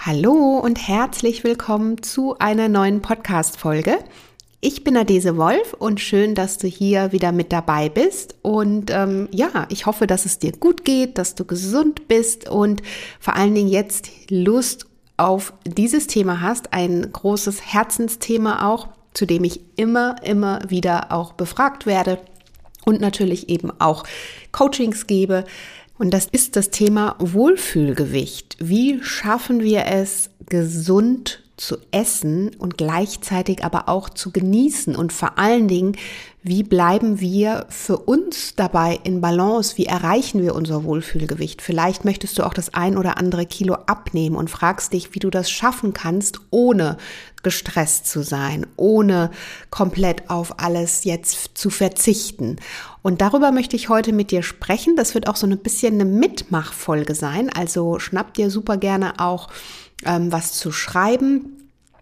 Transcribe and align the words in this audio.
Hallo 0.00 0.60
und 0.60 0.78
herzlich 0.86 1.42
willkommen 1.42 2.04
zu 2.04 2.38
einer 2.38 2.68
neuen 2.68 3.02
Podcast-Folge. 3.02 3.98
Ich 4.60 4.84
bin 4.84 4.96
Adese 4.96 5.36
Wolf 5.36 5.74
und 5.74 5.98
schön, 5.98 6.36
dass 6.36 6.56
du 6.56 6.68
hier 6.68 7.10
wieder 7.10 7.32
mit 7.32 7.52
dabei 7.52 7.88
bist. 7.88 8.36
Und 8.42 8.92
ähm, 8.92 9.28
ja, 9.32 9.66
ich 9.70 9.86
hoffe, 9.86 10.06
dass 10.06 10.24
es 10.24 10.38
dir 10.38 10.52
gut 10.52 10.84
geht, 10.84 11.18
dass 11.18 11.34
du 11.34 11.44
gesund 11.44 12.06
bist 12.06 12.48
und 12.48 12.80
vor 13.18 13.34
allen 13.34 13.56
Dingen 13.56 13.68
jetzt 13.68 14.08
Lust 14.30 14.86
auf 15.16 15.52
dieses 15.64 16.06
Thema 16.06 16.40
hast. 16.42 16.72
Ein 16.72 17.10
großes 17.12 17.60
Herzensthema 17.74 18.68
auch, 18.70 18.86
zu 19.14 19.26
dem 19.26 19.42
ich 19.42 19.62
immer, 19.74 20.22
immer 20.22 20.60
wieder 20.68 21.10
auch 21.10 21.32
befragt 21.32 21.86
werde 21.86 22.20
und 22.84 23.00
natürlich 23.00 23.48
eben 23.48 23.72
auch 23.80 24.04
Coachings 24.52 25.08
gebe. 25.08 25.44
Und 25.98 26.14
das 26.14 26.26
ist 26.26 26.56
das 26.56 26.70
Thema 26.70 27.16
Wohlfühlgewicht. 27.18 28.56
Wie 28.60 29.02
schaffen 29.02 29.60
wir 29.60 29.86
es, 29.86 30.30
gesund 30.46 31.42
zu 31.56 31.76
essen 31.90 32.54
und 32.56 32.78
gleichzeitig 32.78 33.64
aber 33.64 33.88
auch 33.88 34.08
zu 34.08 34.30
genießen 34.30 34.94
und 34.94 35.12
vor 35.12 35.38
allen 35.38 35.66
Dingen, 35.66 35.96
wie 36.48 36.62
bleiben 36.62 37.20
wir 37.20 37.66
für 37.68 37.98
uns 37.98 38.54
dabei 38.56 38.98
in 39.04 39.20
Balance? 39.20 39.76
Wie 39.76 39.86
erreichen 39.86 40.42
wir 40.42 40.54
unser 40.54 40.82
Wohlfühlgewicht? 40.82 41.60
Vielleicht 41.60 42.06
möchtest 42.06 42.38
du 42.38 42.42
auch 42.44 42.54
das 42.54 42.72
ein 42.72 42.96
oder 42.96 43.18
andere 43.18 43.44
Kilo 43.44 43.74
abnehmen 43.74 44.34
und 44.34 44.48
fragst 44.48 44.94
dich, 44.94 45.14
wie 45.14 45.18
du 45.18 45.28
das 45.28 45.50
schaffen 45.50 45.92
kannst, 45.92 46.40
ohne 46.50 46.96
gestresst 47.42 48.06
zu 48.06 48.22
sein, 48.22 48.66
ohne 48.76 49.30
komplett 49.70 50.30
auf 50.30 50.58
alles 50.58 51.04
jetzt 51.04 51.50
zu 51.56 51.68
verzichten. 51.68 52.56
Und 53.02 53.20
darüber 53.20 53.52
möchte 53.52 53.76
ich 53.76 53.90
heute 53.90 54.12
mit 54.12 54.30
dir 54.30 54.42
sprechen. 54.42 54.96
Das 54.96 55.14
wird 55.14 55.28
auch 55.28 55.36
so 55.36 55.46
ein 55.46 55.58
bisschen 55.58 55.94
eine 55.94 56.06
Mitmachfolge 56.06 57.14
sein. 57.14 57.50
Also 57.54 57.98
schnapp 57.98 58.32
dir 58.34 58.50
super 58.50 58.78
gerne 58.78 59.20
auch 59.20 59.48
ähm, 60.04 60.32
was 60.32 60.54
zu 60.54 60.72
schreiben 60.72 61.57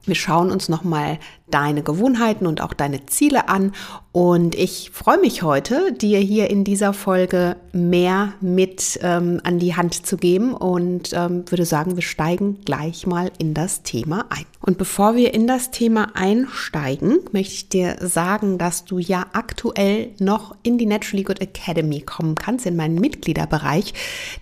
wir 0.06 0.14
schauen 0.14 0.50
uns 0.50 0.68
nochmal 0.68 1.18
deine 1.48 1.82
Gewohnheiten 1.82 2.46
und 2.46 2.60
auch 2.60 2.72
deine 2.72 3.06
Ziele 3.06 3.48
an. 3.48 3.72
Und 4.12 4.54
ich 4.54 4.90
freue 4.92 5.18
mich 5.18 5.42
heute, 5.42 5.92
dir 5.92 6.18
hier 6.18 6.50
in 6.50 6.64
dieser 6.64 6.92
Folge 6.92 7.56
mehr 7.72 8.32
mit 8.40 8.98
ähm, 9.02 9.40
an 9.44 9.58
die 9.58 9.76
Hand 9.76 10.06
zu 10.06 10.16
geben 10.16 10.54
und 10.54 11.12
ähm, 11.12 11.44
würde 11.50 11.64
sagen, 11.64 11.96
wir 11.96 12.02
steigen 12.02 12.60
gleich 12.64 13.06
mal 13.06 13.30
in 13.38 13.54
das 13.54 13.82
Thema 13.82 14.26
ein. 14.30 14.46
Und 14.60 14.78
bevor 14.78 15.14
wir 15.14 15.34
in 15.34 15.46
das 15.46 15.70
Thema 15.70 16.08
einsteigen, 16.14 17.18
möchte 17.32 17.54
ich 17.54 17.68
dir 17.68 17.96
sagen, 18.00 18.58
dass 18.58 18.84
du 18.84 18.98
ja 18.98 19.26
aktuell 19.32 20.10
noch 20.18 20.56
in 20.62 20.78
die 20.78 20.86
Naturally 20.86 21.24
Good 21.24 21.40
Academy 21.40 22.00
kommen 22.00 22.34
kannst, 22.34 22.66
in 22.66 22.76
meinen 22.76 22.96
Mitgliederbereich. 22.96 23.94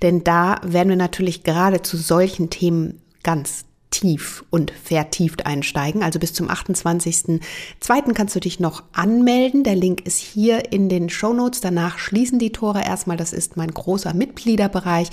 Denn 0.03 0.25
da 0.25 0.61
werden 0.63 0.89
wir 0.89 0.97
natürlich 0.97 1.43
gerade 1.43 1.83
zu 1.83 1.97
solchen 1.97 2.49
Themen 2.49 3.03
ganz 3.23 3.65
tief 3.95 4.45
und 4.51 4.73
vertieft 4.73 5.47
einsteigen. 5.47 6.03
Also 6.03 6.19
bis 6.19 6.33
zum 6.33 6.51
28.02. 6.51 8.13
kannst 8.13 8.35
du 8.35 8.41
dich 8.41 8.59
noch 8.59 8.83
anmelden. 8.93 9.63
Der 9.63 9.77
Link 9.77 10.05
ist 10.05 10.19
hier 10.19 10.73
in 10.73 10.89
den 10.89 11.09
Show 11.09 11.33
Notes. 11.33 11.61
Danach 11.61 11.99
schließen 11.99 12.41
die 12.41 12.51
Tore 12.51 12.83
erstmal. 12.83 13.17
Das 13.17 13.33
ist 13.33 13.57
mein 13.57 13.71
großer 13.71 14.13
Mitgliederbereich, 14.13 15.09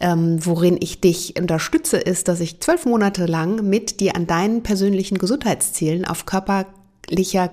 ähm, 0.00 0.44
worin 0.44 0.78
ich 0.80 1.00
dich 1.00 1.38
unterstütze, 1.38 1.98
ist, 1.98 2.28
dass 2.28 2.40
ich 2.40 2.60
zwölf 2.60 2.86
Monate 2.86 3.26
lang 3.26 3.68
mit 3.68 4.00
dir 4.00 4.16
an 4.16 4.26
deinen 4.26 4.62
persönlichen 4.62 5.18
Gesundheitszielen 5.18 6.06
auf 6.06 6.24
Körper 6.24 6.66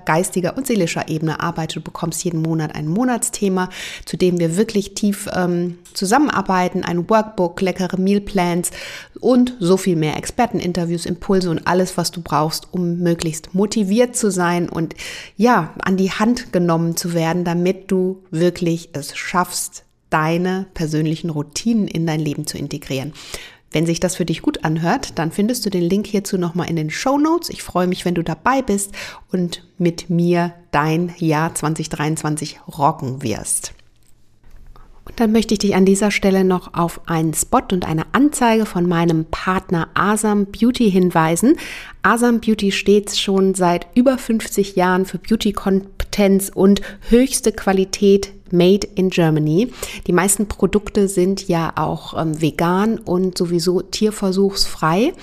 geistiger 0.05 0.55
und 0.57 0.67
seelischer 0.67 1.09
Ebene 1.09 1.39
arbeite. 1.39 1.75
Du 1.75 1.81
bekommst 1.81 2.23
jeden 2.23 2.41
Monat 2.41 2.75
ein 2.75 2.87
Monatsthema, 2.87 3.69
zu 4.05 4.17
dem 4.17 4.39
wir 4.39 4.57
wirklich 4.57 4.93
tief 4.93 5.27
ähm, 5.33 5.79
zusammenarbeiten, 5.93 6.83
ein 6.83 7.09
Workbook, 7.09 7.61
leckere 7.61 7.99
Mealplans 7.99 8.71
und 9.19 9.55
so 9.59 9.77
viel 9.77 9.95
mehr 9.95 10.17
Experteninterviews, 10.17 11.05
Impulse 11.05 11.49
und 11.49 11.67
alles, 11.67 11.97
was 11.97 12.11
du 12.11 12.21
brauchst, 12.21 12.67
um 12.71 12.99
möglichst 12.99 13.53
motiviert 13.53 14.15
zu 14.15 14.31
sein 14.31 14.69
und 14.69 14.95
ja, 15.35 15.73
an 15.79 15.97
die 15.97 16.11
Hand 16.11 16.53
genommen 16.53 16.95
zu 16.95 17.13
werden, 17.13 17.43
damit 17.43 17.91
du 17.91 18.23
wirklich 18.31 18.89
es 18.93 19.15
schaffst, 19.17 19.83
deine 20.09 20.65
persönlichen 20.73 21.29
Routinen 21.29 21.87
in 21.87 22.07
dein 22.07 22.19
Leben 22.19 22.47
zu 22.47 22.57
integrieren. 22.57 23.13
Wenn 23.71 23.85
sich 23.85 23.99
das 23.99 24.15
für 24.15 24.25
dich 24.25 24.41
gut 24.41 24.63
anhört, 24.63 25.19
dann 25.19 25.31
findest 25.31 25.65
du 25.65 25.69
den 25.69 25.83
Link 25.83 26.07
hierzu 26.07 26.37
nochmal 26.37 26.69
in 26.69 26.75
den 26.75 26.89
Show 26.89 27.17
Notes. 27.17 27.49
Ich 27.49 27.63
freue 27.63 27.87
mich, 27.87 28.05
wenn 28.05 28.15
du 28.15 28.23
dabei 28.23 28.61
bist 28.61 28.93
und 29.31 29.67
mit 29.77 30.09
mir 30.09 30.53
dein 30.71 31.13
Jahr 31.17 31.53
2023 31.53 32.59
rocken 32.67 33.21
wirst. 33.21 33.73
Dann 35.15 35.31
möchte 35.31 35.53
ich 35.53 35.59
dich 35.59 35.75
an 35.75 35.85
dieser 35.85 36.11
Stelle 36.11 36.43
noch 36.43 36.73
auf 36.73 37.01
einen 37.07 37.33
Spot 37.33 37.63
und 37.71 37.87
eine 37.87 38.05
Anzeige 38.13 38.65
von 38.65 38.87
meinem 38.87 39.25
Partner 39.25 39.89
Asam 39.93 40.45
Beauty 40.45 40.89
hinweisen. 40.91 41.57
Asam 42.03 42.39
Beauty 42.39 42.71
steht 42.71 43.15
schon 43.15 43.53
seit 43.53 43.87
über 43.95 44.17
50 44.17 44.75
Jahren 44.75 45.05
für 45.05 45.17
Beauty-Kompetenz 45.17 46.51
und 46.53 46.81
höchste 47.09 47.51
Qualität 47.51 48.31
Made 48.51 48.87
in 48.95 49.09
Germany. 49.09 49.71
Die 50.07 50.13
meisten 50.13 50.47
Produkte 50.47 51.07
sind 51.07 51.47
ja 51.47 51.73
auch 51.75 52.19
ähm, 52.19 52.41
vegan 52.41 52.97
und 52.97 53.37
sowieso 53.37 53.81
tierversuchsfrei. 53.81 55.13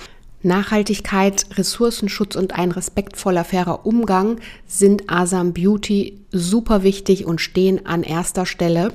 Nachhaltigkeit, 0.43 1.45
Ressourcenschutz 1.57 2.35
und 2.35 2.53
ein 2.53 2.71
respektvoller, 2.71 3.43
fairer 3.43 3.85
Umgang 3.85 4.39
sind 4.65 5.09
Asam 5.09 5.53
Beauty 5.53 6.19
super 6.31 6.83
wichtig 6.83 7.25
und 7.25 7.41
stehen 7.41 7.85
an 7.85 8.03
erster 8.03 8.45
Stelle. 8.45 8.93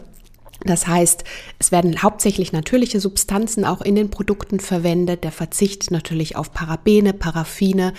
Das 0.65 0.87
heißt, 0.87 1.25
es 1.59 1.73
werden 1.73 2.03
hauptsächlich 2.03 2.53
natürliche 2.53 3.01
Substanzen 3.01 3.65
auch 3.65 3.81
in 3.81 3.95
den 3.95 4.11
Produkten 4.11 4.61
verwendet. 4.61 5.25
Der 5.25 5.33
Verzicht 5.33 5.91
natürlich 5.91 6.37
auf 6.37 6.53
Parabene, 6.53 7.13
Paraffine, 7.13 7.93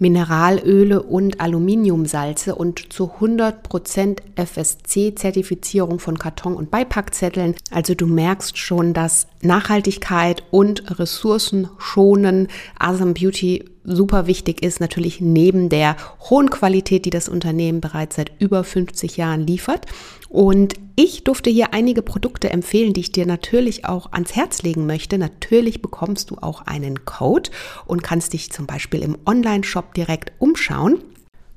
Mineralöle 0.00 1.02
und 1.02 1.40
Aluminiumsalze 1.40 2.54
und 2.54 2.92
zu 2.92 3.10
100% 3.20 4.18
FSC-Zertifizierung 4.36 5.98
von 5.98 6.18
Karton- 6.18 6.54
und 6.54 6.70
Beipackzetteln. 6.70 7.56
Also 7.70 7.94
du 7.94 8.06
merkst 8.06 8.56
schon, 8.56 8.94
dass 8.94 9.26
Nachhaltigkeit 9.42 10.44
und 10.50 10.98
Ressourcenschonen 10.98 12.48
Asam 12.78 13.14
Beauty 13.14 13.64
super 13.84 14.26
wichtig 14.26 14.62
ist, 14.62 14.80
natürlich 14.80 15.20
neben 15.20 15.68
der 15.68 15.96
hohen 16.28 16.50
Qualität, 16.50 17.04
die 17.04 17.10
das 17.10 17.28
Unternehmen 17.28 17.80
bereits 17.80 18.16
seit 18.16 18.32
über 18.38 18.62
50 18.62 19.16
Jahren 19.16 19.46
liefert. 19.46 19.86
Und 20.28 20.74
ich 20.94 21.24
durfte 21.24 21.48
hier 21.48 21.72
einige 21.72 22.02
Produkte 22.02 22.50
empfehlen, 22.50 22.92
die 22.92 23.00
ich 23.00 23.12
dir 23.12 23.24
natürlich 23.24 23.84
auch 23.86 24.12
ans 24.12 24.34
Herz 24.36 24.62
legen 24.62 24.86
möchte. 24.86 25.16
Natürlich 25.16 25.80
bekommst 25.80 26.30
du 26.30 26.36
auch 26.40 26.62
einen 26.66 27.04
Code 27.04 27.50
und 27.86 28.02
kannst 28.02 28.32
dich 28.32 28.50
zum 28.50 28.66
Beispiel 28.66 29.02
im 29.02 29.16
Online-Shop 29.24 29.94
direkt 29.94 30.32
umschauen. 30.38 31.00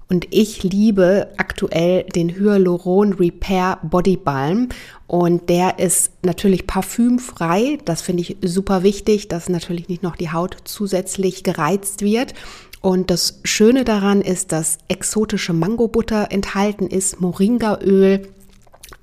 Und 0.08 0.28
ich 0.30 0.64
liebe 0.64 1.30
aktuell 1.38 2.04
den 2.04 2.36
Hyaluron 2.36 3.14
Repair 3.14 3.80
Body 3.82 4.18
Balm. 4.18 4.68
Und 5.08 5.50
der 5.50 5.80
ist 5.80 6.12
natürlich 6.24 6.68
parfümfrei. 6.68 7.78
Das 7.86 8.02
finde 8.02 8.22
ich 8.22 8.38
super 8.42 8.84
wichtig, 8.84 9.30
dass 9.30 9.48
natürlich 9.48 9.88
nicht 9.88 10.04
noch 10.04 10.18
die 10.18 10.32
Haut 10.32 10.58
zusätzlich 10.66 11.44
gereizt 11.44 12.02
wird. 12.02 12.34
Und 12.82 13.10
das 13.10 13.40
Schöne 13.44 13.86
daran 13.86 14.22
ist, 14.22 14.52
dass 14.52 14.80
exotische 14.88 15.54
Mangobutter 15.54 16.28
enthalten 16.32 16.88
ist, 16.88 17.22
Moringaöl, 17.22 18.28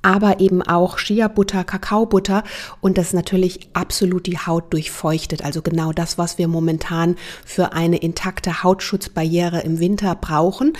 aber 0.02 0.40
eben 0.40 0.62
auch 0.62 0.98
Shea-Butter, 0.98 1.64
Kakaobutter 1.64 2.44
und 2.80 2.98
das 2.98 3.12
natürlich 3.12 3.68
absolut 3.72 4.26
die 4.26 4.38
Haut 4.38 4.72
durchfeuchtet. 4.72 5.44
Also 5.44 5.62
genau 5.62 5.92
das, 5.92 6.18
was 6.18 6.38
wir 6.38 6.48
momentan 6.48 7.16
für 7.44 7.72
eine 7.72 7.98
intakte 7.98 8.62
Hautschutzbarriere 8.62 9.60
im 9.60 9.80
Winter 9.80 10.14
brauchen. 10.14 10.74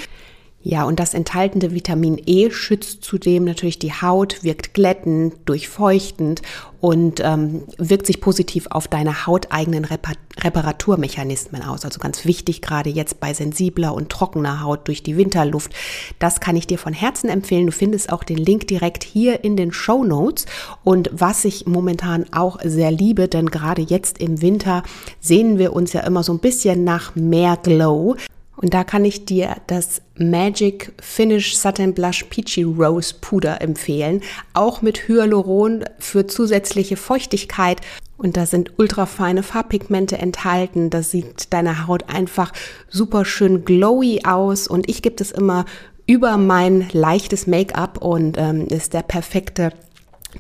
Ja, 0.71 0.84
und 0.84 1.01
das 1.01 1.15
enthaltene 1.15 1.73
Vitamin 1.73 2.21
E 2.27 2.51
schützt 2.51 3.03
zudem 3.03 3.45
natürlich 3.45 3.79
die 3.79 3.95
Haut, 3.95 4.45
wirkt 4.45 4.75
glättend, 4.75 5.33
durchfeuchtend 5.47 6.43
und 6.83 7.21
ähm, 7.25 7.62
wirkt 7.79 8.05
sich 8.05 8.21
positiv 8.21 8.67
auf 8.69 8.87
deine 8.87 9.27
hauteigenen 9.27 9.87
Repar 9.87 10.12
Reparaturmechanismen 10.41 11.62
aus. 11.62 11.87
Also 11.87 11.99
ganz 11.99 12.26
wichtig, 12.26 12.61
gerade 12.61 12.91
jetzt 12.91 13.19
bei 13.19 13.32
sensibler 13.32 13.94
und 13.94 14.11
trockener 14.11 14.61
Haut 14.62 14.87
durch 14.87 15.03
die 15.03 15.17
Winterluft. 15.17 15.73
Das 16.19 16.38
kann 16.38 16.55
ich 16.55 16.67
dir 16.67 16.79
von 16.79 16.93
Herzen 16.93 17.31
empfehlen. 17.31 17.67
Du 17.67 17.73
findest 17.73 18.12
auch 18.12 18.23
den 18.23 18.37
Link 18.37 18.69
direkt 18.69 19.05
hier 19.05 19.43
in 19.44 19.56
den 19.56 19.73
Show 19.73 20.05
Notes. 20.05 20.44
Und 20.85 21.09
was 21.15 21.47
ich 21.47 21.67
momentan 21.67 22.26
auch 22.31 22.59
sehr 22.62 22.93
liebe, 22.93 23.26
denn 23.26 23.47
gerade 23.47 23.81
jetzt 23.81 24.19
im 24.19 24.43
Winter 24.43 24.82
sehnen 25.19 25.59
wir 25.59 25.73
uns 25.73 25.94
ja 25.94 26.03
immer 26.03 26.23
so 26.23 26.35
ein 26.35 26.41
bisschen 26.41 26.85
nach 26.85 27.17
mehr 27.17 27.56
Glow. 27.56 28.15
Und 28.60 28.75
da 28.75 28.82
kann 28.82 29.05
ich 29.05 29.25
dir 29.25 29.56
das 29.69 30.02
Magic 30.16 30.93
Finish 31.00 31.56
Satin 31.56 31.94
Blush 31.94 32.25
Peachy 32.25 32.64
Rose 32.64 33.14
Puder 33.20 33.62
empfehlen. 33.62 34.20
Auch 34.52 34.82
mit 34.82 35.06
Hyaluron 35.06 35.84
für 35.99 36.26
zusätzliche 36.26 36.96
Feuchtigkeit. 36.96 37.81
Und 38.16 38.37
da 38.37 38.46
sind 38.46 38.72
ultrafeine 38.78 39.44
Farbpigmente 39.44 40.19
enthalten. 40.19 40.90
Das 40.90 41.12
sieht 41.12 41.52
deine 41.52 41.87
Haut 41.87 42.12
einfach 42.12 42.52
super 42.88 43.25
schön 43.25 43.64
glowy 43.64 44.22
aus. 44.25 44.66
Und 44.66 44.88
ich 44.88 45.02
gebe 45.02 45.14
das 45.14 45.31
immer 45.31 45.64
über 46.06 46.37
mein 46.37 46.88
leichtes 46.93 47.46
Make-up 47.46 47.99
und 47.99 48.38
ähm, 48.38 48.66
ist 48.66 48.93
der 48.93 49.02
perfekte 49.02 49.72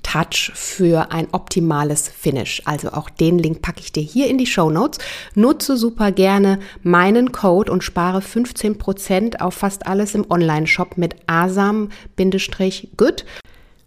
Touch 0.02 0.52
für 0.54 1.12
ein 1.12 1.28
optimales 1.32 2.08
Finish. 2.08 2.62
Also 2.64 2.90
auch 2.92 3.10
den 3.10 3.38
Link 3.38 3.62
packe 3.62 3.80
ich 3.80 3.92
dir 3.92 4.02
hier 4.02 4.28
in 4.28 4.38
die 4.38 4.46
Show 4.46 4.70
Notes. 4.70 4.98
Nutze 5.34 5.76
super 5.76 6.12
gerne 6.12 6.58
meinen 6.82 7.32
Code 7.32 7.70
und 7.70 7.84
spare 7.84 8.18
15% 8.20 9.40
auf 9.40 9.54
fast 9.54 9.86
alles 9.86 10.14
im 10.14 10.30
Online-Shop 10.30 10.96
mit 10.96 11.16
asam-good. 11.26 13.24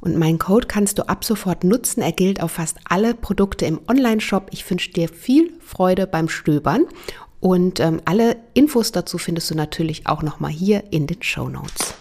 Und 0.02 0.18
meinen 0.18 0.40
Code 0.40 0.68
kannst 0.68 0.98
du 0.98 1.08
ab 1.08 1.24
sofort 1.24 1.64
nutzen. 1.64 2.02
Er 2.02 2.12
gilt 2.12 2.42
auf 2.42 2.54
fast 2.54 2.78
alle 2.86 3.14
Produkte 3.14 3.66
im 3.68 3.80
Online-Shop. 3.88 4.50
Ich 4.52 4.70
wünsche 4.70 4.92
dir 4.92 5.08
viel 5.08 5.54
Freude 5.60 6.08
beim 6.08 6.28
Stöbern. 6.28 6.86
Und 7.40 7.80
ähm, 7.80 8.02
alle 8.06 8.38
Infos 8.54 8.92
dazu 8.92 9.18
findest 9.18 9.50
du 9.52 9.56
natürlich 9.56 10.08
auch 10.08 10.24
nochmal 10.24 10.52
hier 10.52 10.84
in 10.92 11.08
den 11.08 11.22
Show 11.22 11.50
Notes. 11.50 12.01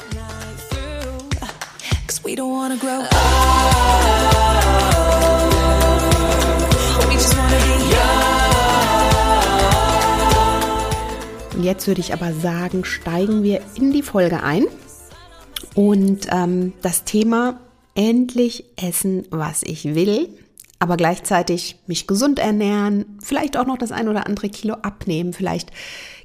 We 2.23 2.35
don't 2.35 2.51
wanna 2.51 2.75
grow 2.75 3.01
up. 3.01 4.21
Und 11.55 11.63
jetzt 11.63 11.87
würde 11.87 12.01
ich 12.01 12.13
aber 12.13 12.33
sagen, 12.33 12.85
steigen 12.85 13.43
wir 13.43 13.61
in 13.75 13.91
die 13.91 14.01
Folge 14.01 14.41
ein. 14.41 14.65
Und 15.75 16.27
ähm, 16.31 16.73
das 16.81 17.03
Thema 17.03 17.59
endlich 17.93 18.65
essen, 18.77 19.27
was 19.29 19.63
ich 19.63 19.95
will, 19.95 20.29
aber 20.79 20.97
gleichzeitig 20.97 21.77
mich 21.87 22.07
gesund 22.07 22.39
ernähren, 22.39 23.17
vielleicht 23.23 23.57
auch 23.57 23.65
noch 23.65 23.77
das 23.77 23.91
ein 23.91 24.07
oder 24.07 24.25
andere 24.25 24.49
Kilo 24.49 24.75
abnehmen, 24.75 25.33
vielleicht 25.33 25.71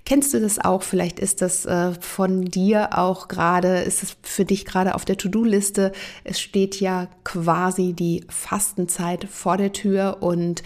Kennst 0.07 0.33
du 0.33 0.41
das 0.41 0.61
auch? 0.61 0.85
Vielleicht 0.85 1.19
ist 1.19 1.43
das 1.43 1.67
äh, 1.67 1.93
von 2.01 2.45
dir 2.45 2.97
auch 2.97 3.27
gerade, 3.27 3.81
ist 3.81 4.05
es 4.05 4.17
für 4.23 4.45
dich 4.45 4.65
gerade 4.65 4.95
auf 4.95 5.05
der 5.05 5.17
To-Do-Liste. 5.17 5.91
Es 6.23 6.41
steht 6.41 6.79
ja 6.79 7.09
quasi 7.25 7.93
die 7.93 8.25
Fastenzeit 8.29 9.25
vor 9.25 9.57
der 9.57 9.73
Tür 9.73 10.19
und 10.21 10.63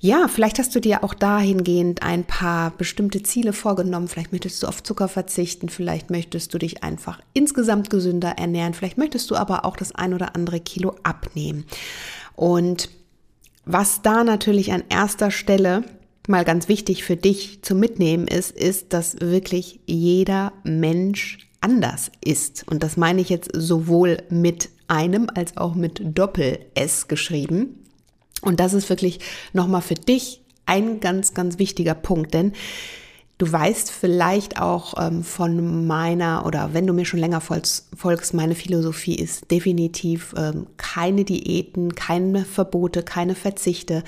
ja, 0.00 0.26
vielleicht 0.26 0.58
hast 0.58 0.74
du 0.74 0.80
dir 0.80 1.04
auch 1.04 1.14
dahingehend 1.14 2.02
ein 2.02 2.24
paar 2.24 2.72
bestimmte 2.72 3.22
Ziele 3.22 3.52
vorgenommen. 3.52 4.08
Vielleicht 4.08 4.32
möchtest 4.32 4.60
du 4.62 4.66
auf 4.66 4.82
Zucker 4.82 5.06
verzichten, 5.06 5.68
vielleicht 5.68 6.10
möchtest 6.10 6.52
du 6.52 6.58
dich 6.58 6.82
einfach 6.82 7.20
insgesamt 7.32 7.90
gesünder 7.90 8.30
ernähren, 8.38 8.74
vielleicht 8.74 8.98
möchtest 8.98 9.30
du 9.30 9.36
aber 9.36 9.64
auch 9.64 9.76
das 9.76 9.94
ein 9.94 10.14
oder 10.14 10.34
andere 10.34 10.58
Kilo 10.58 10.96
abnehmen. 11.04 11.64
Und 12.34 12.90
was 13.64 14.02
da 14.02 14.24
natürlich 14.24 14.72
an 14.72 14.82
erster 14.88 15.30
Stelle 15.30 15.84
mal 16.28 16.44
ganz 16.44 16.68
wichtig 16.68 17.04
für 17.04 17.16
dich 17.16 17.62
zu 17.62 17.74
mitnehmen 17.74 18.26
ist, 18.26 18.50
ist, 18.50 18.92
dass 18.92 19.20
wirklich 19.20 19.80
jeder 19.86 20.52
Mensch 20.64 21.50
anders 21.60 22.10
ist. 22.24 22.66
Und 22.68 22.82
das 22.82 22.96
meine 22.96 23.20
ich 23.20 23.28
jetzt 23.28 23.50
sowohl 23.54 24.18
mit 24.28 24.70
einem 24.88 25.28
als 25.34 25.56
auch 25.56 25.74
mit 25.74 26.00
Doppel-S 26.02 27.08
geschrieben. 27.08 27.80
Und 28.42 28.60
das 28.60 28.74
ist 28.74 28.88
wirklich 28.90 29.20
nochmal 29.52 29.82
für 29.82 29.94
dich 29.94 30.42
ein 30.66 31.00
ganz, 31.00 31.34
ganz 31.34 31.58
wichtiger 31.58 31.94
Punkt, 31.94 32.34
denn 32.34 32.52
Du 33.36 33.50
weißt 33.50 33.90
vielleicht 33.90 34.60
auch 34.60 34.94
ähm, 34.96 35.24
von 35.24 35.88
meiner 35.88 36.46
oder 36.46 36.72
wenn 36.72 36.86
du 36.86 36.92
mir 36.92 37.04
schon 37.04 37.18
länger 37.18 37.40
folgst, 37.40 38.32
meine 38.32 38.54
Philosophie 38.54 39.16
ist 39.16 39.50
definitiv 39.50 40.34
ähm, 40.36 40.68
keine 40.76 41.24
Diäten, 41.24 41.96
keine 41.96 42.44
Verbote, 42.44 43.02
keine 43.02 43.34
Verzichte. 43.34 44.04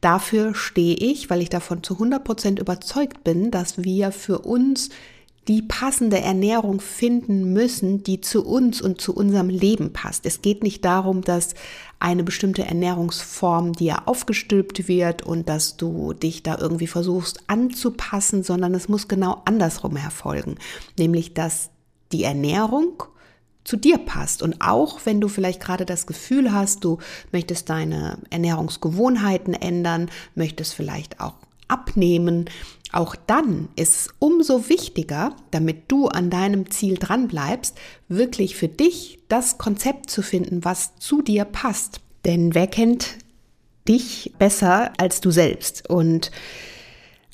Dafür 0.00 0.54
stehe 0.54 0.94
ich, 0.94 1.28
weil 1.28 1.42
ich 1.42 1.48
davon 1.48 1.82
zu 1.82 1.94
100 1.94 2.22
Prozent 2.22 2.58
überzeugt 2.58 3.24
bin, 3.24 3.50
dass 3.50 3.82
wir 3.82 4.12
für 4.12 4.40
uns 4.40 4.90
die 5.48 5.62
passende 5.62 6.20
Ernährung 6.20 6.78
finden 6.78 7.54
müssen, 7.54 8.02
die 8.02 8.20
zu 8.20 8.44
uns 8.44 8.82
und 8.82 9.00
zu 9.00 9.14
unserem 9.14 9.48
Leben 9.48 9.94
passt. 9.94 10.26
Es 10.26 10.42
geht 10.42 10.62
nicht 10.62 10.84
darum, 10.84 11.22
dass 11.22 11.54
eine 11.98 12.22
bestimmte 12.22 12.64
Ernährungsform 12.64 13.72
dir 13.72 14.06
aufgestülpt 14.06 14.88
wird 14.88 15.22
und 15.22 15.48
dass 15.48 15.78
du 15.78 16.12
dich 16.12 16.42
da 16.42 16.58
irgendwie 16.58 16.86
versuchst 16.86 17.40
anzupassen, 17.46 18.42
sondern 18.42 18.74
es 18.74 18.90
muss 18.90 19.08
genau 19.08 19.40
andersrum 19.46 19.96
erfolgen, 19.96 20.56
nämlich 20.98 21.32
dass 21.32 21.70
die 22.12 22.24
Ernährung 22.24 23.04
zu 23.68 23.76
dir 23.76 23.98
passt. 23.98 24.42
Und 24.42 24.56
auch 24.60 25.00
wenn 25.04 25.20
du 25.20 25.28
vielleicht 25.28 25.60
gerade 25.60 25.84
das 25.84 26.06
Gefühl 26.06 26.52
hast, 26.52 26.84
du 26.84 26.96
möchtest 27.32 27.68
deine 27.68 28.16
Ernährungsgewohnheiten 28.30 29.52
ändern, 29.52 30.10
möchtest 30.34 30.72
vielleicht 30.72 31.20
auch 31.20 31.34
abnehmen, 31.68 32.46
auch 32.92 33.14
dann 33.26 33.68
ist 33.76 33.94
es 33.94 34.08
umso 34.18 34.70
wichtiger, 34.70 35.36
damit 35.50 35.82
du 35.88 36.08
an 36.08 36.30
deinem 36.30 36.70
Ziel 36.70 36.94
dran 36.94 37.28
bleibst, 37.28 37.76
wirklich 38.08 38.56
für 38.56 38.68
dich 38.68 39.18
das 39.28 39.58
Konzept 39.58 40.08
zu 40.08 40.22
finden, 40.22 40.64
was 40.64 40.96
zu 40.96 41.20
dir 41.20 41.44
passt. 41.44 42.00
Denn 42.24 42.54
wer 42.54 42.68
kennt 42.68 43.18
dich 43.86 44.32
besser 44.38 44.94
als 44.96 45.20
du 45.20 45.30
selbst? 45.30 45.90
Und 45.90 46.30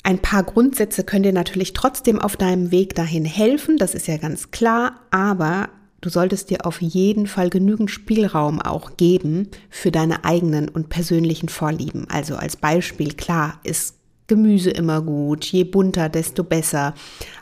ein 0.03 0.19
paar 0.19 0.43
Grundsätze 0.43 1.05
können 1.05 1.23
dir 1.23 1.31
natürlich 1.31 1.71
trotzdem 1.71 2.19
auf 2.19 2.35
deinem 2.35 2.71
Weg 2.71 2.93
dahin 2.93 3.23
helfen, 3.23 3.77
das 3.77 3.95
ist 3.95 4.07
ja 4.07 4.17
ganz 4.17 4.51
klar, 4.51 4.99
aber 5.11 5.69
du 6.01 6.09
solltest 6.09 6.49
dir 6.49 6.65
auf 6.65 6.81
jeden 6.81 7.27
Fall 7.27 7.49
genügend 7.49 7.91
Spielraum 7.91 8.61
auch 8.61 8.97
geben 8.97 9.49
für 9.69 9.91
deine 9.91 10.23
eigenen 10.25 10.69
und 10.69 10.89
persönlichen 10.89 11.49
Vorlieben. 11.49 12.07
Also 12.09 12.35
als 12.35 12.57
Beispiel, 12.57 13.13
klar, 13.13 13.59
ist 13.63 13.95
Gemüse 14.27 14.71
immer 14.71 15.01
gut, 15.01 15.45
je 15.45 15.63
bunter, 15.63 16.09
desto 16.09 16.43
besser. 16.43 16.95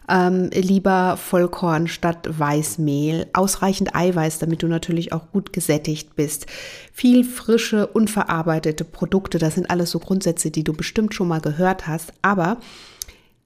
Ähm, 0.09 0.49
lieber 0.53 1.15
Vollkorn 1.15 1.87
statt 1.87 2.27
Weißmehl, 2.29 3.27
ausreichend 3.31 3.95
Eiweiß, 3.95 4.39
damit 4.39 4.63
du 4.63 4.67
natürlich 4.67 5.13
auch 5.13 5.31
gut 5.31 5.53
gesättigt 5.53 6.17
bist. 6.17 6.45
Viel 6.91 7.23
frische, 7.23 7.87
unverarbeitete 7.87 8.83
Produkte, 8.83 9.37
das 9.37 9.55
sind 9.55 9.69
alles 9.69 9.91
so 9.91 9.99
Grundsätze, 9.99 10.51
die 10.51 10.65
du 10.65 10.73
bestimmt 10.73 11.13
schon 11.13 11.29
mal 11.29 11.39
gehört 11.39 11.87
hast. 11.87 12.11
Aber 12.21 12.57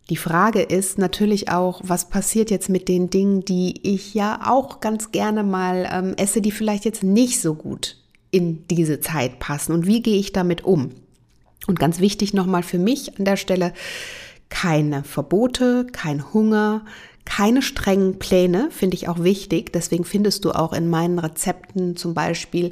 die 0.10 0.18
Frage 0.18 0.62
ist 0.62 0.98
natürlich 0.98 1.50
auch, 1.50 1.82
was 1.84 2.10
passiert 2.10 2.50
jetzt 2.50 2.70
mit 2.70 2.88
den 2.88 3.10
Dingen, 3.10 3.44
die 3.44 3.80
ich 3.84 4.14
ja 4.14 4.40
auch 4.46 4.80
ganz 4.80 5.12
gerne 5.12 5.44
mal 5.44 5.90
ähm, 5.92 6.14
esse, 6.18 6.42
die 6.42 6.52
vielleicht 6.52 6.86
jetzt 6.86 7.04
nicht 7.04 7.42
so 7.42 7.56
gut 7.56 7.98
in 8.32 8.66
diese 8.68 9.00
Zeit 9.02 9.40
passen 9.40 9.74
und 9.74 9.86
wie 9.86 10.02
gehe 10.02 10.20
ich 10.20 10.32
damit 10.32 10.64
um? 10.64 10.92
Und 11.68 11.80
ganz 11.80 12.00
wichtig 12.00 12.34
nochmal 12.34 12.64
für 12.64 12.80
mich 12.80 13.18
an 13.20 13.26
der 13.26 13.36
Stelle, 13.36 13.74
keine 14.50 15.04
Verbote, 15.04 15.86
kein 15.92 16.34
Hunger, 16.34 16.86
keine 17.26 17.62
strengen 17.62 18.20
Pläne, 18.20 18.70
finde 18.72 18.96
ich 18.96 19.10
auch 19.10 19.22
wichtig. 19.22 19.74
Deswegen 19.74 20.06
findest 20.06 20.46
du 20.46 20.52
auch 20.52 20.72
in 20.72 20.90
meinen 20.90 21.20
Rezepten 21.20 21.98
zum 21.98 22.14
Beispiel 22.14 22.72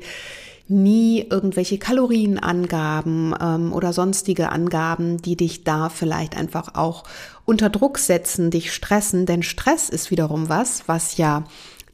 nie 0.67 1.25
irgendwelche 1.29 1.77
Kalorienangaben 1.77 3.35
ähm, 3.39 3.73
oder 3.73 3.93
sonstige 3.93 4.51
Angaben, 4.51 5.21
die 5.21 5.35
dich 5.35 5.63
da 5.63 5.89
vielleicht 5.89 6.35
einfach 6.35 6.75
auch 6.75 7.03
unter 7.45 7.69
Druck 7.69 7.99
setzen, 7.99 8.49
dich 8.51 8.73
stressen. 8.73 9.25
Denn 9.25 9.43
Stress 9.43 9.89
ist 9.89 10.11
wiederum 10.11 10.49
was, 10.49 10.87
was 10.87 11.17
ja 11.17 11.43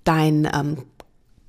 dein 0.04 0.50
ähm, 0.54 0.78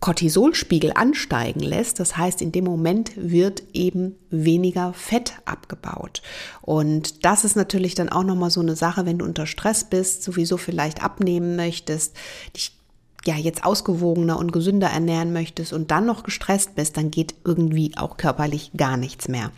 Cortisolspiegel 0.03 0.93
ansteigen 0.95 1.61
lässt. 1.61 2.01
Das 2.01 2.17
heißt, 2.17 2.43
in 2.43 2.51
dem 2.51 2.65
Moment 2.65 3.13
wird 3.17 3.63
eben 3.73 4.17
weniger 4.31 4.93
Fett 4.93 5.35
abgebaut. 5.45 6.23
Und 6.61 7.25
das 7.25 7.45
ist 7.45 7.55
natürlich 7.55 7.95
dann 7.95 8.09
auch 8.09 8.25
nochmal 8.25 8.51
so 8.51 8.61
eine 8.61 8.75
Sache, 8.75 9.07
wenn 9.07 9.19
du 9.19 9.25
unter 9.25 9.47
Stress 9.47 9.85
bist, 9.85 10.25
sowieso 10.25 10.57
vielleicht 10.57 11.05
abnehmen 11.05 11.55
möchtest, 11.55 12.17
dich 12.57 12.82
ja 13.27 13.37
jetzt 13.37 13.65
ausgewogener 13.65 14.39
und 14.39 14.53
gesünder 14.53 14.89
ernähren 14.89 15.33
möchtest 15.33 15.73
und 15.73 15.91
dann 15.91 16.07
noch 16.07 16.23
gestresst 16.23 16.75
bist, 16.75 16.97
dann 16.97 17.11
geht 17.11 17.35
irgendwie 17.45 17.93
auch 17.97 18.17
körperlich 18.17 18.73
gar 18.77 18.97
nichts 18.97 19.29
mehr. 19.29 19.53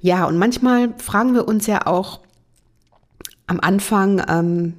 Ja, 0.00 0.26
und 0.26 0.38
manchmal 0.38 0.94
fragen 0.98 1.34
wir 1.34 1.48
uns 1.48 1.66
ja 1.66 1.86
auch 1.86 2.20
am 3.46 3.60
Anfang, 3.60 4.22
ähm, 4.28 4.74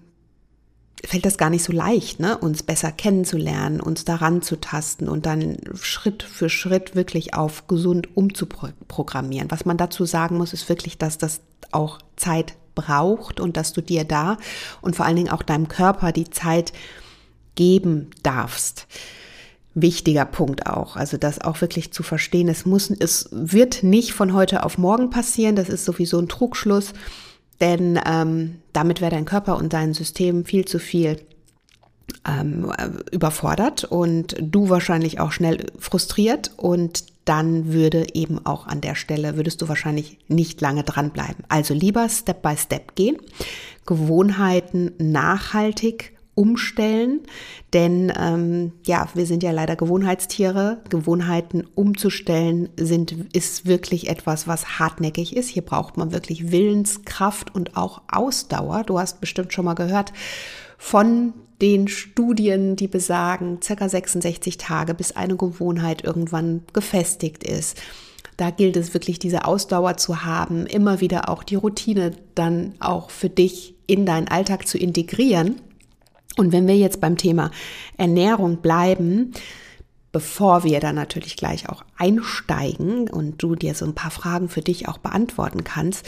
fällt 1.05 1.25
das 1.25 1.37
gar 1.37 1.49
nicht 1.49 1.63
so 1.63 1.73
leicht, 1.73 2.19
ne? 2.19 2.37
uns 2.37 2.63
besser 2.63 2.91
kennenzulernen, 2.91 3.79
uns 3.79 4.05
daran 4.05 4.41
zu 4.41 4.59
tasten 4.59 5.07
und 5.07 5.25
dann 5.25 5.57
Schritt 5.75 6.23
für 6.23 6.49
Schritt 6.49 6.95
wirklich 6.95 7.33
auf 7.33 7.67
gesund 7.67 8.15
umzuprogrammieren. 8.17 9.49
Was 9.49 9.65
man 9.65 9.77
dazu 9.77 10.05
sagen 10.05 10.37
muss, 10.37 10.53
ist 10.53 10.67
wirklich, 10.67 10.97
dass 10.97 11.17
das 11.17 11.41
auch 11.71 11.99
Zeit 12.15 12.55
braucht 12.75 13.39
und 13.39 13.57
dass 13.57 13.73
du 13.73 13.81
dir 13.81 14.03
da 14.03 14.37
und 14.81 14.95
vor 14.95 15.05
allen 15.05 15.15
Dingen 15.15 15.29
auch 15.29 15.43
deinem 15.43 15.67
Körper 15.67 16.11
die 16.11 16.29
Zeit 16.29 16.73
geben 17.59 18.07
darfst. 18.23 18.87
wichtiger 19.75 20.25
Punkt 20.25 20.65
auch. 20.65 20.95
Also 20.95 21.17
das 21.17 21.41
auch 21.41 21.61
wirklich 21.61 21.91
zu 21.91 22.03
verstehen. 22.03 22.47
Es 22.47 22.65
muss, 22.65 22.89
es 22.89 23.29
wird 23.31 23.83
nicht 23.83 24.13
von 24.13 24.33
heute 24.33 24.63
auf 24.63 24.77
morgen 24.77 25.09
passieren. 25.09 25.55
Das 25.55 25.69
ist 25.69 25.85
sowieso 25.85 26.19
ein 26.19 26.27
Trugschluss, 26.29 26.93
denn 27.61 27.99
ähm, 28.05 28.55
damit 28.73 29.01
wäre 29.01 29.11
dein 29.11 29.25
Körper 29.25 29.57
und 29.57 29.73
dein 29.73 29.93
System 29.93 30.45
viel 30.45 30.65
zu 30.65 30.79
viel 30.79 31.21
ähm, 32.25 32.71
überfordert 33.11 33.83
und 33.83 34.35
du 34.41 34.69
wahrscheinlich 34.69 35.19
auch 35.19 35.31
schnell 35.33 35.65
frustriert 35.77 36.51
und 36.55 37.03
dann 37.25 37.71
würde 37.71 38.07
eben 38.13 38.45
auch 38.45 38.67
an 38.67 38.81
der 38.81 38.95
Stelle, 38.95 39.35
würdest 39.35 39.61
du 39.61 39.67
wahrscheinlich 39.67 40.17
nicht 40.27 40.61
lange 40.61 40.83
dranbleiben. 40.83 41.43
Also 41.47 41.73
lieber 41.73 42.09
Step 42.09 42.41
by 42.41 42.55
Step 42.57 42.95
gehen, 42.95 43.17
Gewohnheiten 43.85 44.91
nachhaltig 44.97 46.13
umstellen, 46.39 47.19
denn 47.73 48.13
ähm, 48.17 48.71
ja, 48.85 49.09
wir 49.13 49.25
sind 49.25 49.43
ja 49.43 49.51
leider 49.51 49.75
Gewohnheitstiere. 49.75 50.77
Gewohnheiten 50.89 51.67
umzustellen 51.75 52.69
sind 52.77 53.13
ist 53.33 53.65
wirklich 53.65 54.09
etwas, 54.09 54.47
was 54.47 54.79
hartnäckig 54.79 55.35
ist. 55.35 55.49
Hier 55.49 55.63
braucht 55.63 55.97
man 55.97 56.13
wirklich 56.13 56.49
Willenskraft 56.49 57.53
und 57.53 57.75
auch 57.75 58.03
Ausdauer. 58.09 58.85
Du 58.85 58.97
hast 58.97 59.19
bestimmt 59.19 59.51
schon 59.51 59.65
mal 59.65 59.73
gehört 59.73 60.13
von 60.77 61.33
den 61.61 61.89
Studien, 61.89 62.77
die 62.77 62.87
besagen, 62.87 63.59
circa 63.61 63.89
66 63.89 64.57
Tage, 64.57 64.93
bis 64.93 65.11
eine 65.11 65.35
Gewohnheit 65.35 66.05
irgendwann 66.05 66.61
gefestigt 66.71 67.43
ist. 67.43 67.77
Da 68.37 68.49
gilt 68.49 68.77
es 68.77 68.93
wirklich, 68.93 69.19
diese 69.19 69.43
Ausdauer 69.43 69.97
zu 69.97 70.23
haben, 70.23 70.65
immer 70.65 71.01
wieder 71.01 71.27
auch 71.27 71.43
die 71.43 71.55
Routine 71.55 72.11
dann 72.33 72.75
auch 72.79 73.09
für 73.09 73.27
dich 73.27 73.75
in 73.87 74.05
deinen 74.05 74.29
Alltag 74.29 74.65
zu 74.65 74.77
integrieren. 74.77 75.59
Und 76.39 76.53
wenn 76.53 76.67
wir 76.67 76.77
jetzt 76.77 77.01
beim 77.01 77.17
Thema 77.17 77.51
Ernährung 77.97 78.61
bleiben, 78.61 79.33
bevor 80.13 80.63
wir 80.63 80.79
dann 80.79 80.95
natürlich 80.95 81.35
gleich 81.35 81.67
auch 81.67 81.83
einsteigen 81.97 83.09
und 83.09 83.43
du 83.43 83.55
dir 83.55 83.75
so 83.75 83.83
ein 83.83 83.93
paar 83.93 84.09
Fragen 84.09 84.47
für 84.47 84.61
dich 84.61 84.87
auch 84.87 84.99
beantworten 84.99 85.65
kannst, 85.65 86.05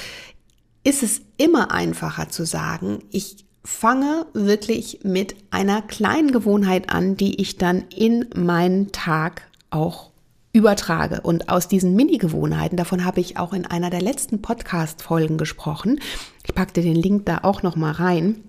ist 0.86 1.04
es 1.04 1.20
immer 1.36 1.72
einfacher 1.72 2.30
zu 2.30 2.46
sagen, 2.46 3.00
ich 3.12 3.44
fange 3.66 4.26
wirklich 4.32 5.02
mit 5.04 5.36
einer 5.52 5.82
kleinen 5.82 6.32
Gewohnheit 6.32 6.90
an, 6.90 7.18
die 7.18 7.42
ich 7.42 7.58
dann 7.58 7.84
in 7.94 8.28
meinen 8.34 8.94
Tag 8.94 9.42
auch 9.70 10.12
übertrage. 10.54 11.20
Und 11.20 11.50
aus 11.50 11.68
diesen 11.68 11.94
Mini-Gewohnheiten, 11.94 12.78
davon 12.78 13.04
habe 13.04 13.20
ich 13.20 13.36
auch 13.36 13.52
in 13.52 13.66
einer 13.66 13.90
der 13.90 14.02
letzten 14.02 14.42
Podcast-Folgen 14.42 15.38
gesprochen. 15.38 16.00
Ich 16.48 16.56
packte 16.56 16.82
den 16.82 16.96
Link 16.96 17.26
da 17.26 17.40
auch 17.44 17.64
nochmal 17.64 17.92
rein 17.92 18.46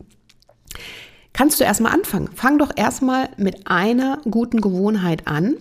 kannst 1.33 1.61
du 1.61 1.65
erstmal 1.65 1.93
anfangen. 1.93 2.31
Fang 2.35 2.59
doch 2.59 2.71
erstmal 2.75 3.31
mit 3.37 3.67
einer 3.67 4.21
guten 4.31 4.61
Gewohnheit 4.61 5.27
an 5.27 5.57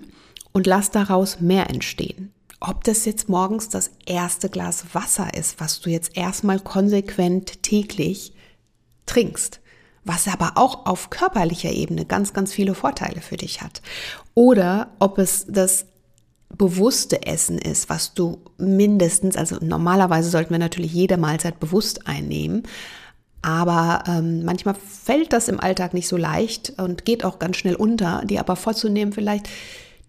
und 0.51 0.67
lass 0.67 0.91
daraus 0.91 1.39
mehr 1.39 1.69
entstehen. 1.69 2.31
Ob 2.59 2.83
das 2.83 3.05
jetzt 3.05 3.27
morgens 3.27 3.69
das 3.69 3.91
erste 4.05 4.49
Glas 4.49 4.85
Wasser 4.93 5.33
ist, 5.33 5.59
was 5.59 5.79
du 5.79 5.89
jetzt 5.89 6.15
erstmal 6.15 6.59
konsequent 6.59 7.63
täglich 7.63 8.33
trinkst, 9.07 9.61
was 10.03 10.27
aber 10.27 10.53
auch 10.55 10.85
auf 10.85 11.09
körperlicher 11.09 11.71
Ebene 11.71 12.05
ganz, 12.05 12.33
ganz 12.33 12.53
viele 12.53 12.75
Vorteile 12.75 13.21
für 13.21 13.37
dich 13.37 13.61
hat. 13.61 13.81
Oder 14.35 14.91
ob 14.99 15.17
es 15.17 15.45
das 15.47 15.85
bewusste 16.55 17.25
Essen 17.25 17.57
ist, 17.57 17.89
was 17.89 18.13
du 18.13 18.41
mindestens, 18.57 19.37
also 19.37 19.57
normalerweise 19.61 20.29
sollten 20.29 20.51
wir 20.51 20.59
natürlich 20.59 20.93
jede 20.93 21.17
Mahlzeit 21.17 21.59
bewusst 21.59 22.07
einnehmen, 22.07 22.63
aber 23.41 24.03
ähm, 24.07 24.43
manchmal 24.43 24.75
fällt 24.75 25.33
das 25.33 25.47
im 25.47 25.59
Alltag 25.59 25.93
nicht 25.93 26.07
so 26.07 26.17
leicht 26.17 26.73
und 26.77 27.05
geht 27.05 27.23
auch 27.25 27.39
ganz 27.39 27.57
schnell 27.57 27.75
unter, 27.75 28.21
die 28.25 28.39
aber 28.39 28.55
vorzunehmen, 28.55 29.13
vielleicht 29.13 29.49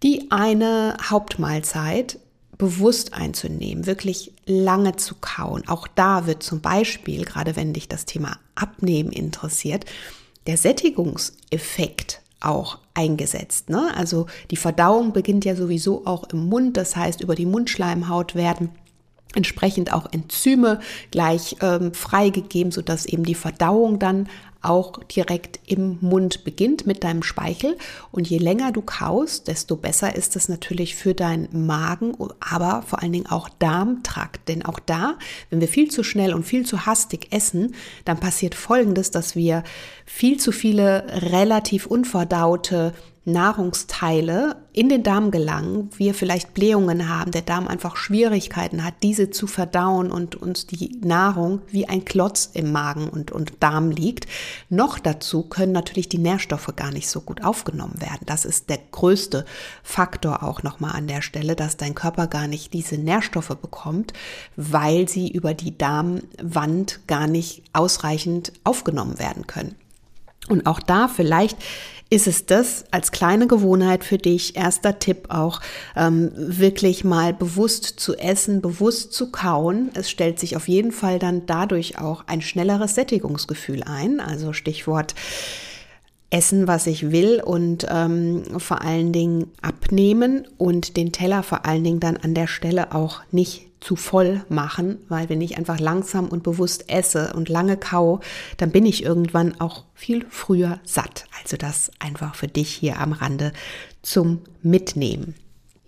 die 0.03 0.29
eine 0.31 0.97
Hauptmahlzeit 1.09 2.19
bewusst 2.57 3.13
einzunehmen, 3.13 3.85
wirklich 3.87 4.33
lange 4.45 4.95
zu 4.95 5.15
kauen. 5.19 5.67
Auch 5.67 5.87
da 5.87 6.27
wird 6.27 6.43
zum 6.43 6.61
Beispiel, 6.61 7.25
gerade 7.25 7.55
wenn 7.55 7.73
dich 7.73 7.87
das 7.87 8.05
Thema 8.05 8.37
Abnehmen 8.55 9.11
interessiert, 9.11 9.85
der 10.45 10.57
Sättigungseffekt 10.57 12.21
auch 12.41 12.79
eingesetzt. 12.93 13.69
Ne? 13.69 13.91
Also 13.95 14.27
die 14.51 14.57
Verdauung 14.57 15.13
beginnt 15.13 15.45
ja 15.45 15.55
sowieso 15.55 16.05
auch 16.05 16.25
im 16.29 16.45
Mund, 16.45 16.77
das 16.77 16.95
heißt 16.95 17.21
über 17.21 17.35
die 17.35 17.45
Mundschleimhaut 17.45 18.35
werden 18.35 18.69
entsprechend 19.35 19.93
auch 19.93 20.11
Enzyme 20.11 20.79
gleich 21.11 21.57
ähm, 21.61 21.93
freigegeben, 21.93 22.71
sodass 22.71 23.05
eben 23.05 23.23
die 23.23 23.35
Verdauung 23.35 23.99
dann 23.99 24.27
auch 24.63 25.03
direkt 25.03 25.59
im 25.65 25.97
Mund 26.01 26.43
beginnt 26.43 26.87
mit 26.87 27.03
deinem 27.03 27.21
Speichel. 27.21 27.77
Und 28.11 28.29
je 28.29 28.37
länger 28.37 28.71
du 28.71 28.81
kaust, 28.81 29.47
desto 29.47 29.75
besser 29.75 30.15
ist 30.15 30.35
es 30.35 30.49
natürlich 30.49 30.95
für 30.95 31.13
deinen 31.13 31.65
Magen, 31.65 32.15
aber 32.39 32.81
vor 32.83 33.01
allen 33.01 33.11
Dingen 33.11 33.27
auch 33.27 33.49
Darmtrakt. 33.49 34.47
Denn 34.47 34.63
auch 34.65 34.79
da, 34.79 35.17
wenn 35.49 35.59
wir 35.59 35.67
viel 35.67 35.91
zu 35.91 36.03
schnell 36.03 36.33
und 36.33 36.43
viel 36.43 36.65
zu 36.65 36.85
hastig 36.85 37.27
essen, 37.31 37.75
dann 38.05 38.19
passiert 38.19 38.55
Folgendes, 38.55 39.11
dass 39.11 39.35
wir 39.35 39.63
viel 40.05 40.39
zu 40.39 40.51
viele 40.51 41.05
relativ 41.21 41.85
unverdaute 41.85 42.93
Nahrungsteile 43.25 44.57
in 44.73 44.89
den 44.89 45.03
Darm 45.03 45.31
gelangen, 45.31 45.89
wir 45.95 46.13
vielleicht 46.13 46.53
Blähungen 46.53 47.07
haben, 47.07 47.31
der 47.31 47.43
Darm 47.43 47.67
einfach 47.67 47.95
Schwierigkeiten 47.95 48.83
hat, 48.83 48.95
diese 49.01 49.29
zu 49.29 49.47
verdauen 49.47 50.11
und 50.11 50.35
uns 50.35 50.67
die 50.67 50.99
Nahrung 51.01 51.61
wie 51.69 51.87
ein 51.87 52.03
Klotz 52.03 52.49
im 52.53 52.71
Magen 52.71 53.07
und, 53.07 53.31
und 53.31 53.53
Darm 53.61 53.91
liegt. 53.91 54.27
Noch 54.69 54.99
dazu 54.99 55.43
können 55.43 55.71
natürlich 55.71 56.09
die 56.09 56.17
Nährstoffe 56.17 56.73
gar 56.75 56.91
nicht 56.91 57.07
so 57.07 57.21
gut 57.21 57.43
aufgenommen 57.43 58.01
werden. 58.01 58.25
Das 58.25 58.43
ist 58.43 58.69
der 58.69 58.79
größte 58.91 59.45
Faktor 59.83 60.43
auch 60.43 60.63
nochmal 60.63 60.95
an 60.95 61.07
der 61.07 61.21
Stelle, 61.21 61.55
dass 61.55 61.77
dein 61.77 61.95
Körper 61.95 62.27
gar 62.27 62.47
nicht 62.47 62.73
diese 62.73 62.97
Nährstoffe 62.97 63.55
bekommt, 63.61 64.11
weil 64.57 65.07
sie 65.07 65.31
über 65.31 65.53
die 65.53 65.77
Darmwand 65.77 67.07
gar 67.07 67.27
nicht 67.27 67.63
ausreichend 67.71 68.51
aufgenommen 68.65 69.17
werden 69.17 69.47
können. 69.47 69.75
Und 70.49 70.65
auch 70.65 70.81
da 70.81 71.07
vielleicht 71.07 71.57
ist 72.13 72.27
es 72.27 72.45
das 72.45 72.85
als 72.91 73.11
kleine 73.11 73.47
Gewohnheit 73.47 74.03
für 74.03 74.19
dich, 74.19 74.55
erster 74.55 74.99
Tipp 74.99 75.25
auch, 75.29 75.61
ähm, 75.95 76.31
wirklich 76.35 77.03
mal 77.03 77.33
bewusst 77.33 77.85
zu 77.85 78.15
essen, 78.15 78.61
bewusst 78.61 79.13
zu 79.13 79.31
kauen. 79.31 79.89
Es 79.95 80.11
stellt 80.11 80.39
sich 80.39 80.55
auf 80.55 80.67
jeden 80.67 80.91
Fall 80.91 81.17
dann 81.17 81.47
dadurch 81.47 81.97
auch 81.97 82.23
ein 82.27 82.41
schnelleres 82.41 82.93
Sättigungsgefühl 82.93 83.81
ein. 83.81 84.19
Also 84.19 84.53
Stichwort 84.53 85.15
essen, 86.33 86.67
was 86.67 86.87
ich 86.87 87.11
will 87.11 87.41
und 87.41 87.85
ähm, 87.89 88.43
vor 88.57 88.81
allen 88.81 89.13
Dingen 89.13 89.51
abnehmen 89.61 90.47
und 90.57 90.97
den 90.97 91.11
Teller 91.11 91.43
vor 91.43 91.65
allen 91.65 91.83
Dingen 91.83 91.99
dann 91.99 92.17
an 92.17 92.33
der 92.33 92.47
Stelle 92.47 92.93
auch 92.93 93.21
nicht 93.31 93.67
zu 93.79 93.95
voll 93.95 94.43
machen, 94.49 94.97
weil 95.09 95.29
wenn 95.29 95.41
ich 95.41 95.57
einfach 95.57 95.79
langsam 95.79 96.29
und 96.29 96.41
bewusst 96.41 96.89
esse 96.89 97.33
und 97.33 97.49
lange 97.49 97.77
kau, 97.77 98.21
dann 98.57 98.71
bin 98.71 98.85
ich 98.85 99.03
irgendwann 99.03 99.59
auch 99.59 99.83
viel 99.93 100.25
früher 100.29 100.79
satt. 100.85 101.25
Also 101.41 101.55
das 101.57 101.91
einfach 101.99 102.33
für 102.33 102.47
dich 102.47 102.69
hier 102.69 102.99
am 102.99 103.11
Rande 103.11 103.53
zum 104.01 104.41
Mitnehmen. 104.63 105.35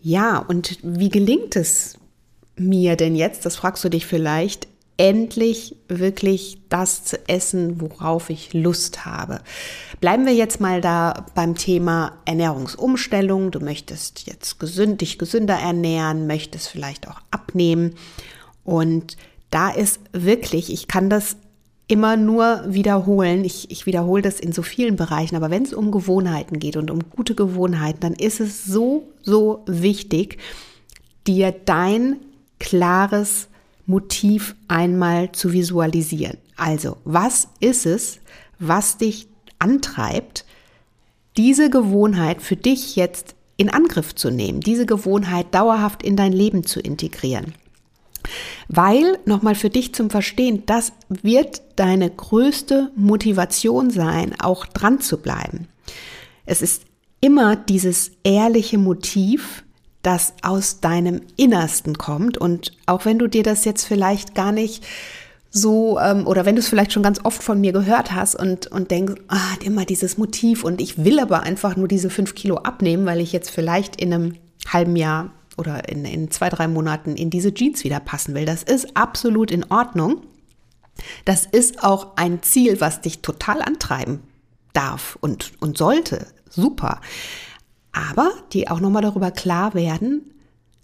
Ja, 0.02 0.38
und 0.38 0.78
wie 0.84 1.10
gelingt 1.10 1.56
es 1.56 1.98
mir 2.56 2.96
denn 2.96 3.16
jetzt, 3.16 3.46
das 3.46 3.56
fragst 3.56 3.84
du 3.84 3.90
dich 3.90 4.06
vielleicht, 4.06 4.68
endlich 4.98 5.76
wirklich 5.88 6.58
das 6.70 7.04
zu 7.04 7.28
essen, 7.28 7.82
worauf 7.82 8.30
ich 8.30 8.54
Lust 8.54 9.06
habe. 9.06 9.42
Bleiben 10.00 10.26
wir 10.26 10.34
jetzt 10.34 10.62
mal 10.62 10.82
da 10.82 11.26
beim 11.36 11.56
Thema 11.56 12.14
Ernährungsumstellung. 12.26 13.52
Du 13.52 13.60
möchtest 13.60 14.26
jetzt 14.28 14.60
gesünd, 14.60 15.02
dich 15.02 15.18
gesünder 15.18 15.56
ernähren, 15.56 16.28
möchtest 16.28 16.70
vielleicht 16.70 17.10
auch 17.10 17.20
abnehmen. 17.32 17.96
Und 18.64 19.18
da 19.52 19.70
ist 19.70 20.00
wirklich, 20.14 20.72
ich 20.72 20.88
kann 20.88 21.10
das 21.10 21.38
immer 21.88 22.18
nur 22.18 22.64
wiederholen. 22.68 23.44
Ich, 23.44 23.70
ich 23.70 23.86
wiederhole 23.86 24.22
das 24.22 24.40
in 24.40 24.54
so 24.54 24.64
vielen 24.64 24.96
Bereichen, 24.96 25.36
aber 25.36 25.52
wenn 25.52 25.64
es 25.64 25.74
um 25.74 25.92
Gewohnheiten 25.92 26.60
geht 26.60 26.78
und 26.78 26.90
um 26.90 27.10
gute 27.10 27.36
Gewohnheiten, 27.36 28.00
dann 28.00 28.14
ist 28.14 28.40
es 28.40 28.66
so, 28.66 29.10
so 29.22 29.64
wichtig, 29.68 30.40
dir 31.28 31.52
dein 31.52 32.18
klares 32.60 33.50
Motiv 33.86 34.56
einmal 34.68 35.32
zu 35.32 35.54
visualisieren. 35.54 36.38
Also, 36.56 36.98
was 37.04 37.48
ist 37.60 37.86
es, 37.86 38.20
was 38.60 38.98
dich 38.98 39.28
antreibt, 39.60 40.46
diese 41.38 41.70
Gewohnheit 41.70 42.42
für 42.42 42.56
dich 42.56 42.96
jetzt 42.96 43.36
in 43.58 43.70
Angriff 43.70 44.16
zu 44.16 44.30
nehmen, 44.30 44.62
diese 44.62 44.86
Gewohnheit 44.86 45.54
dauerhaft 45.54 46.04
in 46.04 46.16
dein 46.16 46.34
Leben 46.34 46.66
zu 46.66 46.80
integrieren? 46.80 47.54
Weil, 48.68 49.20
nochmal 49.26 49.56
für 49.56 49.70
dich 49.70 49.94
zum 49.94 50.10
Verstehen, 50.10 50.64
das 50.66 50.94
wird 51.10 51.62
deine 51.76 52.10
größte 52.10 52.92
Motivation 52.96 53.92
sein, 53.92 54.34
auch 54.40 54.66
dran 54.66 55.00
zu 55.00 55.18
bleiben. 55.18 55.68
Es 56.46 56.62
ist 56.62 56.84
immer 57.22 57.56
dieses 57.56 58.12
ehrliche 58.24 58.78
Motiv, 58.78 59.65
das 60.06 60.34
aus 60.44 60.80
deinem 60.82 61.22
Innersten 61.36 61.98
kommt. 61.98 62.38
Und 62.38 62.74
auch 62.86 63.06
wenn 63.06 63.18
du 63.18 63.28
dir 63.28 63.44
das 63.44 63.66
jetzt 63.66 63.86
vielleicht 63.86 64.36
gar 64.36 64.52
nicht 64.52 64.86
so, 65.50 66.00
ähm, 66.00 66.28
oder 66.28 66.46
wenn 66.46 66.56
du 66.56 66.60
es 66.60 66.68
vielleicht 66.68 66.92
schon 66.94 67.04
ganz 67.04 67.24
oft 67.24 67.42
von 67.42 67.62
mir 67.62 67.72
gehört 67.72 68.12
hast 68.12 68.36
und, 68.36 68.68
und 68.68 68.92
denkst, 68.92 69.16
ah, 69.30 69.56
immer 69.64 69.86
dieses 69.86 70.18
Motiv 70.18 70.64
und 70.64 70.82
ich 70.82 71.04
will 71.04 71.20
aber 71.20 71.44
einfach 71.44 71.76
nur 71.76 71.88
diese 71.88 72.10
fünf 72.10 72.36
Kilo 72.36 72.58
abnehmen, 72.58 73.06
weil 73.06 73.22
ich 73.22 73.32
jetzt 73.32 73.50
vielleicht 73.50 73.96
in 73.96 74.14
einem 74.14 74.36
halben 74.68 74.96
Jahr 74.96 75.32
oder 75.58 75.88
in, 75.88 76.04
in 76.04 76.30
zwei, 76.30 76.50
drei 76.50 76.68
Monaten 76.68 77.16
in 77.16 77.30
diese 77.30 77.54
Jeans 77.54 77.84
wieder 77.84 78.00
passen 78.02 78.36
will. 78.36 78.46
Das 78.46 78.64
ist 78.64 78.98
absolut 78.98 79.50
in 79.50 79.64
Ordnung. 79.72 80.22
Das 81.24 81.46
ist 81.46 81.84
auch 81.84 82.18
ein 82.18 82.44
Ziel, 82.44 82.82
was 82.82 83.02
dich 83.02 83.22
total 83.22 83.62
antreiben 83.62 84.22
darf 84.74 85.18
und, 85.22 85.54
und 85.62 85.78
sollte. 85.78 86.28
Super. 86.50 87.00
Aber 87.96 88.34
die 88.52 88.68
auch 88.68 88.82
nochmal 88.82 89.02
darüber 89.02 89.32
klar 89.32 89.74
werden, 89.74 90.34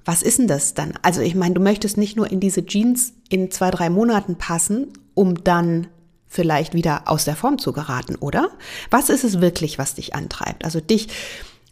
was 0.06 0.22
ist 0.22 0.40
denn 0.40 0.48
das 0.48 0.74
dann? 0.74 0.94
Also 1.02 1.22
ich 1.22 1.36
meine, 1.36 1.54
du 1.54 1.62
möchtest 1.62 1.98
nicht 1.98 2.16
nur 2.16 2.32
in 2.32 2.40
diese 2.40 2.66
Jeans 2.66 3.14
in 3.30 3.52
zwei, 3.52 3.70
drei 3.70 3.90
Monaten 3.90 4.38
passen, 4.38 4.88
um 5.14 5.44
dann 5.44 5.88
vielleicht 6.28 6.74
wieder 6.74 7.04
aus 7.06 7.26
der 7.26 7.36
Form 7.36 7.60
zu 7.60 7.74
geraten, 7.74 8.16
oder? 8.16 8.50
Was 8.90 9.10
ist 9.10 9.26
es 9.26 9.42
wirklich, 9.42 9.78
was 9.78 9.96
dich 9.96 10.16
antreibt? 10.16 10.64
Also 10.64 10.80
dich 10.80 11.10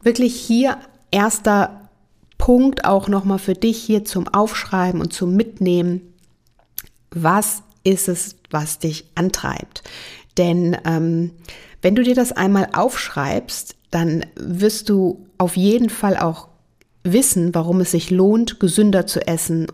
wirklich 0.03 0.35
hier 0.35 0.77
erster 1.09 1.89
Punkt 2.37 2.83
auch 2.83 3.07
nochmal 3.07 3.39
für 3.39 3.53
dich 3.53 3.81
hier 3.81 4.03
zum 4.03 4.27
Aufschreiben 4.27 4.99
und 4.99 5.13
zum 5.13 5.35
Mitnehmen. 5.35 6.13
Was 7.11 7.63
ist 7.85 8.09
es, 8.09 8.35
was 8.51 8.79
dich 8.79 9.05
antreibt? 9.15 9.83
Denn 10.37 10.77
ähm, 10.85 11.31
wenn 11.81 11.95
du 11.95 12.03
dir 12.03 12.15
das 12.15 12.33
einmal 12.33 12.69
aufschreibst, 12.73 13.75
dann 13.91 14.25
wirst 14.35 14.89
du 14.89 15.25
auf 15.37 15.57
jeden 15.57 15.89
Fall 15.89 16.17
auch 16.17 16.47
wissen, 17.03 17.55
warum 17.55 17.81
es 17.81 17.91
sich 17.91 18.11
lohnt, 18.11 18.59
gesünder 18.59 19.07
zu 19.07 19.25
essen, 19.25 19.67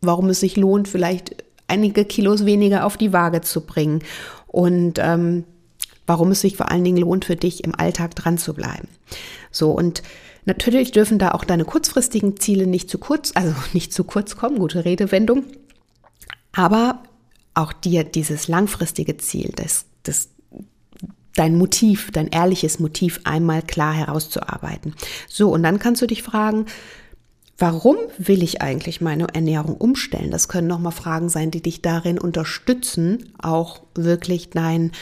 warum 0.00 0.28
es 0.30 0.40
sich 0.40 0.56
lohnt, 0.56 0.88
vielleicht 0.88 1.36
einige 1.68 2.04
Kilos 2.04 2.44
weniger 2.44 2.84
auf 2.84 2.96
die 2.96 3.12
Waage 3.12 3.40
zu 3.40 3.62
bringen 3.62 4.02
und 4.46 4.98
ähm, 4.98 5.44
warum 6.06 6.32
es 6.32 6.40
sich 6.40 6.56
vor 6.56 6.70
allen 6.70 6.84
Dingen 6.84 6.98
lohnt, 6.98 7.24
für 7.24 7.36
dich 7.36 7.64
im 7.64 7.74
Alltag 7.74 8.14
dran 8.14 8.36
zu 8.36 8.52
bleiben. 8.52 8.88
So 9.50 9.70
und 9.70 10.02
natürlich 10.44 10.90
dürfen 10.90 11.18
da 11.18 11.30
auch 11.30 11.44
deine 11.44 11.64
kurzfristigen 11.64 12.36
Ziele 12.36 12.66
nicht 12.66 12.90
zu 12.90 12.98
kurz, 12.98 13.32
also 13.34 13.54
nicht 13.72 13.92
zu 13.94 14.04
kurz 14.04 14.36
kommen, 14.36 14.58
gute 14.58 14.84
Redewendung, 14.84 15.44
aber 16.52 17.02
auch 17.54 17.72
dir 17.72 18.04
dieses 18.04 18.48
langfristige 18.48 19.16
Ziel, 19.18 19.52
das, 19.54 19.84
das 20.02 20.28
dein 21.34 21.56
Motiv, 21.56 22.10
dein 22.12 22.28
ehrliches 22.28 22.78
Motiv 22.78 23.20
einmal 23.24 23.62
klar 23.62 23.94
herauszuarbeiten. 23.94 24.94
So, 25.28 25.50
und 25.50 25.62
dann 25.62 25.78
kannst 25.78 26.02
du 26.02 26.06
dich 26.06 26.22
fragen, 26.22 26.66
warum 27.58 27.96
will 28.18 28.42
ich 28.42 28.60
eigentlich 28.60 29.00
meine 29.00 29.28
Ernährung 29.32 29.76
umstellen? 29.76 30.30
Das 30.30 30.48
können 30.48 30.68
nochmal 30.68 30.92
Fragen 30.92 31.28
sein, 31.28 31.50
die 31.50 31.62
dich 31.62 31.80
darin 31.82 32.18
unterstützen, 32.18 33.32
auch 33.40 33.82
wirklich 33.94 34.50
dein, 34.50 34.92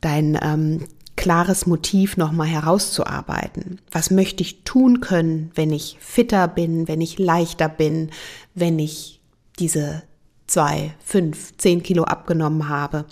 dein 0.00 0.38
ähm, 0.42 0.84
klares 1.16 1.66
Motiv 1.66 2.16
nochmal 2.16 2.46
herauszuarbeiten. 2.46 3.80
Was 3.90 4.10
möchte 4.10 4.42
ich 4.42 4.62
tun 4.64 5.00
können, 5.00 5.50
wenn 5.54 5.72
ich 5.72 5.96
fitter 6.00 6.48
bin, 6.48 6.86
wenn 6.86 7.00
ich 7.00 7.18
leichter 7.18 7.68
bin, 7.68 8.10
wenn 8.54 8.78
ich 8.78 9.20
diese 9.58 10.02
zwei, 10.46 10.94
fünf, 11.04 11.56
zehn 11.56 11.82
Kilo 11.82 12.04
abgenommen 12.04 12.68
habe? 12.68 13.04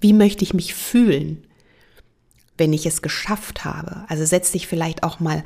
Wie 0.00 0.12
möchte 0.12 0.44
ich 0.44 0.54
mich 0.54 0.74
fühlen? 0.74 1.45
Wenn 2.58 2.72
ich 2.72 2.86
es 2.86 3.02
geschafft 3.02 3.64
habe. 3.64 4.04
Also 4.08 4.24
setz 4.24 4.52
dich 4.52 4.66
vielleicht 4.66 5.02
auch 5.02 5.20
mal 5.20 5.44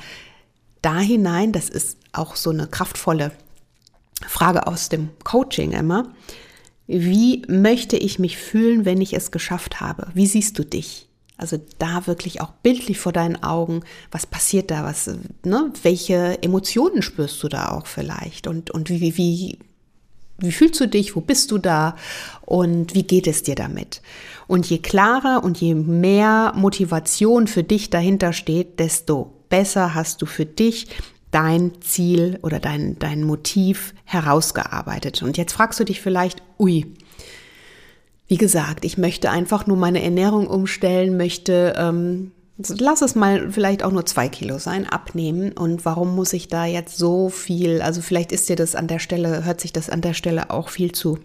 da 0.83 0.99
hinein, 0.99 1.53
das 1.53 1.69
ist 1.69 1.99
auch 2.13 2.37
so 2.37 2.51
eine 2.51 2.67
kraftvolle 2.67 3.33
Frage 4.27 4.67
aus 4.67 4.89
dem 4.89 5.11
Coaching 5.25 5.73
immer. 5.73 6.13
Wie 6.87 7.43
möchte 7.49 7.97
ich 7.97 8.19
mich 8.19 8.37
fühlen, 8.37 8.85
wenn 8.85 9.01
ich 9.01 9.13
es 9.13 9.31
geschafft 9.31 9.81
habe? 9.81 10.09
Wie 10.15 10.27
siehst 10.27 10.59
du 10.59 10.65
dich? 10.65 11.09
Also 11.37 11.59
da 11.79 12.07
wirklich 12.07 12.43
auch 12.43 12.51
bildlich 12.63 12.99
vor 12.99 13.13
deinen 13.13 13.43
Augen, 13.43 13.83
was 14.11 14.27
passiert 14.27 14.71
da, 14.71 14.85
was, 14.85 15.11
ne, 15.43 15.73
welche 15.83 16.43
Emotionen 16.43 17.01
spürst 17.01 17.43
du 17.43 17.49
da 17.49 17.71
auch 17.71 17.87
vielleicht 17.87 18.47
und, 18.47 18.71
und 18.71 18.91
wie, 18.91 19.17
wie, 19.17 19.59
wie 20.43 20.53
fühlst 20.53 20.81
du 20.81 20.87
dich, 20.87 21.17
wo 21.17 21.21
bist 21.21 21.51
du 21.51 21.59
da 21.59 21.97
und 22.43 22.95
wie 22.95 23.03
geht 23.03 23.27
es 23.27 23.43
dir 23.43 23.55
damit? 23.55 24.03
Und 24.47 24.69
je 24.69 24.79
klarer 24.79 25.45
und 25.45 25.61
je 25.61 25.75
mehr 25.75 26.53
Motivation 26.57 27.47
für 27.47 27.63
dich 27.63 27.91
dahinter 27.91 28.33
steht, 28.33 28.81
desto 28.81 29.33
besser 29.49 29.95
hast 29.95 30.23
du 30.23 30.27
für 30.27 30.47
dich 30.47 30.89
dein 31.31 31.81
Ziel 31.81 32.39
oder 32.43 32.59
dein, 32.59 32.99
dein 32.99 33.23
Motiv 33.23 33.95
herausgearbeitet. 34.05 35.23
Und 35.23 35.37
jetzt 35.37 35.53
fragst 35.53 35.79
du 35.79 35.85
dich 35.85 36.01
vielleicht, 36.01 36.43
ui, 36.59 36.87
wie 38.27 38.37
gesagt, 38.37 38.85
ich 38.85 38.99
möchte 38.99 39.31
einfach 39.31 39.67
nur 39.67 39.77
meine 39.77 40.03
Ernährung 40.03 40.47
umstellen, 40.47 41.17
möchte 41.17 41.75
ähm, 41.77 42.33
lass 42.69 43.03
es 43.03 43.15
mal 43.15 43.51
vielleicht 43.51 43.83
auch 43.83 43.93
nur 43.93 44.07
zwei 44.07 44.29
Kilo 44.29 44.59
sein, 44.59 44.87
abnehmen. 44.87 45.53
Und 45.53 45.85
warum 45.85 46.15
muss 46.15 46.33
ich 46.33 46.49
da 46.49 46.65
jetzt 46.65 46.97
so 46.97 47.29
viel, 47.29 47.83
also 47.83 48.01
vielleicht 48.03 48.33
ist 48.33 48.49
dir 48.49 48.57
das 48.57 48.75
an 48.75 48.89
der 48.89 48.99
Stelle, 48.99 49.45
hört 49.45 49.61
sich 49.61 49.73
das 49.73 49.91
an 49.91 50.01
der 50.01 50.15
Stelle 50.15 50.51
auch 50.51 50.69
viel 50.69 50.93
zu 50.93 51.19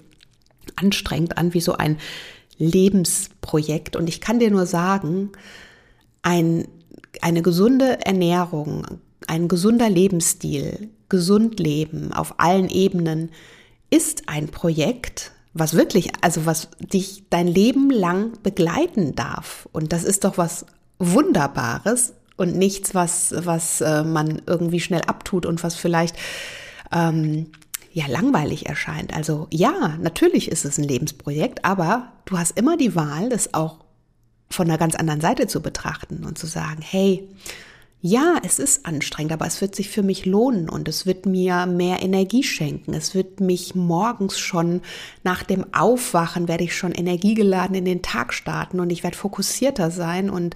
anstrengend 0.75 1.37
an, 1.37 1.53
wie 1.53 1.61
so 1.61 1.73
ein 1.73 1.97
Lebensprojekt. 2.57 3.95
Und 3.95 4.07
ich 4.07 4.21
kann 4.21 4.39
dir 4.39 4.51
nur 4.51 4.65
sagen, 4.65 5.31
ein, 6.21 6.67
eine 7.21 7.41
gesunde 7.41 8.05
Ernährung, 8.05 8.85
ein 9.27 9.47
gesunder 9.47 9.89
Lebensstil, 9.89 10.89
gesund 11.09 11.59
leben 11.59 12.13
auf 12.13 12.39
allen 12.39 12.69
Ebenen 12.69 13.29
ist 13.89 14.23
ein 14.27 14.47
Projekt, 14.47 15.31
was 15.53 15.75
wirklich, 15.75 16.11
also 16.21 16.45
was 16.45 16.69
dich 16.79 17.23
dein 17.29 17.47
Leben 17.47 17.89
lang 17.89 18.33
begleiten 18.43 19.15
darf. 19.15 19.69
Und 19.71 19.93
das 19.93 20.03
ist 20.03 20.23
doch 20.23 20.37
was 20.37 20.65
Wunderbares 20.99 22.13
und 22.37 22.55
nichts, 22.55 22.93
was, 22.93 23.33
was 23.37 23.81
äh, 23.81 24.03
man 24.03 24.41
irgendwie 24.45 24.79
schnell 24.79 25.01
abtut 25.01 25.45
und 25.45 25.63
was 25.63 25.75
vielleicht 25.75 26.15
ähm, 26.91 27.51
ja 27.91 28.07
langweilig 28.07 28.67
erscheint. 28.67 29.13
Also 29.13 29.47
ja, 29.51 29.97
natürlich 30.01 30.51
ist 30.51 30.65
es 30.65 30.77
ein 30.77 30.83
Lebensprojekt, 30.83 31.63
aber 31.63 32.11
du 32.25 32.37
hast 32.37 32.57
immer 32.57 32.77
die 32.77 32.95
Wahl, 32.95 33.29
das 33.29 33.53
auch 33.53 33.79
von 34.49 34.67
einer 34.67 34.77
ganz 34.77 34.95
anderen 34.95 35.21
Seite 35.21 35.47
zu 35.47 35.61
betrachten 35.61 36.23
und 36.25 36.37
zu 36.37 36.45
sagen, 36.45 36.81
hey, 36.81 37.27
ja, 38.07 38.35
es 38.43 38.59
ist 38.59 38.85
anstrengend, 38.85 39.33
aber 39.33 39.47
es 39.47 39.61
wird 39.61 39.73
sich 39.73 39.89
für 39.89 40.03
mich 40.03 40.27
lohnen 40.27 40.69
und 40.69 40.87
es 40.87 41.07
wird 41.07 41.25
mir 41.25 41.65
mehr 41.65 42.03
Energie 42.03 42.43
schenken. 42.43 42.93
Es 42.93 43.15
wird 43.15 43.39
mich 43.39 43.73
morgens 43.73 44.37
schon 44.37 44.81
nach 45.23 45.41
dem 45.41 45.65
Aufwachen, 45.73 46.47
werde 46.47 46.65
ich 46.65 46.77
schon 46.77 46.91
energiegeladen 46.91 47.75
in 47.75 47.83
den 47.83 48.03
Tag 48.03 48.35
starten 48.35 48.79
und 48.79 48.91
ich 48.91 49.01
werde 49.01 49.17
fokussierter 49.17 49.89
sein 49.89 50.29
und 50.29 50.55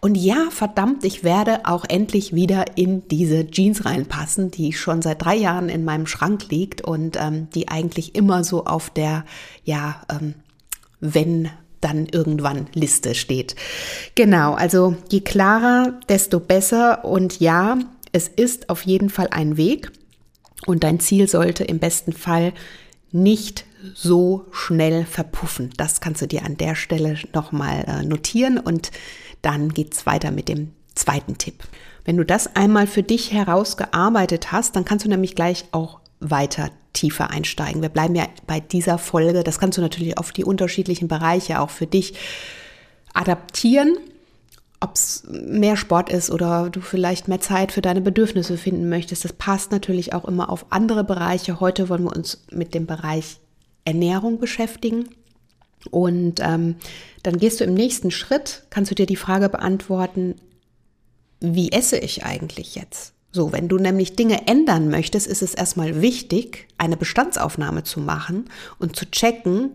und 0.00 0.16
ja, 0.16 0.48
verdammt, 0.50 1.04
ich 1.04 1.22
werde 1.22 1.60
auch 1.62 1.84
endlich 1.88 2.34
wieder 2.34 2.76
in 2.76 3.06
diese 3.06 3.46
Jeans 3.46 3.84
reinpassen, 3.84 4.50
die 4.50 4.72
schon 4.72 5.02
seit 5.02 5.22
drei 5.22 5.36
Jahren 5.36 5.68
in 5.68 5.84
meinem 5.84 6.08
Schrank 6.08 6.48
liegt 6.50 6.82
und 6.82 7.16
ähm, 7.16 7.46
die 7.54 7.68
eigentlich 7.68 8.16
immer 8.16 8.42
so 8.42 8.64
auf 8.64 8.90
der, 8.90 9.24
ja, 9.62 10.02
ähm, 10.10 10.34
wenn 10.98 11.48
dann 11.82 12.06
irgendwann 12.06 12.68
Liste 12.72 13.14
steht. 13.14 13.54
Genau, 14.14 14.54
also 14.54 14.96
je 15.10 15.20
klarer, 15.20 16.00
desto 16.08 16.40
besser. 16.40 17.04
Und 17.04 17.40
ja, 17.40 17.78
es 18.12 18.28
ist 18.28 18.70
auf 18.70 18.82
jeden 18.86 19.10
Fall 19.10 19.28
ein 19.30 19.56
Weg. 19.56 19.92
Und 20.66 20.84
dein 20.84 21.00
Ziel 21.00 21.28
sollte 21.28 21.64
im 21.64 21.78
besten 21.78 22.12
Fall 22.12 22.52
nicht 23.10 23.66
so 23.94 24.46
schnell 24.52 25.04
verpuffen. 25.04 25.70
Das 25.76 26.00
kannst 26.00 26.22
du 26.22 26.26
dir 26.26 26.44
an 26.44 26.56
der 26.56 26.74
Stelle 26.74 27.18
nochmal 27.34 27.84
äh, 27.86 28.02
notieren 28.04 28.58
und 28.58 28.90
dann 29.42 29.70
geht's 29.70 30.06
weiter 30.06 30.30
mit 30.30 30.48
dem 30.48 30.70
zweiten 30.94 31.36
Tipp. 31.36 31.64
Wenn 32.04 32.16
du 32.16 32.24
das 32.24 32.54
einmal 32.56 32.86
für 32.86 33.02
dich 33.02 33.32
herausgearbeitet 33.32 34.52
hast, 34.52 34.76
dann 34.76 34.84
kannst 34.84 35.04
du 35.04 35.08
nämlich 35.08 35.34
gleich 35.34 35.64
auch 35.72 36.00
weiter 36.22 36.70
tiefer 36.92 37.30
einsteigen. 37.30 37.82
Wir 37.82 37.88
bleiben 37.88 38.14
ja 38.14 38.26
bei 38.46 38.60
dieser 38.60 38.98
Folge. 38.98 39.42
Das 39.42 39.58
kannst 39.58 39.78
du 39.78 39.82
natürlich 39.82 40.18
auf 40.18 40.32
die 40.32 40.44
unterschiedlichen 40.44 41.08
Bereiche 41.08 41.60
auch 41.60 41.70
für 41.70 41.86
dich 41.86 42.14
adaptieren. 43.12 43.96
Ob 44.80 44.94
es 44.94 45.24
mehr 45.28 45.76
Sport 45.76 46.10
ist 46.10 46.30
oder 46.30 46.68
du 46.70 46.80
vielleicht 46.80 47.28
mehr 47.28 47.40
Zeit 47.40 47.72
für 47.72 47.82
deine 47.82 48.00
Bedürfnisse 48.00 48.56
finden 48.56 48.88
möchtest, 48.88 49.24
das 49.24 49.32
passt 49.32 49.70
natürlich 49.70 50.12
auch 50.12 50.24
immer 50.24 50.50
auf 50.50 50.66
andere 50.70 51.04
Bereiche. 51.04 51.60
Heute 51.60 51.88
wollen 51.88 52.04
wir 52.04 52.16
uns 52.16 52.44
mit 52.50 52.74
dem 52.74 52.86
Bereich 52.86 53.38
Ernährung 53.84 54.38
beschäftigen. 54.38 55.08
Und 55.90 56.40
ähm, 56.40 56.76
dann 57.22 57.38
gehst 57.38 57.60
du 57.60 57.64
im 57.64 57.74
nächsten 57.74 58.10
Schritt, 58.10 58.64
kannst 58.70 58.90
du 58.90 58.94
dir 58.94 59.06
die 59.06 59.16
Frage 59.16 59.48
beantworten, 59.48 60.36
wie 61.40 61.72
esse 61.72 61.98
ich 61.98 62.24
eigentlich 62.24 62.74
jetzt? 62.74 63.14
So, 63.32 63.50
wenn 63.50 63.68
du 63.68 63.78
nämlich 63.78 64.14
Dinge 64.14 64.46
ändern 64.46 64.90
möchtest, 64.90 65.26
ist 65.26 65.42
es 65.42 65.54
erstmal 65.54 66.02
wichtig, 66.02 66.68
eine 66.76 66.98
Bestandsaufnahme 66.98 67.82
zu 67.82 68.00
machen 68.00 68.44
und 68.78 68.94
zu 68.94 69.10
checken, 69.10 69.70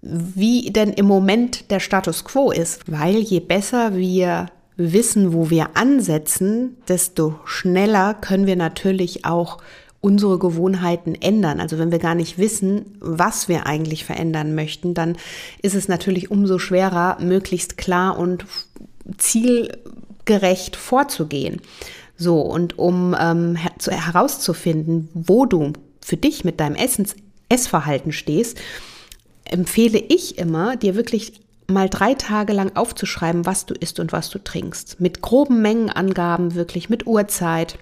wie 0.00 0.70
denn 0.70 0.94
im 0.94 1.04
Moment 1.04 1.70
der 1.70 1.80
Status 1.80 2.24
quo 2.24 2.50
ist. 2.50 2.90
Weil 2.90 3.16
je 3.16 3.40
besser 3.40 3.96
wir 3.96 4.46
wissen, 4.76 5.34
wo 5.34 5.50
wir 5.50 5.76
ansetzen, 5.76 6.78
desto 6.88 7.38
schneller 7.44 8.14
können 8.14 8.46
wir 8.46 8.56
natürlich 8.56 9.26
auch 9.26 9.58
unsere 10.00 10.38
Gewohnheiten 10.38 11.14
ändern, 11.14 11.60
also 11.60 11.78
wenn 11.78 11.92
wir 11.92 11.98
gar 11.98 12.14
nicht 12.14 12.38
wissen, 12.38 12.96
was 13.00 13.48
wir 13.48 13.66
eigentlich 13.66 14.06
verändern 14.06 14.54
möchten, 14.54 14.94
dann 14.94 15.18
ist 15.60 15.74
es 15.74 15.88
natürlich 15.88 16.30
umso 16.30 16.58
schwerer, 16.58 17.18
möglichst 17.20 17.76
klar 17.76 18.18
und 18.18 18.46
zielgerecht 19.18 20.76
vorzugehen. 20.76 21.60
So, 22.20 22.42
und 22.42 22.78
um 22.78 23.16
ähm, 23.18 23.56
her 23.56 23.72
herauszufinden, 23.88 25.08
wo 25.14 25.46
du 25.46 25.72
für 26.02 26.18
dich 26.18 26.44
mit 26.44 26.60
deinem 26.60 26.76
Essens 26.76 27.16
Essverhalten 27.48 28.12
stehst, 28.12 28.58
empfehle 29.44 29.98
ich 29.98 30.36
immer, 30.36 30.76
dir 30.76 30.96
wirklich 30.96 31.40
mal 31.66 31.88
drei 31.88 32.12
Tage 32.12 32.52
lang 32.52 32.76
aufzuschreiben, 32.76 33.46
was 33.46 33.64
du 33.64 33.72
isst 33.72 34.00
und 34.00 34.12
was 34.12 34.28
du 34.28 34.38
trinkst. 34.38 35.00
Mit 35.00 35.22
groben 35.22 35.62
Mengenangaben, 35.62 36.54
wirklich 36.54 36.90
mit 36.90 37.06
Uhrzeit 37.06 37.78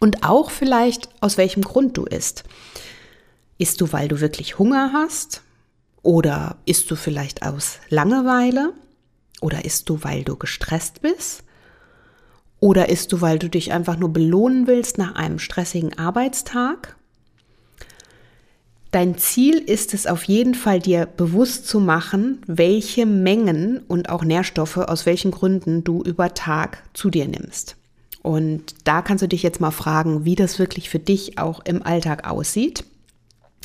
und 0.00 0.24
auch 0.24 0.50
vielleicht 0.50 1.10
aus 1.20 1.36
welchem 1.36 1.62
Grund 1.62 1.98
du 1.98 2.04
isst. 2.04 2.44
Isst 3.58 3.82
du, 3.82 3.92
weil 3.92 4.08
du 4.08 4.20
wirklich 4.20 4.58
Hunger 4.58 4.92
hast? 4.94 5.42
Oder 6.02 6.56
isst 6.64 6.90
du 6.90 6.96
vielleicht 6.96 7.42
aus 7.42 7.80
Langeweile? 7.90 8.72
Oder 9.42 9.66
isst 9.66 9.90
du, 9.90 10.02
weil 10.02 10.24
du 10.24 10.36
gestresst 10.36 11.02
bist? 11.02 11.44
Oder 12.62 12.90
isst 12.90 13.10
du, 13.10 13.20
weil 13.20 13.40
du 13.40 13.50
dich 13.50 13.72
einfach 13.72 13.98
nur 13.98 14.12
belohnen 14.12 14.68
willst 14.68 14.96
nach 14.96 15.16
einem 15.16 15.40
stressigen 15.40 15.98
Arbeitstag? 15.98 16.94
Dein 18.92 19.18
Ziel 19.18 19.58
ist 19.58 19.94
es 19.94 20.06
auf 20.06 20.22
jeden 20.22 20.54
Fall, 20.54 20.78
dir 20.78 21.06
bewusst 21.06 21.66
zu 21.66 21.80
machen, 21.80 22.40
welche 22.46 23.04
Mengen 23.04 23.80
und 23.88 24.10
auch 24.10 24.22
Nährstoffe 24.22 24.76
aus 24.76 25.06
welchen 25.06 25.32
Gründen 25.32 25.82
du 25.82 26.02
über 26.04 26.34
Tag 26.34 26.84
zu 26.94 27.10
dir 27.10 27.26
nimmst. 27.26 27.74
Und 28.22 28.76
da 28.84 29.02
kannst 29.02 29.22
du 29.22 29.28
dich 29.28 29.42
jetzt 29.42 29.60
mal 29.60 29.72
fragen, 29.72 30.24
wie 30.24 30.36
das 30.36 30.60
wirklich 30.60 30.88
für 30.88 31.00
dich 31.00 31.38
auch 31.38 31.64
im 31.64 31.82
Alltag 31.82 32.30
aussieht. 32.30 32.84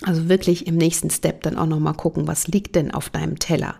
Also 0.01 0.27
wirklich 0.27 0.65
im 0.65 0.75
nächsten 0.75 1.11
Step 1.11 1.43
dann 1.43 1.59
auch 1.59 1.67
noch 1.67 1.79
mal 1.79 1.93
gucken, 1.93 2.25
was 2.25 2.47
liegt 2.47 2.75
denn 2.75 2.89
auf 2.89 3.11
deinem 3.11 3.37
Teller? 3.37 3.75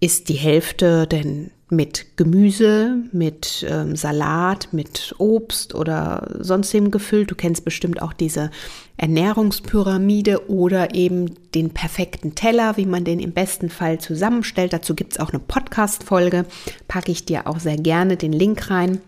Ist 0.00 0.28
die 0.28 0.34
Hälfte 0.34 1.06
denn 1.06 1.50
mit 1.70 2.16
Gemüse, 2.16 2.96
mit 3.12 3.64
ähm, 3.68 3.96
Salat, 3.96 4.68
mit 4.72 5.14
Obst 5.18 5.74
oder 5.74 6.36
sonstigem 6.40 6.90
gefüllt. 6.90 7.30
Du 7.30 7.34
kennst 7.34 7.64
bestimmt 7.64 8.02
auch 8.02 8.12
diese 8.12 8.50
Ernährungspyramide 8.96 10.50
oder 10.50 10.94
eben 10.94 11.34
den 11.54 11.70
perfekten 11.70 12.34
Teller, 12.34 12.76
wie 12.76 12.86
man 12.86 13.04
den 13.04 13.20
im 13.20 13.32
besten 13.32 13.70
Fall 13.70 13.98
zusammenstellt. 13.98 14.72
Dazu 14.72 14.94
gibt 14.94 15.12
es 15.12 15.20
auch 15.20 15.30
eine 15.30 15.38
Podcast-Folge. 15.38 16.44
Packe 16.88 17.12
ich 17.12 17.24
dir 17.24 17.46
auch 17.46 17.60
sehr 17.60 17.76
gerne 17.76 18.16
den 18.16 18.32
Link 18.32 18.68
rein. 18.70 19.00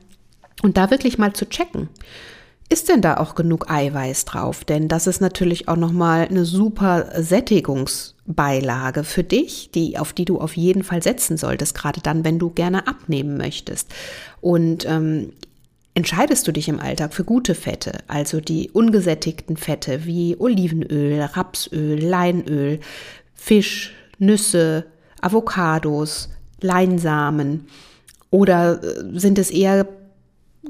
Und 0.63 0.77
da 0.77 0.91
wirklich 0.91 1.19
mal 1.19 1.33
zu 1.33 1.49
checken. 1.49 1.89
Ist 2.73 2.89
denn 2.89 3.03
da 3.03 3.19
auch 3.19 3.35
genug 3.35 3.71
Eiweiß 3.71 4.25
drauf? 4.25 4.65
Denn 4.65 4.89
das 4.89 5.07
ist 5.07 5.21
natürlich 5.21 5.69
auch 5.69 5.77
nochmal 5.77 6.27
eine 6.27 6.47
super 6.47 7.23
Sättigungsbeilage 7.23 9.05
für 9.05 9.23
dich, 9.23 9.71
die, 9.73 9.99
auf 9.99 10.15
die 10.15 10.25
du 10.25 10.41
auf 10.41 10.57
jeden 10.57 10.83
Fall 10.83 11.03
setzen 11.03 11.37
solltest, 11.37 11.75
gerade 11.75 12.01
dann, 12.01 12.25
wenn 12.25 12.39
du 12.39 12.49
gerne 12.49 12.87
abnehmen 12.87 13.37
möchtest. 13.37 13.93
Und 14.41 14.87
ähm, 14.89 15.35
entscheidest 15.93 16.49
du 16.49 16.53
dich 16.53 16.67
im 16.71 16.81
Alltag 16.81 17.13
für 17.13 17.25
gute 17.25 17.55
Fette, 17.55 17.99
also 18.09 18.41
die 18.41 18.71
ungesättigten 18.71 19.59
Fette 19.59 20.07
wie 20.07 20.37
Olivenöl, 20.39 21.21
Rapsöl, 21.21 22.03
Leinöl, 22.03 22.81
Fisch, 23.35 23.93
Nüsse, 24.19 24.87
Avocados, 25.21 26.31
Leinsamen 26.63 27.67
oder 28.31 28.83
äh, 28.83 29.19
sind 29.21 29.39
es 29.39 29.51
eher 29.51 29.87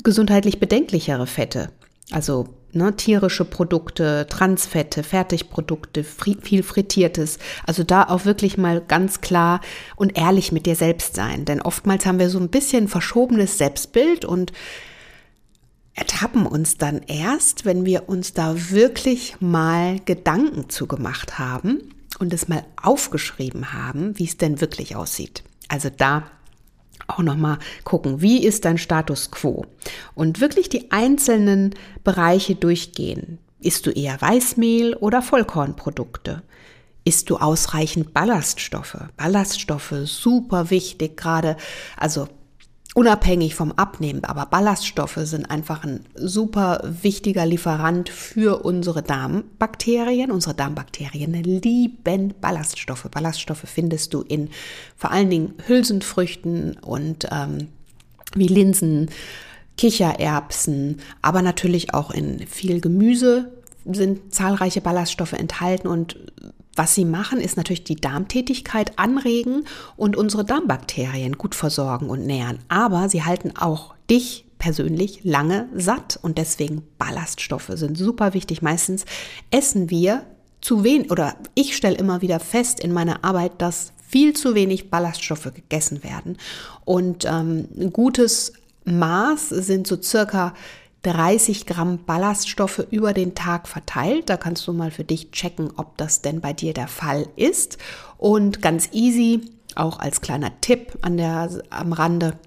gesundheitlich 0.03 0.59
bedenklichere 0.59 1.29
Fette? 1.29 1.71
Also 2.13 2.49
ne, 2.73 2.95
tierische 2.97 3.45
Produkte, 3.45 4.27
Transfette, 4.29 5.03
Fertigprodukte, 5.03 6.05
viel 6.05 6.63
Frittiertes. 6.63 7.39
Also 7.67 7.83
da 7.83 8.05
auch 8.05 8.25
wirklich 8.25 8.57
mal 8.59 8.81
ganz 8.81 9.21
klar 9.21 9.61
und 9.97 10.17
ehrlich 10.17 10.53
mit 10.53 10.67
dir 10.67 10.77
selbst 10.77 11.15
sein. 11.17 11.45
Denn 11.45 11.61
oftmals 11.61 12.07
haben 12.07 12.19
wir 12.19 12.31
so 12.31 12.39
ein 12.39 12.49
bisschen 12.49 12.89
verschobenes 12.89 13.59
Selbstbild 13.59 14.25
und 14.25 14.53
ertappen 15.95 16.47
uns 16.47 16.79
dann 16.79 17.03
erst, 17.07 17.65
wenn 17.65 17.85
wir 17.85 18.09
uns 18.09 18.33
da 18.33 18.71
wirklich 18.71 19.37
mal 19.41 20.01
Gedanken 20.05 20.71
zugemacht 20.71 21.39
haben 21.39 21.95
und 22.19 22.33
es 22.33 22.49
mal 22.49 22.65
aufgeschrieben 22.81 23.73
haben, 23.73 24.19
wie 24.19 24.25
es 24.25 24.39
denn 24.39 24.61
wirklich 24.61 24.97
aussieht. 24.97 25.43
Also 25.69 25.91
da 25.95 26.25
auch 27.07 27.21
nochmal 27.21 27.59
gucken, 27.85 28.21
wie 28.21 28.45
ist 28.45 28.65
dein 28.65 28.79
Status 28.79 29.31
quo? 29.31 29.67
Und 30.15 30.41
wirklich 30.41 30.69
die 30.69 30.91
einzelnen 30.91 31.75
Bereiche 32.05 32.55
durchgehen. 32.55 33.39
Isst 33.61 33.87
du 33.87 33.91
eher 33.91 34.21
Weißmehl 34.21 34.95
oder 34.95 35.23
Vollkornprodukte? 35.23 36.43
Isst 37.05 37.31
du 37.31 37.37
ausreichend 37.37 38.13
Ballaststoffe? 38.13 38.99
Ballaststoffe, 39.17 39.95
super 40.05 40.71
wichtig, 40.71 41.17
gerade, 41.17 41.57
also 41.97 42.29
unabhängig 42.95 43.55
vom 43.55 43.73
Abnehmen, 43.73 44.25
aber 44.25 44.47
Ballaststoffe 44.47 45.19
sind 45.23 45.51
einfach 45.51 45.85
ein 45.85 46.05
super 46.15 46.81
wichtiger 46.85 47.47
Lieferant 47.47 48.11
für 48.11 48.65
unsere 48.65 49.03
Darmbakterien. 49.03 50.31
Unsere 50.31 50.55
Darmbakterien 50.55 51.33
lieben 51.33 52.35
Ballaststoffe. 52.41 53.09
Ballaststoffe 53.11 53.65
findest 53.65 54.13
du 54.13 54.21
in 54.21 54.51
vor 54.97 55.11
allen 55.11 55.31
Dingen 55.31 55.55
Hülsenfrüchten 55.67 56.77
und 56.79 57.29
ähm, 57.31 57.69
wie 58.35 58.49
Linsen, 58.49 59.11
Kichererbsen, 59.79 61.01
aber 61.23 61.41
natürlich 61.41 61.95
auch 61.95 62.11
in 62.11 62.47
viel 62.47 62.81
Gemüse 62.81 63.53
sind 63.91 64.35
zahlreiche 64.35 64.81
Ballaststoffe 64.81 65.33
enthalten 65.33 65.89
und 65.89 66.17
was 66.77 66.95
sie 66.95 67.05
machen, 67.05 67.41
ist 67.41 67.57
natürlich 67.57 67.85
die 67.85 67.97
Darmtätigkeit 67.97 68.99
anregen 68.99 69.65
und 69.97 70.17
unsere 70.17 70.45
Darmbakterien 70.45 71.37
gut 71.37 71.55
versorgen 71.55 72.09
und 72.09 72.27
nähern. 72.27 72.59
Aber 72.69 73.09
sie 73.09 73.25
halten 73.25 73.53
auch 73.57 73.95
dich 74.09 74.45
persönlich 74.59 75.25
lange 75.25 75.69
satt 75.75 76.19
und 76.23 76.39
deswegen 76.39 76.83
Ballaststoffe 76.97 77.73
sind 77.75 77.99
super 77.99 78.33
wichtig. 78.33 78.63
Meistens 78.63 79.05
essen 79.51 79.91
wir 79.91 80.25
zu 80.61 80.85
wenig 80.85 81.11
oder 81.11 81.35
ich 81.55 81.77
stelle 81.77 81.97
immer 81.97 82.23
wieder 82.23 82.41
fest 82.41 82.81
in 82.81 82.93
meiner 82.93 83.25
Arbeit, 83.25 83.61
dass 83.61 83.93
viel 84.09 84.35
zu 84.35 84.55
wenig 84.55 84.89
Ballaststoffe 84.91 85.53
gegessen 85.53 86.05
werden. 86.05 86.37
Und 86.85 87.25
ähm, 87.25 87.69
ein 87.77 87.93
gutes 87.93 88.53
Maß 88.85 89.49
sind 89.49 89.87
so 89.87 90.01
circa 90.01 90.55
30 91.03 91.67
Gramm 91.67 92.05
Ballaststoffe 92.05 92.87
über 92.91 93.13
den 93.13 93.35
Tag 93.35 93.69
verteilt. 93.69 94.31
Da 94.31 94.37
kannst 94.37 94.67
du 94.67 94.73
mal 94.73 94.91
für 94.91 95.05
dich 95.05 95.31
checken, 95.33 95.73
ob 95.77 95.97
das 95.97 96.23
denn 96.23 96.41
bei 96.41 96.53
dir 96.53 96.75
der 96.75 96.89
Fall 96.89 97.27
ist. 97.37 97.79
Und 98.19 98.63
ganz 98.63 98.91
easy, 98.93 99.41
auch 99.75 99.99
als 99.99 100.21
kleiner 100.21 100.53
Tipp 100.61 100.99
an 101.03 101.17
der, 101.17 101.51
am 101.71 101.93
Rande, 101.93 102.39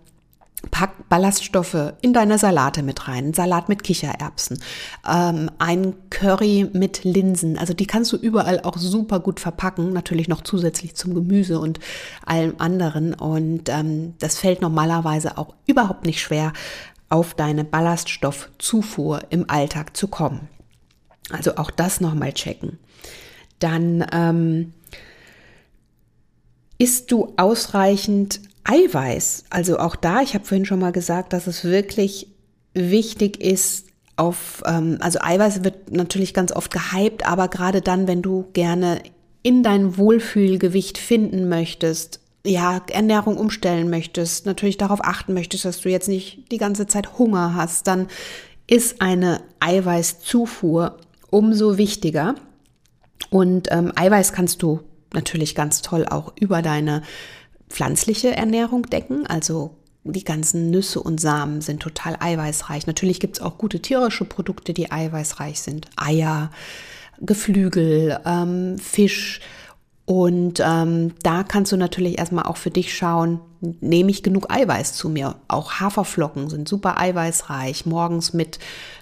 Pack 0.72 1.10
Ballaststoffe 1.10 1.94
in 2.02 2.13
deine 2.13 2.38
Salate 2.38 2.84
mit 2.84 3.08
rein. 3.08 3.34
Salat 3.34 3.70
mit 3.70 3.84
Kichererbsen, 3.84 4.60
ähm, 5.08 5.52
ein 5.60 5.94
Curry 6.10 6.70
mit 6.74 7.04
Linsen. 7.04 7.58
Also 7.58 7.74
die 7.74 7.86
kannst 7.86 8.12
du 8.13 8.18
überall 8.18 8.62
auch 8.62 8.78
super 8.78 9.20
gut 9.20 9.39
verpacken. 9.39 9.94
Natürlich 9.94 10.28
noch 10.28 10.41
zusätzlich 10.41 10.96
zum 10.96 11.13
Gemüse 11.13 11.60
und 11.60 11.80
allem 12.26 12.56
anderen. 12.58 13.13
Und 13.13 13.70
ähm, 13.70 14.15
das 14.20 14.38
fällt 14.38 14.62
normalerweise 14.62 15.38
auch 15.38 15.54
überhaupt 15.68 16.06
nicht 16.06 16.22
schwer, 16.22 16.54
auf 17.10 17.34
deine 17.34 17.63
Ballaststoffzufuhr 17.63 19.22
im 19.30 19.50
Alltag 19.50 19.96
zu 19.96 20.08
kommen. 20.08 20.48
Also 21.30 21.56
auch 21.58 21.72
das 21.72 22.02
nochmal 22.02 22.34
checken. 22.34 22.78
Dann 23.60 24.06
ähm, 24.12 24.74
isst 26.78 27.12
du 27.12 27.34
ausreichend 27.38 28.41
Eiweiß. 28.63 29.46
Also 29.50 29.80
auch 29.80 29.96
da, 29.96 30.22
ich 30.22 30.34
habe 30.34 30.46
vorhin 30.46 30.65
schon 30.65 30.80
mal 30.80 30.91
gesagt, 30.91 31.34
dass 31.34 31.48
es 31.48 31.63
wirklich 31.63 32.28
wichtig 32.74 33.41
ist, 33.41 33.86
auf, 34.18 34.63
ähm, 34.65 34.98
also 35.02 35.20
Eiweiß 35.22 35.63
wird 35.63 35.91
natürlich 35.91 36.34
ganz 36.34 36.52
oft 36.52 36.72
gehypt, 36.72 37.26
aber 37.28 37.48
gerade 37.48 37.82
dann, 37.82 38.08
wenn 38.08 38.22
du 38.22 38.50
gerne 38.54 39.02
in 39.44 39.62
dein 39.62 39.98
Wohlfühlgewicht 39.98 40.98
finden 40.98 41.50
möchtest, 41.50 42.20
ja, 42.45 42.81
Ernährung 42.91 43.38
umstellen 43.38 43.89
möchtest, 43.89 44.45
natürlich 44.45 44.77
darauf 44.77 45.03
achten 45.03 45.34
möchtest, 45.34 45.65
dass 45.65 45.81
du 45.81 45.89
jetzt 45.89 46.08
nicht 46.08 46.51
die 46.51 46.58
ganze 46.58 46.88
Zeit 46.88 47.17
Hunger 47.17 47.55
hast, 47.55 47.88
dann 47.88 48.08
ist 48.67 49.01
eine 49.01 49.41
Eiweißzufuhr 49.60 50.97
umso 51.29 51.77
wichtiger. 51.77 52.36
Und 53.29 53.67
ähm, 53.71 53.91
Eiweiß 53.95 54.34
kannst 54.34 54.62
du 54.62 54.81
natürlich 55.13 55.55
ganz 55.55 55.81
toll 55.81 56.05
auch 56.05 56.34
über 56.39 56.62
deine 56.62 57.01
pflanzliche 57.69 58.36
Ernährung 58.36 58.84
decken. 58.84 59.25
Also 59.27 59.75
die 60.03 60.23
ganzen 60.23 60.69
Nüsse 60.69 61.01
und 61.01 61.19
Samen 61.19 61.62
sind 61.62 61.81
total 61.81 62.15
eiweißreich. 62.19 62.86
Natürlich 62.86 63.19
gibt 63.19 63.38
es 63.38 63.41
auch 63.43 63.58
gute 63.58 63.81
tierische 63.81 64.25
Produkte, 64.25 64.73
die 64.73 64.91
eiweißreich 64.91 65.60
sind. 65.60 65.88
Eier, 65.95 66.51
Geflügel, 67.19 68.19
ähm, 68.25 68.77
Fisch 68.77 69.39
Und 70.06 70.62
ähm, 70.63 71.13
da 71.24 71.44
kannst 71.44 71.72
du 71.72 71.78
natürlich 71.78 72.20
erstmal 72.20 72.46
auch 72.46 72.58
für 72.58 72.70
dich 72.70 72.96
schauen, 72.96 73.39
nehme 73.82 74.12
ich 74.12 74.22
genug 74.22 74.52
Eiweiß 74.52 74.94
zu 74.94 75.10
mir. 75.10 75.36
Auch 75.48 75.80
Haferflocken 75.80 76.48
sind 76.48 76.70
super 76.70 77.00
eiweißreich. 77.00 77.88
Morgens 77.88 78.32
mit 78.32 78.60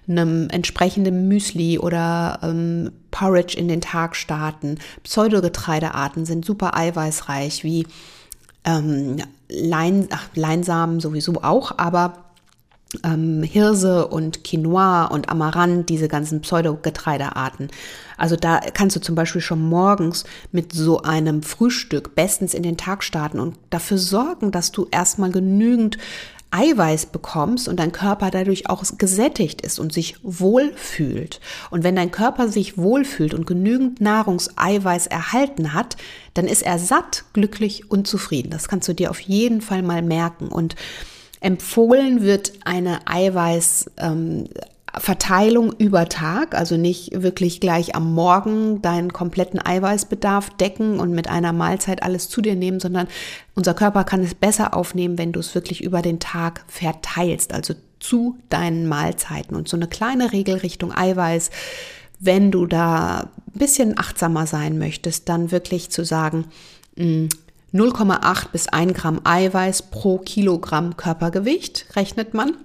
einem 0.07 0.49
entsprechenden 0.49 1.27
Müsli 1.27 1.77
oder 1.77 2.39
ähm, 2.41 2.91
Porridge 3.11 3.57
in 3.57 3.67
den 3.67 3.81
Tag 3.81 4.15
starten. 4.15 4.77
Pseudogetreidearten 5.03 6.25
sind 6.25 6.45
super 6.45 6.77
eiweißreich, 6.77 7.65
wie 7.65 7.85
ähm, 8.63 9.17
Lein, 9.49 10.07
ach, 10.11 10.29
Leinsamen 10.35 11.01
sowieso 11.01 11.43
auch, 11.43 11.77
aber 11.77 12.22
ähm, 13.03 13.43
Hirse 13.43 14.07
und 14.07 14.43
Quinoa 14.43 15.05
und 15.05 15.29
Amaranth, 15.29 15.89
diese 15.89 16.07
ganzen 16.07 16.41
Pseudogetreidearten. 16.41 17.69
Also 18.17 18.35
da 18.35 18.59
kannst 18.59 18.95
du 18.95 19.01
zum 19.01 19.15
Beispiel 19.15 19.41
schon 19.41 19.61
morgens 19.61 20.23
mit 20.51 20.73
so 20.73 21.01
einem 21.01 21.43
Frühstück 21.43 22.15
bestens 22.15 22.53
in 22.53 22.63
den 22.63 22.77
Tag 22.77 23.03
starten 23.03 23.39
und 23.39 23.57
dafür 23.69 23.97
sorgen, 23.97 24.51
dass 24.51 24.71
du 24.71 24.87
erstmal 24.91 25.31
genügend 25.31 25.97
Eiweiß 26.53 27.07
bekommst 27.07 27.67
und 27.67 27.79
dein 27.79 27.91
Körper 27.91 28.29
dadurch 28.29 28.69
auch 28.69 28.83
gesättigt 28.99 29.61
ist 29.61 29.79
und 29.79 29.91
sich 29.91 30.17
wohlfühlt. 30.21 31.39
Und 31.71 31.83
wenn 31.83 31.95
dein 31.95 32.11
Körper 32.11 32.47
sich 32.47 32.77
wohlfühlt 32.77 33.33
und 33.33 33.47
genügend 33.47 34.01
Nahrungseiweiß 34.01 35.07
erhalten 35.07 35.73
hat, 35.73 35.97
dann 36.35 36.45
ist 36.45 36.61
er 36.61 36.77
satt, 36.77 37.25
glücklich 37.33 37.89
und 37.89 38.07
zufrieden. 38.07 38.51
Das 38.51 38.67
kannst 38.67 38.87
du 38.87 38.93
dir 38.93 39.09
auf 39.09 39.19
jeden 39.19 39.61
Fall 39.61 39.81
mal 39.81 40.03
merken. 40.03 40.47
Und 40.49 40.75
empfohlen 41.43 42.21
wird 42.21 42.53
eine 42.63 43.05
Eiweiß, 43.05 43.91
ähm, 43.97 44.45
Verteilung 44.95 45.73
über 45.73 46.07
Tag, 46.07 46.53
also 46.53 46.77
nicht 46.77 47.23
wirklich 47.23 47.59
gleich 47.59 47.95
am 47.95 48.13
Morgen 48.13 48.81
deinen 48.81 49.11
kompletten 49.11 49.59
Eiweißbedarf 49.59 50.51
decken 50.51 50.99
und 50.99 51.11
mit 51.11 51.29
einer 51.29 51.51
Mahlzeit 51.51 52.03
alles 52.03 52.29
zu 52.29 52.41
dir 52.41 52.55
nehmen, 52.55 52.79
sondern 52.79 53.07
unser 53.55 53.73
Körper 53.73 54.03
kann 54.03 54.23
es 54.23 54.35
besser 54.35 54.75
aufnehmen, 54.75 55.17
wenn 55.17 55.31
du 55.31 55.39
es 55.39 55.55
wirklich 55.55 55.83
über 55.83 56.03
den 56.03 56.19
Tag 56.19 56.63
verteilst, 56.67 57.53
also 57.53 57.73
zu 57.99 58.37
deinen 58.49 58.87
Mahlzeiten 58.87 59.55
und 59.57 59.67
so 59.67 59.77
eine 59.77 59.87
kleine 59.87 60.31
Regel 60.31 60.57
Richtung 60.57 60.95
Eiweiß. 60.95 61.49
Wenn 62.19 62.51
du 62.51 62.67
da 62.67 63.31
ein 63.53 63.59
bisschen 63.59 63.97
achtsamer 63.97 64.45
sein 64.45 64.77
möchtest, 64.77 65.27
dann 65.27 65.51
wirklich 65.51 65.89
zu 65.89 66.05
sagen, 66.05 66.45
0,8 67.73 68.45
mm, 68.45 68.51
bis 68.51 68.67
1 68.67 68.93
Gramm 68.93 69.21
Eiweiß 69.23 69.83
pro 69.89 70.19
Kilogramm 70.19 70.95
Körpergewicht 70.97 71.87
rechnet 71.95 72.33
man. 72.33 72.55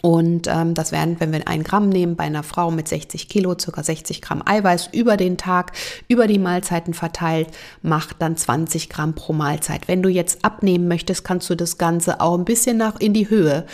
Und 0.00 0.48
ähm, 0.48 0.74
das 0.74 0.90
wären, 0.90 1.20
wenn 1.20 1.32
wir 1.32 1.46
ein 1.46 1.62
Gramm 1.62 1.88
nehmen, 1.88 2.16
bei 2.16 2.24
einer 2.24 2.42
Frau 2.42 2.70
mit 2.70 2.88
60 2.88 3.28
Kilo, 3.28 3.54
circa 3.58 3.82
60 3.82 4.22
Gramm 4.22 4.42
Eiweiß 4.44 4.88
über 4.92 5.16
den 5.16 5.36
Tag, 5.36 5.72
über 6.08 6.26
die 6.26 6.38
Mahlzeiten 6.38 6.94
verteilt, 6.94 7.48
macht 7.82 8.16
dann 8.20 8.36
20 8.36 8.88
Gramm 8.88 9.14
pro 9.14 9.32
Mahlzeit. 9.32 9.86
Wenn 9.88 10.02
du 10.02 10.08
jetzt 10.08 10.44
abnehmen 10.44 10.88
möchtest, 10.88 11.24
kannst 11.24 11.50
du 11.50 11.54
das 11.54 11.78
Ganze 11.78 12.20
auch 12.20 12.36
ein 12.36 12.44
bisschen 12.44 12.78
nach 12.78 12.98
in 12.98 13.12
die 13.12 13.28
Höhe 13.28 13.66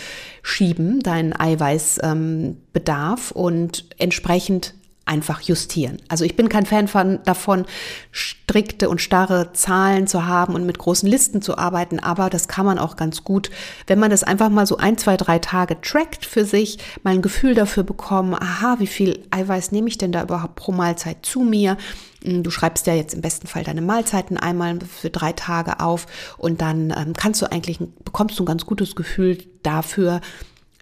schieben, 0.42 1.00
deinen 1.00 1.38
Eiweißbedarf 1.38 3.30
ähm, 3.30 3.36
und 3.40 3.86
entsprechend 3.98 4.74
einfach 5.08 5.40
justieren. 5.40 5.98
Also 6.08 6.24
ich 6.24 6.36
bin 6.36 6.48
kein 6.48 6.66
Fan 6.66 6.88
von, 6.88 7.20
davon, 7.24 7.64
strikte 8.12 8.88
und 8.88 9.00
starre 9.00 9.52
Zahlen 9.52 10.06
zu 10.06 10.26
haben 10.26 10.54
und 10.54 10.66
mit 10.66 10.78
großen 10.78 11.08
Listen 11.08 11.42
zu 11.42 11.58
arbeiten, 11.58 11.98
aber 11.98 12.30
das 12.30 12.48
kann 12.48 12.66
man 12.66 12.78
auch 12.78 12.96
ganz 12.96 13.24
gut, 13.24 13.50
wenn 13.86 13.98
man 13.98 14.10
das 14.10 14.22
einfach 14.22 14.50
mal 14.50 14.66
so 14.66 14.76
ein, 14.76 14.98
zwei, 14.98 15.16
drei 15.16 15.38
Tage 15.38 15.80
trackt 15.80 16.24
für 16.24 16.44
sich, 16.44 16.78
mal 17.02 17.14
ein 17.14 17.22
Gefühl 17.22 17.54
dafür 17.54 17.82
bekommen, 17.82 18.34
aha, 18.34 18.76
wie 18.78 18.86
viel 18.86 19.24
Eiweiß 19.30 19.72
nehme 19.72 19.88
ich 19.88 19.98
denn 19.98 20.12
da 20.12 20.22
überhaupt 20.22 20.56
pro 20.56 20.72
Mahlzeit 20.72 21.18
zu 21.22 21.40
mir? 21.40 21.76
Hm, 22.22 22.42
du 22.42 22.50
schreibst 22.50 22.86
ja 22.86 22.94
jetzt 22.94 23.14
im 23.14 23.20
besten 23.20 23.46
Fall 23.46 23.64
deine 23.64 23.82
Mahlzeiten 23.82 24.36
einmal 24.36 24.78
für 24.80 25.10
drei 25.10 25.32
Tage 25.32 25.80
auf 25.80 26.06
und 26.36 26.60
dann 26.60 26.90
ähm, 26.96 27.14
kannst 27.14 27.40
du 27.42 27.50
eigentlich, 27.50 27.78
bekommst 28.04 28.38
du 28.38 28.42
ein 28.42 28.46
ganz 28.46 28.66
gutes 28.66 28.94
Gefühl 28.94 29.38
dafür, 29.62 30.20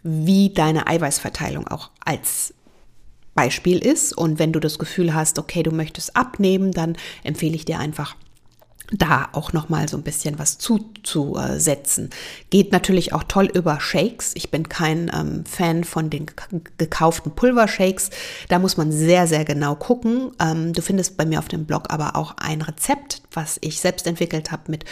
wie 0.02 0.50
deine 0.50 0.86
Eiweißverteilung 0.86 1.66
auch 1.66 1.90
als 2.04 2.54
Beispiel 3.36 3.78
ist. 3.78 4.12
Und 4.12 4.40
wenn 4.40 4.52
du 4.52 4.58
das 4.58 4.80
Gefühl 4.80 5.14
hast, 5.14 5.38
okay, 5.38 5.62
du 5.62 5.70
möchtest 5.70 6.16
abnehmen, 6.16 6.72
dann 6.72 6.96
empfehle 7.22 7.54
ich 7.54 7.64
dir 7.64 7.78
einfach 7.78 8.16
da 8.92 9.28
auch 9.32 9.52
noch 9.52 9.68
mal 9.68 9.88
so 9.88 9.96
ein 9.96 10.02
bisschen 10.02 10.38
was 10.38 10.58
zuzusetzen. 10.58 12.10
Geht 12.50 12.72
natürlich 12.72 13.12
auch 13.12 13.24
toll 13.24 13.46
über 13.52 13.80
Shakes. 13.80 14.32
Ich 14.34 14.50
bin 14.50 14.68
kein 14.68 15.10
ähm, 15.14 15.44
Fan 15.44 15.84
von 15.84 16.10
den 16.10 16.26
gekauften 16.78 17.32
Pulvershakes. 17.32 18.10
Da 18.48 18.58
muss 18.58 18.76
man 18.76 18.92
sehr, 18.92 19.26
sehr 19.26 19.44
genau 19.44 19.74
gucken. 19.74 20.30
Ähm, 20.40 20.72
du 20.72 20.82
findest 20.82 21.16
bei 21.16 21.24
mir 21.24 21.38
auf 21.38 21.48
dem 21.48 21.66
Blog 21.66 21.84
aber 21.88 22.16
auch 22.16 22.36
ein 22.38 22.62
Rezept, 22.62 23.22
was 23.32 23.58
ich 23.60 23.80
selbst 23.80 24.06
entwickelt 24.06 24.52
habe 24.52 24.70
mit 24.70 24.84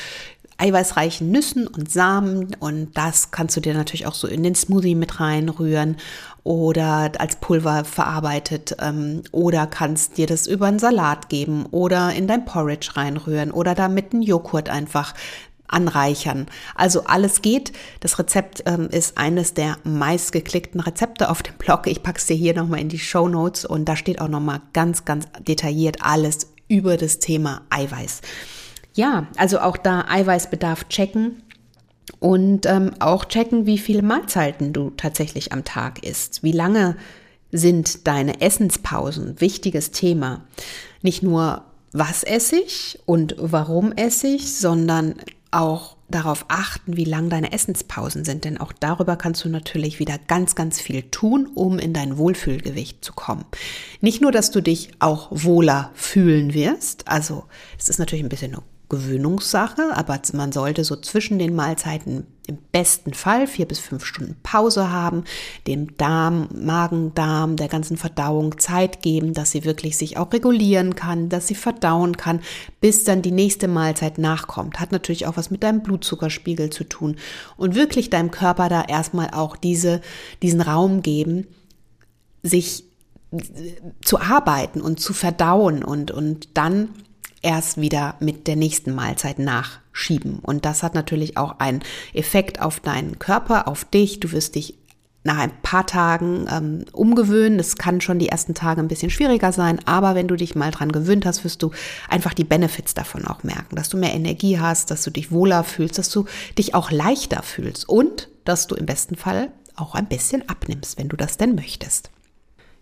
eiweißreichen 0.59 1.31
Nüssen 1.31 1.67
und 1.67 1.91
Samen 1.91 2.55
und 2.61 2.97
das 2.97 3.31
kannst 3.31 3.57
du 3.57 3.61
dir 3.61 3.75
natürlich 3.75 4.07
auch 4.07 4.15
so 4.15 4.29
in 4.29 4.43
den 4.43 4.55
Smoothie 4.55 4.95
mit 4.95 5.21
reinrühren 5.21 5.97
oder 6.45 7.13
als 7.19 7.37
Pulver 7.37 7.85
verarbeitet 7.85 8.77
ähm, 8.81 9.23
oder 9.33 9.67
kannst 9.67 10.17
dir 10.19 10.27
das 10.27 10.47
über 10.47 10.67
einen 10.67 10.79
Salat 10.79 11.29
geben 11.29 11.67
oder 11.71 12.13
in 12.13 12.29
dein 12.29 12.45
Porridge 12.45 12.91
reinrühren 12.95 13.51
oder 13.51 13.75
damit 13.75 14.13
einen 14.13 14.23
Joghurt 14.23 14.69
einfach 14.69 15.15
anreichern. 15.67 16.47
Also 16.75 17.05
alles 17.05 17.43
geht. 17.43 17.73
Das 18.01 18.19
Rezept 18.19 18.63
ähm, 18.67 18.89
ist 18.91 19.19
eines 19.19 19.55
der 19.55 19.79
meistgeklickten 19.85 20.81
Rezepte 20.81 21.31
auf 21.31 21.43
dem 21.43 21.55
Blog. 21.57 21.87
Ich 21.87 22.03
packe 22.03 22.19
es 22.19 22.27
dir 22.27 22.37
hier 22.37 22.55
nochmal 22.55 22.81
in 22.81 22.89
die 22.89 22.99
Show 22.99 23.29
Notes 23.29 23.65
und 23.65 23.87
da 23.87 23.97
steht 23.97 24.21
auch 24.21 24.29
nochmal 24.29 24.61
ganz, 24.73 25.05
ganz 25.05 25.27
detailliert 25.41 25.99
alles 26.01 26.53
über 26.69 26.97
das 26.97 27.19
Thema 27.19 27.63
Eiweiß. 27.71 28.21
Ja, 28.95 29.27
also 29.37 29.59
auch 29.61 29.77
da 29.77 30.07
Eiweißbedarf 30.09 30.89
checken 30.89 31.43
und 32.21 32.67
ähm, 32.67 32.93
auch 33.01 33.25
checken, 33.25 33.67
wie 33.67 33.79
viele 33.79 34.03
Mahlzeiten 34.03 34.73
du 34.73 34.91
tatsächlich 34.91 35.53
am 35.53 35.65
Tag 35.65 36.05
isst. 36.05 36.43
Wie 36.43 36.53
lange 36.53 36.97
sind 37.51 38.07
deine 38.07 38.41
Essenspausen? 38.41 39.41
Wichtiges 39.41 39.91
Thema. 39.91 40.45
Nicht 41.03 41.23
nur, 41.23 41.65
was 41.93 42.23
esse 42.23 42.57
ich 42.57 43.01
und 43.05 43.35
warum 43.39 43.93
esse 43.93 44.29
ich, 44.29 44.55
sondern 44.55 45.17
auch 45.51 45.97
darauf 46.09 46.45
achten, 46.49 46.97
wie 46.97 47.05
lang 47.05 47.31
deine 47.31 47.53
Essenspausen 47.53 48.25
sind, 48.25 48.45
denn 48.45 48.59
auch 48.59 48.73
darüber 48.73 49.17
kannst 49.17 49.45
du 49.45 49.49
natürlich 49.49 49.99
wieder 49.99 50.19
ganz, 50.19 50.55
ganz 50.55 50.81
viel 50.81 51.03
tun, 51.03 51.49
um 51.55 51.79
in 51.79 51.93
dein 51.93 52.19
Wohlfühlgewicht 52.19 53.05
zu 53.05 53.13
kommen. 53.13 53.45
Nicht 54.01 54.21
nur, 54.21 54.31
dass 54.31 54.51
du 54.51 54.61
dich 54.61 54.91
auch 54.99 55.29
wohler 55.31 55.91
fühlen 55.95 56.55
wirst, 56.55 57.09
also 57.09 57.45
es 57.79 57.89
ist 57.89 57.99
natürlich 57.99 58.25
ein 58.25 58.29
bisschen 58.29 58.53
eine 58.53 58.63
Gewöhnungssache, 58.95 59.97
aber 59.97 60.21
man 60.35 60.53
sollte 60.53 60.85
so 60.85 60.95
zwischen 60.95 61.41
den 61.41 61.55
Mahlzeiten 61.57 62.27
im 62.47 62.59
besten 62.71 63.13
Fall 63.13 63.47
vier 63.49 63.67
bis 63.67 63.81
fünf 63.81 64.05
Stunden 64.05 64.37
Pause 64.43 64.93
haben, 64.93 65.25
dem 65.67 65.97
Darm, 65.97 66.49
Magen-Darm, 66.55 67.57
der 67.57 67.69
ganzen 67.69 67.97
Verdauung 67.97 68.59
Zeit 68.59 69.03
geben, 69.03 69.33
dass 69.33 69.51
sie 69.51 69.65
wirklich 69.65 69.97
sich 69.97 70.17
auch 70.17 70.33
regulieren 70.33 70.95
kann, 70.95 71.29
dass 71.29 71.49
sie 71.49 71.57
verdauen 71.57 72.17
kann, 72.17 72.41
bis 72.81 73.03
dann 73.03 73.23
die 73.23 73.33
nächste 73.33 73.67
Mahlzeit 73.67 74.19
nachkommt. 74.19 74.79
Hat 74.79 74.93
natürlich 74.93 75.27
auch 75.27 75.37
was 75.37 75.51
mit 75.51 75.65
deinem 75.65 75.83
Blutzuckerspiegel 75.83 76.71
zu 76.71 76.85
tun 76.85 77.17
und 77.57 77.75
wirklich 77.75 78.11
deinem 78.11 78.31
Körper 78.31 78.69
da 78.69 78.83
erstmal 78.83 79.31
auch 79.31 79.57
diese, 79.57 80.03
diesen 80.41 80.61
Raum 80.61 81.03
geben, 81.03 81.49
sich 82.43 82.85
zu 84.05 84.21
arbeiten 84.21 84.81
und 84.81 85.01
zu 85.01 85.13
verdauen 85.13 85.83
und, 85.83 86.13
und 86.13 86.57
dann 86.57 86.91
erst 87.45 87.81
wieder 87.81 88.17
mit 88.21 88.47
der 88.47 88.57
nächsten 88.57 88.95
Mahlzeit 88.95 89.39
nachschieben. 89.39 90.39
Und 90.41 90.65
das 90.65 90.83
hat 90.83 90.95
natürlich 90.95 91.37
auch 91.37 91.59
einen 91.59 91.83
Effekt 92.13 92.61
auf 92.61 92.81
deinen 92.81 93.19
Körper, 93.19 93.69
auf 93.69 93.85
dich. 93.85 94.21
Du 94.21 94.33
wirst 94.33 94.55
dich 94.55 94.75
nach 95.25 95.39
ein 95.39 95.53
paar 95.63 95.87
Tagen 95.87 96.47
ähm, 96.51 96.85
umgewöhnen. 96.93 97.59
Das 97.59 97.77
kann 97.77 98.01
schon 98.01 98.19
die 98.19 98.29
ersten 98.29 98.55
Tage 98.55 98.81
ein 98.81 98.89
bisschen 98.89 99.11
schwieriger 99.11 99.53
sein, 99.53 99.81
aber 99.87 100.15
wenn 100.15 100.29
du 100.29 100.37
dich 100.37 100.55
mal 100.55 100.71
dran 100.71 100.93
gewöhnt 100.93 101.25
hast, 101.25 101.45
wirst 101.45 101.63
du 101.63 101.71
einfach 102.09 102.35
die 102.35 102.45
Benefits 102.45 102.95
davon 102.95 103.27
auch 103.27 103.43
merken, 103.43 103.77
dass 103.77 103.89
du 103.89 103.97
mehr 103.97 104.13
Energie 104.13 104.61
hast, 104.61 104.91
dass 104.91 105.03
du 105.03 105.11
dich 105.11 105.33
wohler 105.33 105.65
fühlst, 105.65 105.99
dass 105.99 106.11
du 106.11 106.27
dich 106.59 106.75
auch 106.75 106.91
leichter 106.91 107.43
fühlst 107.43 107.89
und 107.89 108.29
dass 108.45 108.67
du 108.67 108.75
im 108.75 108.85
besten 108.85 109.17
Fall 109.17 109.51
auch 109.77 109.95
ein 109.95 110.07
bisschen 110.07 110.49
abnimmst, 110.49 110.99
wenn 110.99 111.09
du 111.09 111.17
das 111.17 111.39
denn 111.39 111.55
möchtest. 111.55 112.11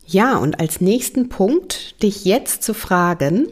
Ja, 0.04 0.36
und 0.36 0.58
als 0.58 0.80
nächsten 0.80 1.28
Punkt, 1.28 2.02
dich 2.02 2.24
jetzt 2.24 2.64
zu 2.64 2.74
fragen, 2.74 3.46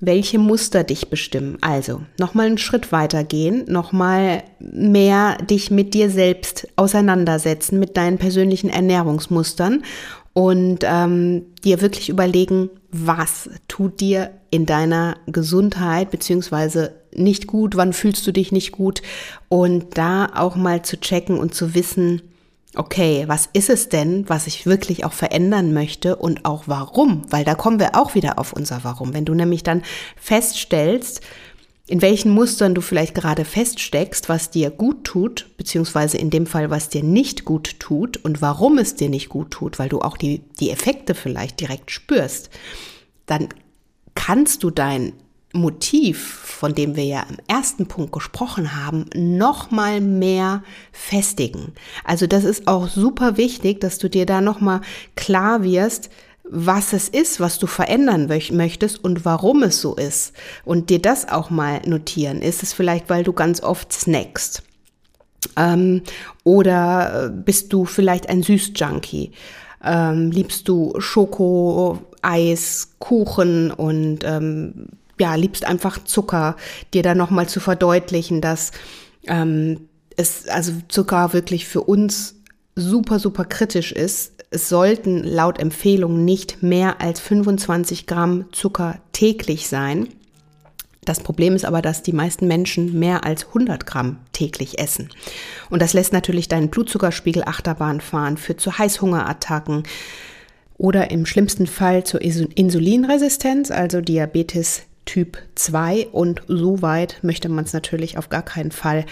welche 0.00 0.38
Muster 0.38 0.84
dich 0.84 1.10
bestimmen. 1.10 1.58
Also 1.60 2.02
nochmal 2.18 2.46
einen 2.46 2.58
Schritt 2.58 2.92
weiter 2.92 3.24
gehen, 3.24 3.64
nochmal 3.68 4.44
mehr 4.60 5.36
dich 5.38 5.70
mit 5.70 5.94
dir 5.94 6.10
selbst 6.10 6.68
auseinandersetzen, 6.76 7.78
mit 7.78 7.96
deinen 7.96 8.18
persönlichen 8.18 8.70
Ernährungsmustern 8.70 9.82
und 10.34 10.80
ähm, 10.84 11.46
dir 11.64 11.80
wirklich 11.80 12.08
überlegen, 12.08 12.70
was 12.92 13.50
tut 13.66 14.00
dir 14.00 14.30
in 14.50 14.66
deiner 14.66 15.16
Gesundheit 15.26 16.10
beziehungsweise 16.10 16.94
nicht 17.14 17.46
gut, 17.46 17.76
wann 17.76 17.92
fühlst 17.92 18.26
du 18.26 18.32
dich 18.32 18.52
nicht 18.52 18.72
gut 18.72 19.02
und 19.48 19.98
da 19.98 20.30
auch 20.34 20.56
mal 20.56 20.82
zu 20.82 21.00
checken 21.00 21.38
und 21.38 21.54
zu 21.54 21.74
wissen, 21.74 22.22
okay, 22.74 23.24
was 23.26 23.48
ist 23.52 23.70
es 23.70 23.88
denn, 23.88 24.28
was 24.28 24.46
ich 24.46 24.66
wirklich 24.66 25.04
auch 25.04 25.12
verändern 25.12 25.72
möchte 25.72 26.16
und 26.16 26.44
auch 26.44 26.64
warum? 26.66 27.22
Weil 27.30 27.44
da 27.44 27.54
kommen 27.54 27.80
wir 27.80 27.96
auch 27.96 28.14
wieder 28.14 28.38
auf 28.38 28.52
unser 28.52 28.84
Warum. 28.84 29.14
Wenn 29.14 29.24
du 29.24 29.34
nämlich 29.34 29.62
dann 29.62 29.82
feststellst, 30.16 31.22
in 31.86 32.02
welchen 32.02 32.30
Mustern 32.30 32.74
du 32.74 32.82
vielleicht 32.82 33.14
gerade 33.14 33.46
feststeckst, 33.46 34.28
was 34.28 34.50
dir 34.50 34.70
gut 34.70 35.04
tut, 35.04 35.46
beziehungsweise 35.56 36.18
in 36.18 36.28
dem 36.28 36.46
Fall, 36.46 36.68
was 36.68 36.90
dir 36.90 37.02
nicht 37.02 37.46
gut 37.46 37.80
tut 37.80 38.18
und 38.18 38.42
warum 38.42 38.76
es 38.76 38.94
dir 38.94 39.08
nicht 39.08 39.30
gut 39.30 39.50
tut, 39.50 39.78
weil 39.78 39.88
du 39.88 40.02
auch 40.02 40.18
die, 40.18 40.42
die 40.60 40.70
Effekte 40.70 41.14
vielleicht 41.14 41.60
direkt 41.60 41.90
spürst, 41.90 42.50
dann 43.24 43.48
kannst 44.14 44.62
du 44.62 44.70
dein 44.70 45.14
Motiv, 45.52 46.18
von 46.44 46.74
dem 46.74 46.94
wir 46.94 47.04
ja 47.04 47.24
im 47.28 47.38
ersten 47.48 47.86
Punkt 47.86 48.12
gesprochen 48.12 48.76
haben, 48.76 49.06
noch 49.14 49.70
mal 49.70 50.00
mehr 50.00 50.62
festigen. 50.92 51.72
Also 52.04 52.26
das 52.26 52.44
ist 52.44 52.68
auch 52.68 52.88
super 52.88 53.36
wichtig, 53.36 53.80
dass 53.80 53.98
du 53.98 54.10
dir 54.10 54.26
da 54.26 54.40
noch 54.40 54.60
mal 54.60 54.82
klar 55.16 55.62
wirst, 55.62 56.10
was 56.50 56.92
es 56.92 57.08
ist, 57.08 57.40
was 57.40 57.58
du 57.58 57.66
verändern 57.66 58.28
möchtest 58.52 59.02
und 59.02 59.24
warum 59.24 59.62
es 59.62 59.80
so 59.80 59.94
ist. 59.94 60.32
Und 60.64 60.90
dir 60.90 61.00
das 61.00 61.28
auch 61.28 61.50
mal 61.50 61.80
notieren. 61.86 62.42
Ist 62.42 62.62
es 62.62 62.72
vielleicht, 62.72 63.10
weil 63.10 63.24
du 63.24 63.32
ganz 63.32 63.62
oft 63.62 63.92
snackst? 63.92 64.62
Ähm, 65.56 66.02
oder 66.44 67.26
äh, 67.26 67.30
bist 67.30 67.72
du 67.72 67.84
vielleicht 67.84 68.28
ein 68.28 68.42
Süßjunkie? 68.42 69.32
Ähm, 69.84 70.30
liebst 70.30 70.68
du 70.68 70.94
Schoko, 70.98 71.98
Eis, 72.22 72.94
Kuchen 72.98 73.70
und 73.70 74.24
ähm, 74.24 74.88
ja, 75.20 75.34
liebst 75.34 75.64
einfach 75.64 76.04
Zucker, 76.04 76.56
dir 76.94 77.02
da 77.02 77.14
nochmal 77.14 77.48
zu 77.48 77.60
verdeutlichen, 77.60 78.40
dass 78.40 78.72
ähm, 79.26 79.88
es 80.16 80.48
also 80.48 80.72
Zucker 80.88 81.32
wirklich 81.32 81.66
für 81.66 81.82
uns 81.82 82.36
super, 82.74 83.18
super 83.18 83.44
kritisch 83.44 83.92
ist. 83.92 84.32
Es 84.50 84.68
sollten 84.68 85.22
laut 85.22 85.58
Empfehlung 85.58 86.24
nicht 86.24 86.62
mehr 86.62 87.00
als 87.00 87.20
25 87.20 88.06
Gramm 88.06 88.46
Zucker 88.52 88.98
täglich 89.12 89.68
sein. 89.68 90.08
Das 91.04 91.20
Problem 91.20 91.54
ist 91.54 91.64
aber, 91.64 91.80
dass 91.80 92.02
die 92.02 92.12
meisten 92.12 92.46
Menschen 92.46 92.98
mehr 92.98 93.24
als 93.24 93.46
100 93.46 93.86
Gramm 93.86 94.18
täglich 94.32 94.78
essen. 94.78 95.08
Und 95.70 95.80
das 95.80 95.94
lässt 95.94 96.12
natürlich 96.12 96.48
deinen 96.48 96.68
Blutzuckerspiegel 96.68 97.44
Achterbahn 97.44 98.00
fahren, 98.00 98.36
führt 98.36 98.60
zu 98.60 98.76
Heißhungerattacken 98.76 99.84
oder 100.76 101.10
im 101.10 101.24
schlimmsten 101.24 101.66
Fall 101.66 102.04
zur 102.04 102.20
Insulinresistenz, 102.20 103.70
also 103.70 104.00
Diabetes 104.00 104.82
Typ 105.08 105.38
2 105.54 106.08
und 106.12 106.42
so 106.48 106.82
weit 106.82 107.20
möchte 107.22 107.48
man 107.48 107.64
es 107.64 107.72
natürlich 107.72 108.18
auf 108.18 108.28
gar 108.28 108.42
keinen 108.42 108.72
Fall 108.72 109.06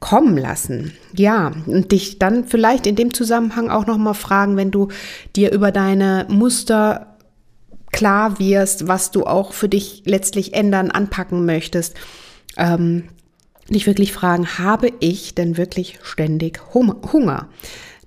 kommen 0.00 0.38
lassen. 0.38 0.94
Ja, 1.14 1.52
und 1.66 1.92
dich 1.92 2.18
dann 2.18 2.46
vielleicht 2.46 2.86
in 2.86 2.96
dem 2.96 3.12
Zusammenhang 3.12 3.68
auch 3.68 3.86
noch 3.86 3.98
mal 3.98 4.14
fragen, 4.14 4.56
wenn 4.56 4.70
du 4.70 4.88
dir 5.36 5.52
über 5.52 5.72
deine 5.72 6.24
Muster 6.30 7.18
klar 7.92 8.38
wirst, 8.38 8.88
was 8.88 9.10
du 9.10 9.24
auch 9.24 9.52
für 9.52 9.68
dich 9.68 10.04
letztlich 10.06 10.54
ändern, 10.54 10.90
anpacken 10.90 11.44
möchtest. 11.44 11.96
Ähm, 12.56 13.04
dich 13.68 13.86
wirklich 13.86 14.14
fragen, 14.14 14.58
habe 14.58 14.90
ich 15.00 15.34
denn 15.34 15.58
wirklich 15.58 15.98
ständig 16.02 16.62
Hunger? 16.72 17.48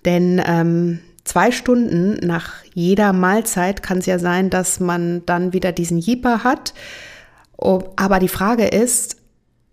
Denn 0.04 0.42
ähm, 0.44 1.00
zwei 1.26 1.52
Stunden 1.52 2.26
nach 2.26 2.54
jeder 2.74 3.14
Mahlzeit 3.14 3.84
kann 3.84 4.00
es 4.00 4.08
ja 4.08 4.18
sein, 4.18 4.50
dass 4.50 4.80
man 4.80 5.24
dann 5.28 5.54
wieder 5.54 5.72
diesen 5.72 6.00
Jeeper 6.00 6.44
hat 6.44 6.74
aber 7.62 8.20
die 8.20 8.28
Frage 8.28 8.68
ist, 8.68 9.18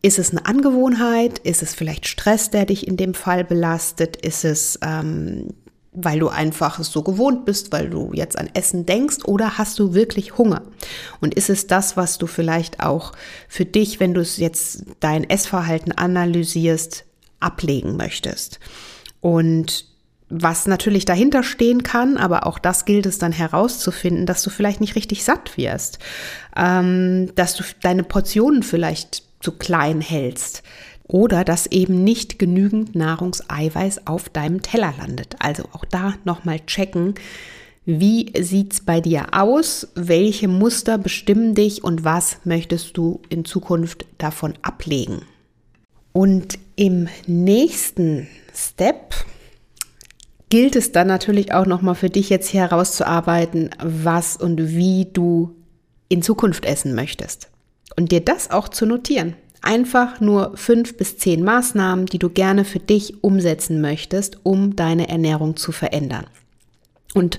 ist 0.02 0.18
es 0.18 0.30
eine 0.30 0.46
Angewohnheit? 0.46 1.38
Ist 1.40 1.62
es 1.62 1.74
vielleicht 1.74 2.06
Stress, 2.06 2.50
der 2.50 2.66
dich 2.66 2.86
in 2.86 2.96
dem 2.96 3.14
Fall 3.14 3.44
belastet? 3.44 4.16
Ist 4.16 4.44
es, 4.44 4.78
ähm, 4.82 5.48
weil 5.92 6.18
du 6.18 6.28
einfach 6.28 6.82
so 6.84 7.02
gewohnt 7.02 7.44
bist, 7.44 7.72
weil 7.72 7.90
du 7.90 8.12
jetzt 8.12 8.38
an 8.38 8.50
Essen 8.54 8.86
denkst? 8.86 9.24
Oder 9.24 9.58
hast 9.58 9.78
du 9.78 9.94
wirklich 9.94 10.38
Hunger? 10.38 10.62
Und 11.20 11.34
ist 11.34 11.50
es 11.50 11.66
das, 11.66 11.96
was 11.96 12.18
du 12.18 12.26
vielleicht 12.26 12.80
auch 12.80 13.12
für 13.48 13.64
dich, 13.64 13.98
wenn 13.98 14.14
du 14.14 14.20
es 14.20 14.36
jetzt 14.36 14.84
dein 15.00 15.28
Essverhalten 15.28 15.92
analysierst, 15.92 17.04
ablegen 17.40 17.96
möchtest? 17.96 18.60
Und 19.20 19.95
was 20.28 20.66
natürlich 20.66 21.04
dahinter 21.04 21.42
stehen 21.42 21.82
kann, 21.82 22.16
aber 22.16 22.46
auch 22.46 22.58
das 22.58 22.84
gilt 22.84 23.06
es 23.06 23.18
dann 23.18 23.32
herauszufinden, 23.32 24.26
dass 24.26 24.42
du 24.42 24.50
vielleicht 24.50 24.80
nicht 24.80 24.96
richtig 24.96 25.24
satt 25.24 25.56
wirst, 25.56 25.98
ähm, 26.56 27.30
dass 27.36 27.54
du 27.54 27.62
deine 27.80 28.02
Portionen 28.02 28.62
vielleicht 28.62 29.22
zu 29.40 29.52
klein 29.52 30.00
hältst 30.00 30.62
oder 31.06 31.44
dass 31.44 31.66
eben 31.66 32.02
nicht 32.02 32.38
genügend 32.38 32.96
Nahrungseiweiß 32.96 34.08
auf 34.08 34.28
deinem 34.28 34.62
Teller 34.62 34.92
landet. 34.98 35.36
Also 35.38 35.64
auch 35.72 35.84
da 35.84 36.14
nochmal 36.24 36.60
checken, 36.66 37.14
wie 37.84 38.32
sieht's 38.42 38.80
bei 38.80 39.00
dir 39.00 39.28
aus? 39.30 39.86
Welche 39.94 40.48
Muster 40.48 40.98
bestimmen 40.98 41.54
dich 41.54 41.84
und 41.84 42.02
was 42.02 42.38
möchtest 42.42 42.96
du 42.96 43.20
in 43.28 43.44
Zukunft 43.44 44.06
davon 44.18 44.54
ablegen? 44.62 45.22
Und 46.12 46.58
im 46.74 47.06
nächsten 47.28 48.26
Step 48.52 49.14
gilt 50.48 50.76
es 50.76 50.92
dann 50.92 51.06
natürlich 51.08 51.52
auch 51.52 51.66
nochmal 51.66 51.94
für 51.94 52.10
dich 52.10 52.30
jetzt 52.30 52.48
hier 52.48 52.62
herauszuarbeiten, 52.62 53.70
was 53.82 54.36
und 54.36 54.70
wie 54.70 55.08
du 55.12 55.54
in 56.08 56.22
Zukunft 56.22 56.64
essen 56.64 56.94
möchtest. 56.94 57.48
Und 57.96 58.12
dir 58.12 58.20
das 58.20 58.50
auch 58.50 58.68
zu 58.68 58.86
notieren. 58.86 59.34
Einfach 59.62 60.20
nur 60.20 60.56
fünf 60.56 60.96
bis 60.96 61.18
zehn 61.18 61.42
Maßnahmen, 61.42 62.06
die 62.06 62.18
du 62.18 62.28
gerne 62.28 62.64
für 62.64 62.78
dich 62.78 63.24
umsetzen 63.24 63.80
möchtest, 63.80 64.38
um 64.44 64.76
deine 64.76 65.08
Ernährung 65.08 65.56
zu 65.56 65.72
verändern. 65.72 66.26
Und 67.14 67.38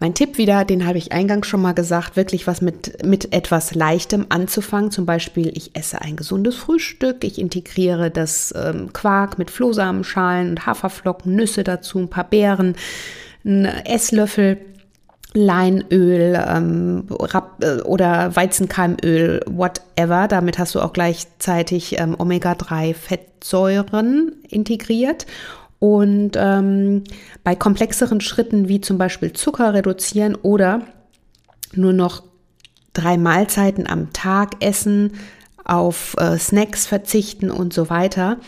mein 0.00 0.14
Tipp 0.14 0.38
wieder, 0.38 0.64
den 0.64 0.86
habe 0.86 0.96
ich 0.96 1.12
eingangs 1.12 1.46
schon 1.46 1.60
mal 1.60 1.74
gesagt, 1.74 2.16
wirklich 2.16 2.46
was 2.46 2.62
mit, 2.62 3.04
mit 3.04 3.34
etwas 3.34 3.74
Leichtem 3.74 4.24
anzufangen. 4.30 4.90
Zum 4.90 5.04
Beispiel, 5.04 5.52
ich 5.54 5.76
esse 5.76 6.00
ein 6.00 6.16
gesundes 6.16 6.56
Frühstück, 6.56 7.22
ich 7.22 7.38
integriere 7.38 8.10
das 8.10 8.54
ähm, 8.56 8.94
Quark 8.94 9.38
mit 9.38 9.50
Flohsamenschalen 9.50 10.50
und 10.50 10.66
Haferflocken, 10.66 11.36
Nüsse 11.36 11.64
dazu, 11.64 11.98
ein 11.98 12.08
paar 12.08 12.24
Beeren, 12.24 12.76
ein 13.44 13.66
Esslöffel 13.66 14.56
Leinöl 15.32 16.44
ähm, 16.48 17.06
äh, 17.60 17.76
oder 17.82 18.34
Weizenkeimöl, 18.34 19.42
whatever. 19.46 20.26
Damit 20.28 20.58
hast 20.58 20.74
du 20.74 20.80
auch 20.80 20.92
gleichzeitig 20.92 22.00
ähm, 22.00 22.16
Omega-3-Fettsäuren 22.18 24.32
integriert 24.48 25.26
und 25.80 26.32
ähm, 26.36 27.04
bei 27.42 27.56
komplexeren 27.56 28.20
Schritten 28.20 28.68
wie 28.68 28.80
zum 28.80 28.98
Beispiel 28.98 29.32
Zucker 29.32 29.74
reduzieren 29.74 30.36
oder 30.36 30.82
nur 31.72 31.94
noch 31.94 32.22
drei 32.92 33.16
Mahlzeiten 33.16 33.86
am 33.88 34.12
Tag 34.12 34.62
essen, 34.62 35.14
auf 35.64 36.16
äh, 36.18 36.38
Snacks 36.38 36.86
verzichten 36.86 37.50
und 37.50 37.72
so 37.72 37.90
weiter, 37.90 38.38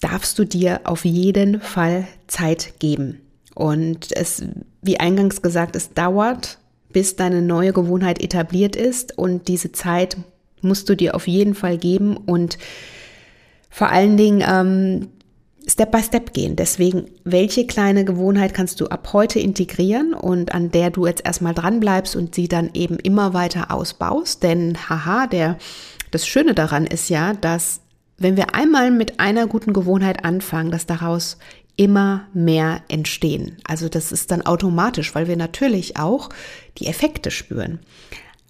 darfst 0.00 0.38
du 0.38 0.44
dir 0.44 0.82
auf 0.84 1.04
jeden 1.04 1.60
Fall 1.60 2.06
Zeit 2.26 2.74
geben. 2.80 3.20
Und 3.54 4.14
es, 4.16 4.44
wie 4.82 5.00
eingangs 5.00 5.40
gesagt, 5.40 5.74
es 5.74 5.94
dauert, 5.94 6.58
bis 6.92 7.16
deine 7.16 7.42
neue 7.42 7.72
Gewohnheit 7.72 8.22
etabliert 8.22 8.76
ist 8.76 9.16
und 9.16 9.48
diese 9.48 9.72
Zeit 9.72 10.16
musst 10.60 10.88
du 10.88 10.96
dir 10.96 11.14
auf 11.14 11.28
jeden 11.28 11.54
Fall 11.54 11.78
geben 11.78 12.16
und 12.16 12.58
vor 13.70 13.90
allen 13.90 14.16
Dingen 14.16 14.42
ähm, 14.48 15.08
Step 15.68 15.92
by 15.92 16.02
Step 16.02 16.32
gehen. 16.32 16.56
Deswegen, 16.56 17.10
welche 17.24 17.66
kleine 17.66 18.04
Gewohnheit 18.04 18.54
kannst 18.54 18.80
du 18.80 18.86
ab 18.86 19.12
heute 19.12 19.38
integrieren 19.38 20.14
und 20.14 20.54
an 20.54 20.70
der 20.70 20.90
du 20.90 21.06
jetzt 21.06 21.26
erstmal 21.26 21.54
dran 21.54 21.80
bleibst 21.80 22.16
und 22.16 22.34
sie 22.34 22.48
dann 22.48 22.70
eben 22.72 22.98
immer 22.98 23.34
weiter 23.34 23.70
ausbaust? 23.70 24.42
Denn, 24.42 24.78
haha, 24.88 25.26
der, 25.26 25.58
das 26.10 26.26
Schöne 26.26 26.54
daran 26.54 26.86
ist 26.86 27.10
ja, 27.10 27.34
dass 27.34 27.80
wenn 28.16 28.36
wir 28.36 28.54
einmal 28.54 28.90
mit 28.90 29.20
einer 29.20 29.46
guten 29.46 29.72
Gewohnheit 29.72 30.24
anfangen, 30.24 30.70
dass 30.70 30.86
daraus 30.86 31.38
immer 31.76 32.26
mehr 32.32 32.82
entstehen. 32.88 33.58
Also 33.64 33.88
das 33.88 34.10
ist 34.10 34.32
dann 34.32 34.42
automatisch, 34.42 35.14
weil 35.14 35.28
wir 35.28 35.36
natürlich 35.36 35.96
auch 35.96 36.30
die 36.78 36.88
Effekte 36.88 37.30
spüren. 37.30 37.78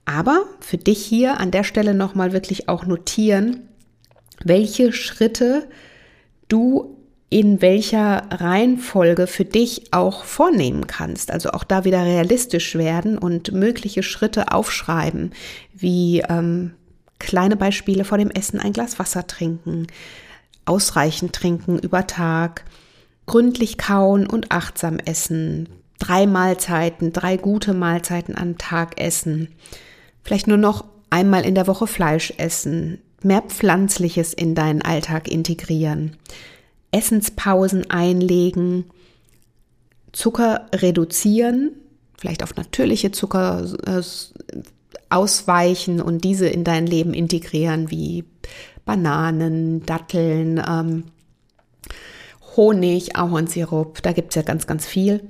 Aber 0.07 0.45
für 0.61 0.79
dich 0.79 1.05
hier 1.05 1.39
an 1.39 1.51
der 1.51 1.65
Stelle 1.65 1.93
nochmal 1.93 2.33
wirklich 2.33 2.71
auch 2.71 2.87
notieren, 2.87 3.69
welche 4.43 4.95
Schritte 4.95 5.69
du 6.49 6.98
in 7.31 7.61
welcher 7.61 8.23
Reihenfolge 8.31 9.27
für 9.27 9.45
dich 9.45 9.93
auch 9.93 10.25
vornehmen 10.25 10.87
kannst. 10.87 11.31
Also 11.31 11.51
auch 11.51 11.65
da 11.65 11.85
wieder 11.85 12.05
realistisch 12.05 12.75
werden 12.75 13.19
und 13.19 13.53
mögliche 13.53 14.03
Schritte 14.03 14.51
aufschreiben, 14.53 15.33
wie 15.75 16.21
ähm, 16.29 16.73
kleine 17.19 17.57
Beispiele 17.57 18.05
vor 18.05 18.17
dem 18.17 18.31
Essen 18.31 18.61
ein 18.61 18.73
Glas 18.73 18.99
Wasser 18.99 19.27
trinken, 19.27 19.89
ausreichend 20.65 21.35
trinken 21.35 21.79
über 21.79 22.07
Tag, 22.07 22.65
gründlich 23.27 23.77
kauen 23.77 24.27
und 24.27 24.51
achtsam 24.51 24.99
essen, 24.99 25.69
drei 25.99 26.27
Mahlzeiten, 26.27 27.13
drei 27.13 27.37
gute 27.37 27.75
Mahlzeiten 27.75 28.39
am 28.39 28.57
Tag 28.57 28.99
essen, 28.99 29.49
vielleicht 30.23 30.47
nur 30.47 30.57
noch 30.57 30.87
einmal 31.11 31.45
in 31.45 31.55
der 31.55 31.67
Woche 31.67 31.87
Fleisch 31.87 32.33
essen, 32.39 33.03
mehr 33.23 33.43
Pflanzliches 33.43 34.33
in 34.33 34.55
deinen 34.55 34.81
Alltag 34.81 35.29
integrieren 35.29 36.17
Essenspausen 36.91 37.91
einlegen, 37.91 38.85
Zucker 40.13 40.67
reduzieren, 40.75 41.73
vielleicht 42.19 42.43
auf 42.43 42.57
natürliche 42.57 43.13
Zucker 43.13 43.67
äh, 43.87 44.03
ausweichen 45.11 46.01
und 46.01 46.25
diese 46.25 46.49
in 46.49 46.65
dein 46.65 46.87
Leben 46.87 47.15
integrieren, 47.15 47.91
wie 47.91 48.25
Bananen, 48.85 49.85
Datteln, 49.85 50.63
ähm, 50.67 51.05
Honig, 52.57 53.17
Ahornsirup, 53.17 54.03
da 54.03 54.13
gibt 54.13 54.31
es 54.31 54.35
ja 54.35 54.43
ganz, 54.43 54.67
ganz 54.67 54.87
viel. 54.87 55.29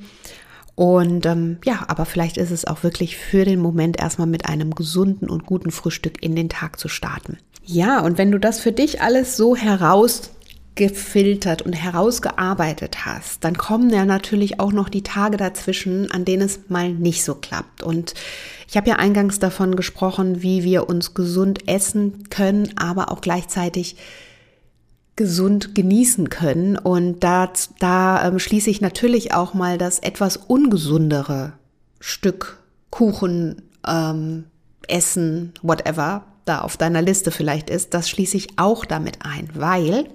Und 0.74 1.26
ähm, 1.26 1.58
ja, 1.64 1.84
aber 1.88 2.04
vielleicht 2.04 2.36
ist 2.36 2.52
es 2.52 2.64
auch 2.64 2.84
wirklich 2.84 3.16
für 3.16 3.44
den 3.44 3.58
Moment 3.58 3.98
erstmal 3.98 4.28
mit 4.28 4.46
einem 4.46 4.74
gesunden 4.74 5.28
und 5.28 5.44
guten 5.44 5.72
Frühstück 5.72 6.22
in 6.22 6.36
den 6.36 6.48
Tag 6.48 6.78
zu 6.78 6.86
starten. 6.86 7.38
Ja, 7.64 8.00
und 8.00 8.16
wenn 8.16 8.30
du 8.30 8.38
das 8.38 8.60
für 8.60 8.70
dich 8.70 9.02
alles 9.02 9.36
so 9.36 9.56
herausgefiltert 10.78 11.62
und 11.62 11.72
herausgearbeitet 11.72 13.04
hast, 13.04 13.44
dann 13.44 13.58
kommen 13.58 13.90
ja 13.90 14.04
natürlich 14.04 14.60
auch 14.60 14.72
noch 14.72 14.88
die 14.88 15.02
Tage 15.02 15.36
dazwischen, 15.36 16.10
an 16.10 16.24
denen 16.24 16.42
es 16.42 16.60
mal 16.68 16.90
nicht 16.90 17.24
so 17.24 17.34
klappt. 17.34 17.82
Und 17.82 18.14
ich 18.68 18.76
habe 18.76 18.88
ja 18.88 18.96
eingangs 18.96 19.38
davon 19.38 19.76
gesprochen, 19.76 20.42
wie 20.42 20.62
wir 20.62 20.88
uns 20.88 21.14
gesund 21.14 21.68
essen 21.68 22.28
können, 22.30 22.72
aber 22.76 23.10
auch 23.10 23.20
gleichzeitig 23.20 23.96
gesund 25.16 25.74
genießen 25.74 26.30
können. 26.30 26.76
Und 26.76 27.20
da, 27.24 27.50
da 27.80 28.26
ähm, 28.26 28.38
schließe 28.38 28.70
ich 28.70 28.80
natürlich 28.80 29.34
auch 29.34 29.54
mal 29.54 29.78
das 29.78 29.98
etwas 29.98 30.36
ungesundere 30.36 31.54
Stück 31.98 32.58
Kuchen, 32.90 33.62
ähm, 33.86 34.44
Essen, 34.86 35.52
whatever, 35.60 36.24
da 36.44 36.60
auf 36.60 36.76
deiner 36.76 37.02
Liste 37.02 37.30
vielleicht 37.30 37.68
ist, 37.68 37.92
das 37.92 38.08
schließe 38.08 38.36
ich 38.36 38.58
auch 38.58 38.86
damit 38.86 39.18
ein, 39.20 39.50
weil 39.52 40.06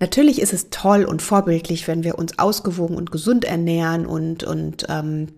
natürlich 0.00 0.40
ist 0.40 0.52
es 0.52 0.70
toll 0.70 1.04
und 1.04 1.22
vorbildlich, 1.22 1.88
wenn 1.88 2.04
wir 2.04 2.18
uns 2.18 2.38
ausgewogen 2.38 2.96
und 2.96 3.10
gesund 3.10 3.44
ernähren 3.44 4.06
und, 4.06 4.44
und 4.44 4.86
ähm, 4.88 5.28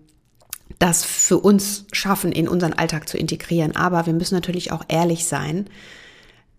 das 0.77 1.03
für 1.03 1.37
uns 1.37 1.85
schaffen, 1.91 2.31
in 2.31 2.47
unseren 2.47 2.73
Alltag 2.73 3.09
zu 3.09 3.17
integrieren. 3.17 3.75
Aber 3.75 4.05
wir 4.05 4.13
müssen 4.13 4.35
natürlich 4.35 4.71
auch 4.71 4.83
ehrlich 4.87 5.25
sein, 5.25 5.69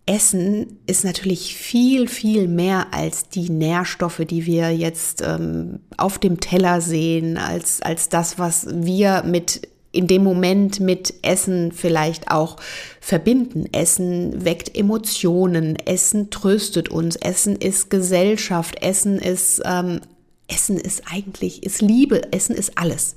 Essen 0.06 0.78
ist 0.86 1.04
natürlich 1.04 1.54
viel, 1.54 2.08
viel 2.08 2.48
mehr 2.48 2.88
als 2.92 3.28
die 3.28 3.48
Nährstoffe, 3.48 4.22
die 4.28 4.44
wir 4.44 4.74
jetzt 4.74 5.22
ähm, 5.22 5.80
auf 5.96 6.18
dem 6.18 6.40
Teller 6.40 6.80
sehen, 6.80 7.36
als, 7.36 7.80
als 7.80 8.08
das, 8.08 8.38
was 8.38 8.66
wir 8.70 9.22
mit 9.24 9.68
in 9.92 10.06
dem 10.06 10.22
Moment 10.22 10.80
mit 10.80 11.14
Essen 11.22 11.72
vielleicht 11.72 12.30
auch 12.30 12.56
verbinden. 13.00 13.66
Essen 13.72 14.44
weckt 14.44 14.76
Emotionen, 14.76 15.76
Essen 15.76 16.30
tröstet 16.30 16.88
uns, 16.88 17.16
Essen 17.16 17.56
ist 17.56 17.90
Gesellschaft, 17.90 18.82
Essen 18.82 19.18
ist 19.18 19.62
ähm, 19.64 20.00
Essen 20.48 20.78
ist 20.78 21.04
eigentlich 21.10 21.62
ist 21.62 21.80
Liebe, 21.80 22.32
Essen 22.32 22.56
ist 22.56 22.76
alles. 22.76 23.14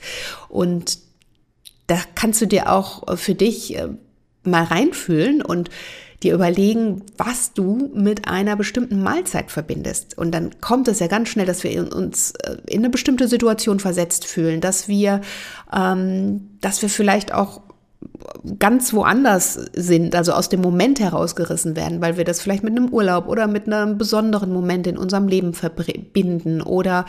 Und 0.49 0.99
da 1.87 1.99
kannst 2.15 2.41
du 2.41 2.45
dir 2.45 2.71
auch 2.71 3.17
für 3.17 3.35
dich 3.35 3.75
äh, 3.75 3.89
mal 4.43 4.63
reinfühlen 4.63 5.41
und 5.41 5.69
dir 6.23 6.33
überlegen, 6.33 7.03
was 7.17 7.53
du 7.53 7.91
mit 7.93 8.27
einer 8.27 8.55
bestimmten 8.55 9.01
Mahlzeit 9.03 9.51
verbindest. 9.51 10.17
Und 10.17 10.31
dann 10.31 10.59
kommt 10.61 10.87
es 10.87 10.99
ja 10.99 11.07
ganz 11.07 11.29
schnell, 11.29 11.45
dass 11.45 11.63
wir 11.63 11.93
uns 11.93 12.31
äh, 12.31 12.57
in 12.67 12.79
eine 12.79 12.89
bestimmte 12.89 13.27
Situation 13.27 13.79
versetzt 13.79 14.25
fühlen, 14.25 14.61
dass 14.61 14.87
wir, 14.87 15.21
ähm, 15.75 16.49
dass 16.61 16.81
wir 16.81 16.89
vielleicht 16.89 17.33
auch 17.33 17.61
ganz 18.59 18.93
woanders 18.93 19.53
sind, 19.73 20.15
also 20.15 20.33
aus 20.33 20.49
dem 20.49 20.61
Moment 20.61 20.99
herausgerissen 20.99 21.75
werden, 21.75 22.01
weil 22.01 22.17
wir 22.17 22.25
das 22.25 22.41
vielleicht 22.41 22.63
mit 22.63 22.75
einem 22.75 22.89
Urlaub 22.89 23.27
oder 23.27 23.47
mit 23.47 23.67
einem 23.67 23.97
besonderen 23.97 24.51
Moment 24.51 24.87
in 24.87 24.97
unserem 24.97 25.27
Leben 25.27 25.53
verbinden 25.53 26.61
oder 26.61 27.05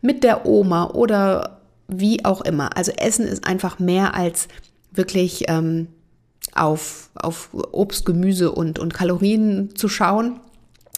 mit 0.00 0.24
der 0.24 0.46
Oma 0.46 0.90
oder 0.90 1.60
wie 1.88 2.24
auch 2.24 2.40
immer. 2.40 2.76
Also 2.76 2.92
Essen 2.92 3.26
ist 3.26 3.46
einfach 3.46 3.78
mehr 3.78 4.14
als 4.14 4.48
wirklich 4.92 5.44
ähm, 5.48 5.88
auf, 6.54 7.10
auf 7.14 7.50
Obst, 7.52 8.06
Gemüse 8.06 8.52
und, 8.52 8.78
und 8.78 8.94
Kalorien 8.94 9.74
zu 9.74 9.88
schauen. 9.88 10.40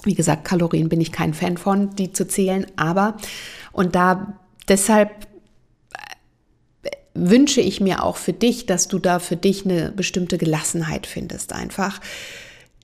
Wie 0.04 0.14
gesagt, 0.14 0.44
Kalorien 0.44 0.88
bin 0.88 1.00
ich 1.00 1.12
kein 1.12 1.34
Fan 1.34 1.56
von, 1.56 1.94
die 1.96 2.12
zu 2.12 2.28
zählen, 2.28 2.66
aber 2.76 3.16
und 3.72 3.94
da 3.94 4.38
deshalb 4.68 5.26
äh, 6.82 6.90
wünsche 7.14 7.60
ich 7.60 7.80
mir 7.80 8.02
auch 8.02 8.16
für 8.16 8.32
dich, 8.32 8.66
dass 8.66 8.88
du 8.88 8.98
da 8.98 9.18
für 9.18 9.36
dich 9.36 9.64
eine 9.64 9.90
bestimmte 9.90 10.38
Gelassenheit 10.38 11.06
findest 11.06 11.52
einfach. 11.52 12.00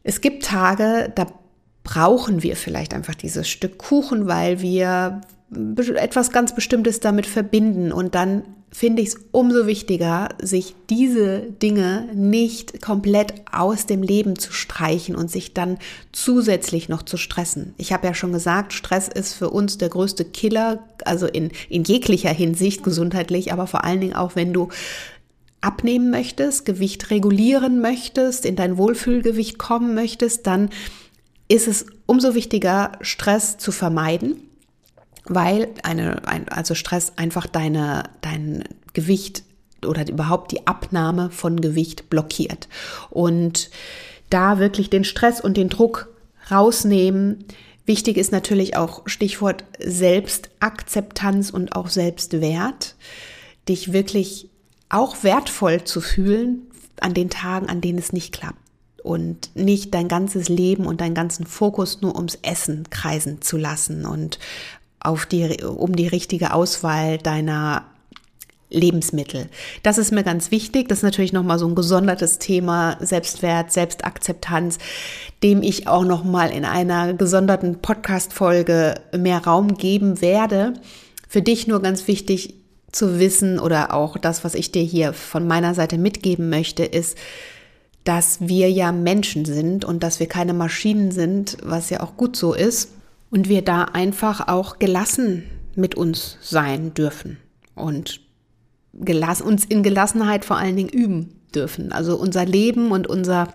Es 0.03 0.21
gibt 0.21 0.45
Tage, 0.45 1.13
da 1.15 1.27
brauchen 1.85 2.43
wir 2.43 2.57
vielleicht 2.57 2.95
einfach 2.95 3.15
dieses 3.15 3.49
Stück 3.49 3.79
Kuchen, 3.79 4.27
weil 4.27 4.61
wir 4.61 5.21
etwas 5.97 6.31
ganz 6.31 6.55
Bestimmtes 6.55 7.01
damit 7.01 7.27
verbinden 7.27 7.93
und 7.93 8.15
dann 8.15 8.43
finde 8.73 9.03
ich 9.03 9.09
es 9.09 9.17
umso 9.33 9.67
wichtiger, 9.67 10.31
sich 10.41 10.75
diese 10.89 11.43
Dinge 11.63 12.09
nicht 12.15 12.81
komplett 12.81 13.35
aus 13.53 13.85
dem 13.85 14.03
Leben 14.03 14.39
zu 14.39 14.51
streichen 14.53 15.15
und 15.15 15.31
sich 15.31 15.53
dann 15.53 15.79
zusätzlich 16.11 16.89
noch 16.89 17.03
zu 17.03 17.19
stressen. 17.19 17.75
Ich 17.77 17.93
habe 17.93 18.07
ja 18.07 18.15
schon 18.15 18.33
gesagt, 18.33 18.73
Stress 18.73 19.09
ist 19.09 19.35
für 19.35 19.51
uns 19.51 19.77
der 19.77 19.91
größte 19.91 20.25
Killer, 20.25 20.83
also 21.05 21.27
in, 21.27 21.51
in 21.69 21.85
jeglicher 21.85 22.31
Hinsicht 22.31 22.83
gesundheitlich, 22.83 23.53
aber 23.53 23.67
vor 23.67 23.85
allen 23.85 24.01
Dingen 24.01 24.17
auch, 24.17 24.37
wenn 24.37 24.55
du 24.55 24.69
abnehmen 25.61 26.11
möchtest, 26.11 26.65
Gewicht 26.65 27.11
regulieren 27.11 27.83
möchtest, 27.83 28.47
in 28.47 28.57
dein 28.57 28.79
Wohlfühlgewicht 28.79 29.59
kommen 29.59 29.95
möchtest, 29.95 30.47
dann 30.47 30.71
ist 31.47 31.69
es 31.69 31.85
umso 32.07 32.35
wichtiger, 32.35 32.93
Stress 33.03 33.59
zu 33.59 33.71
vermeiden 33.71 34.49
weil 35.25 35.69
eine, 35.83 36.27
ein, 36.27 36.49
also 36.49 36.75
Stress 36.75 37.13
einfach 37.17 37.47
deine, 37.47 38.05
dein 38.21 38.65
Gewicht 38.93 39.45
oder 39.87 40.09
überhaupt 40.09 40.53
die 40.53 40.67
Abnahme 40.67 41.31
von 41.31 41.61
Gewicht 41.61 42.09
blockiert. 42.11 42.69
Und 43.11 43.71
da 44.31 44.59
wirklich 44.59 44.91
den 44.91 45.05
Stress 45.05 45.41
und 45.41 45.57
den 45.57 45.69
Druck 45.69 46.09
rausnehmen. 46.51 47.45
Wichtig 47.85 48.17
ist 48.17 48.33
natürlich 48.33 48.77
auch 48.77 49.03
Stichwort 49.07 49.65
Selbstakzeptanz 49.79 51.51
und 51.51 51.75
auch 51.75 51.89
Selbstwert, 51.89 52.95
dich 53.69 53.93
wirklich 53.93 54.49
auch 54.89 55.23
wertvoll 55.23 55.85
zu 55.85 56.01
fühlen 56.01 56.63
an 57.01 57.15
den 57.15 57.31
Tagen, 57.31 57.69
an 57.69 57.81
denen 57.81 57.99
es 57.99 58.13
nicht 58.13 58.33
klappt 58.33 58.59
und 59.03 59.51
nicht 59.55 59.95
dein 59.95 60.09
ganzes 60.09 60.49
Leben 60.49 60.87
und 60.87 61.01
deinen 61.01 61.15
ganzen 61.15 61.47
Fokus 61.47 62.01
nur 62.01 62.15
ums 62.15 62.39
Essen 62.43 62.89
kreisen 62.91 63.43
zu 63.43 63.57
lassen 63.57 64.07
und 64.07 64.39
auf 65.03 65.27
die, 65.27 65.63
um 65.63 65.95
die 65.95 66.07
richtige 66.07 66.55
Auswahl 66.55 67.19
deiner 67.19 67.85
Lebensmittel. 68.73 69.49
Das 69.83 69.99
ist 69.99 70.13
mir 70.13 70.23
ganz 70.23 70.51
wichtig. 70.51 70.89
Das 70.89 70.99
ist 70.99 71.05
natürlich 71.05 71.33
nochmal 71.33 71.59
so 71.59 71.67
ein 71.67 71.75
gesondertes 71.75 72.39
Thema 72.39 72.97
Selbstwert, 73.01 73.73
Selbstakzeptanz, 73.73 74.79
dem 75.43 75.63
ich 75.63 75.89
auch 75.89 76.05
nochmal 76.05 76.51
in 76.51 76.65
einer 76.65 77.15
gesonderten 77.15 77.81
Podcast-Folge 77.81 78.95
mehr 79.17 79.45
Raum 79.45 79.75
geben 79.75 80.21
werde. 80.21 80.75
Für 81.29 81.43
dich 81.43 81.67
nur 81.67 81.83
ganz 81.83 82.09
wichtig 82.09 82.55
zu 82.91 83.19
wissen 83.19 83.59
oder 83.59 83.95
auch 83.95 84.19
das, 84.19 84.45
was 84.45 84.55
ich 84.55 84.73
dir 84.73 84.83
hier 84.83 85.13
von 85.13 85.47
meiner 85.47 85.75
Seite 85.75 85.99
mitgeben 85.99 86.51
möchte, 86.51 86.85
ist, 86.85 87.17
dass 88.05 88.39
wir 88.41 88.71
ja 88.71 88.91
Menschen 88.91 89.45
sind 89.45 89.85
und 89.85 90.03
dass 90.03 90.19
wir 90.19 90.27
keine 90.27 90.55
Maschinen 90.55 91.13
sind, 91.13 91.57
was 91.63 91.91
ja 91.91 92.01
auch 92.01 92.17
gut 92.17 92.37
so 92.37 92.53
ist 92.53 92.89
und 93.33 93.49
wir 93.49 93.63
da 93.63 93.85
einfach 93.85 94.47
auch 94.47 94.79
gelassen 94.79 95.45
mit 95.75 95.97
uns 95.97 96.37
sein 96.43 96.95
dürfen 96.95 97.39
und 97.75 98.21
uns 98.93 99.65
in 99.65 99.83
Gelassenheit 99.83 100.45
vor 100.45 100.59
allen 100.59 100.77
Dingen 100.77 100.91
üben 100.91 101.41
dürfen. 101.55 101.93
Also 101.93 102.17
unser 102.17 102.45
Leben 102.45 102.93
und 102.93 103.07
unser 103.09 103.49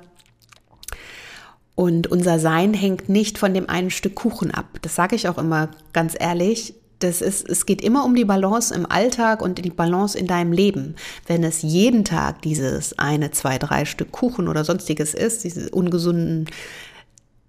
und 1.75 2.07
unser 2.07 2.39
Sein 2.39 2.73
hängt 2.73 3.07
nicht 3.07 3.37
von 3.37 3.53
dem 3.53 3.69
einen 3.69 3.91
Stück 3.91 4.15
Kuchen 4.15 4.49
ab. 4.49 4.79
Das 4.81 4.95
sage 4.95 5.15
ich 5.15 5.29
auch 5.29 5.37
immer 5.37 5.69
ganz 5.93 6.15
ehrlich. 6.19 6.73
Das 6.97 7.21
ist, 7.21 7.47
es 7.47 7.67
geht 7.67 7.83
immer 7.83 8.03
um 8.03 8.15
die 8.15 8.25
Balance 8.25 8.73
im 8.73 8.87
Alltag 8.87 9.43
und 9.43 9.63
die 9.63 9.69
Balance 9.69 10.17
in 10.17 10.25
deinem 10.25 10.53
Leben. 10.53 10.95
Wenn 11.27 11.43
es 11.43 11.61
jeden 11.61 12.03
Tag 12.03 12.41
dieses 12.41 12.97
eine, 12.97 13.29
zwei, 13.29 13.59
drei 13.59 13.85
Stück 13.85 14.11
Kuchen 14.11 14.47
oder 14.47 14.65
sonstiges 14.65 15.13
ist, 15.13 15.43
diese 15.43 15.69
ungesunden 15.69 16.47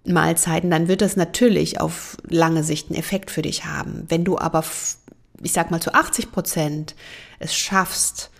Mahlzeiten, 0.05 0.69
dann 0.69 0.87
wird 0.87 1.01
das 1.01 1.15
natürlich 1.15 1.81
auf 1.81 2.17
lange 2.27 2.63
Sicht 2.63 2.89
einen 2.89 2.99
Effekt 2.99 3.31
für 3.31 3.41
dich 3.41 3.65
haben. 3.65 4.05
Wenn 4.07 4.23
du 4.23 4.37
aber, 4.37 4.63
ich 5.41 5.51
sag 5.51 5.71
mal 5.71 5.81
zu 5.81 5.93
80 5.93 6.31
Prozent 6.31 6.95
es 7.39 7.55
schaffst, 7.55 8.31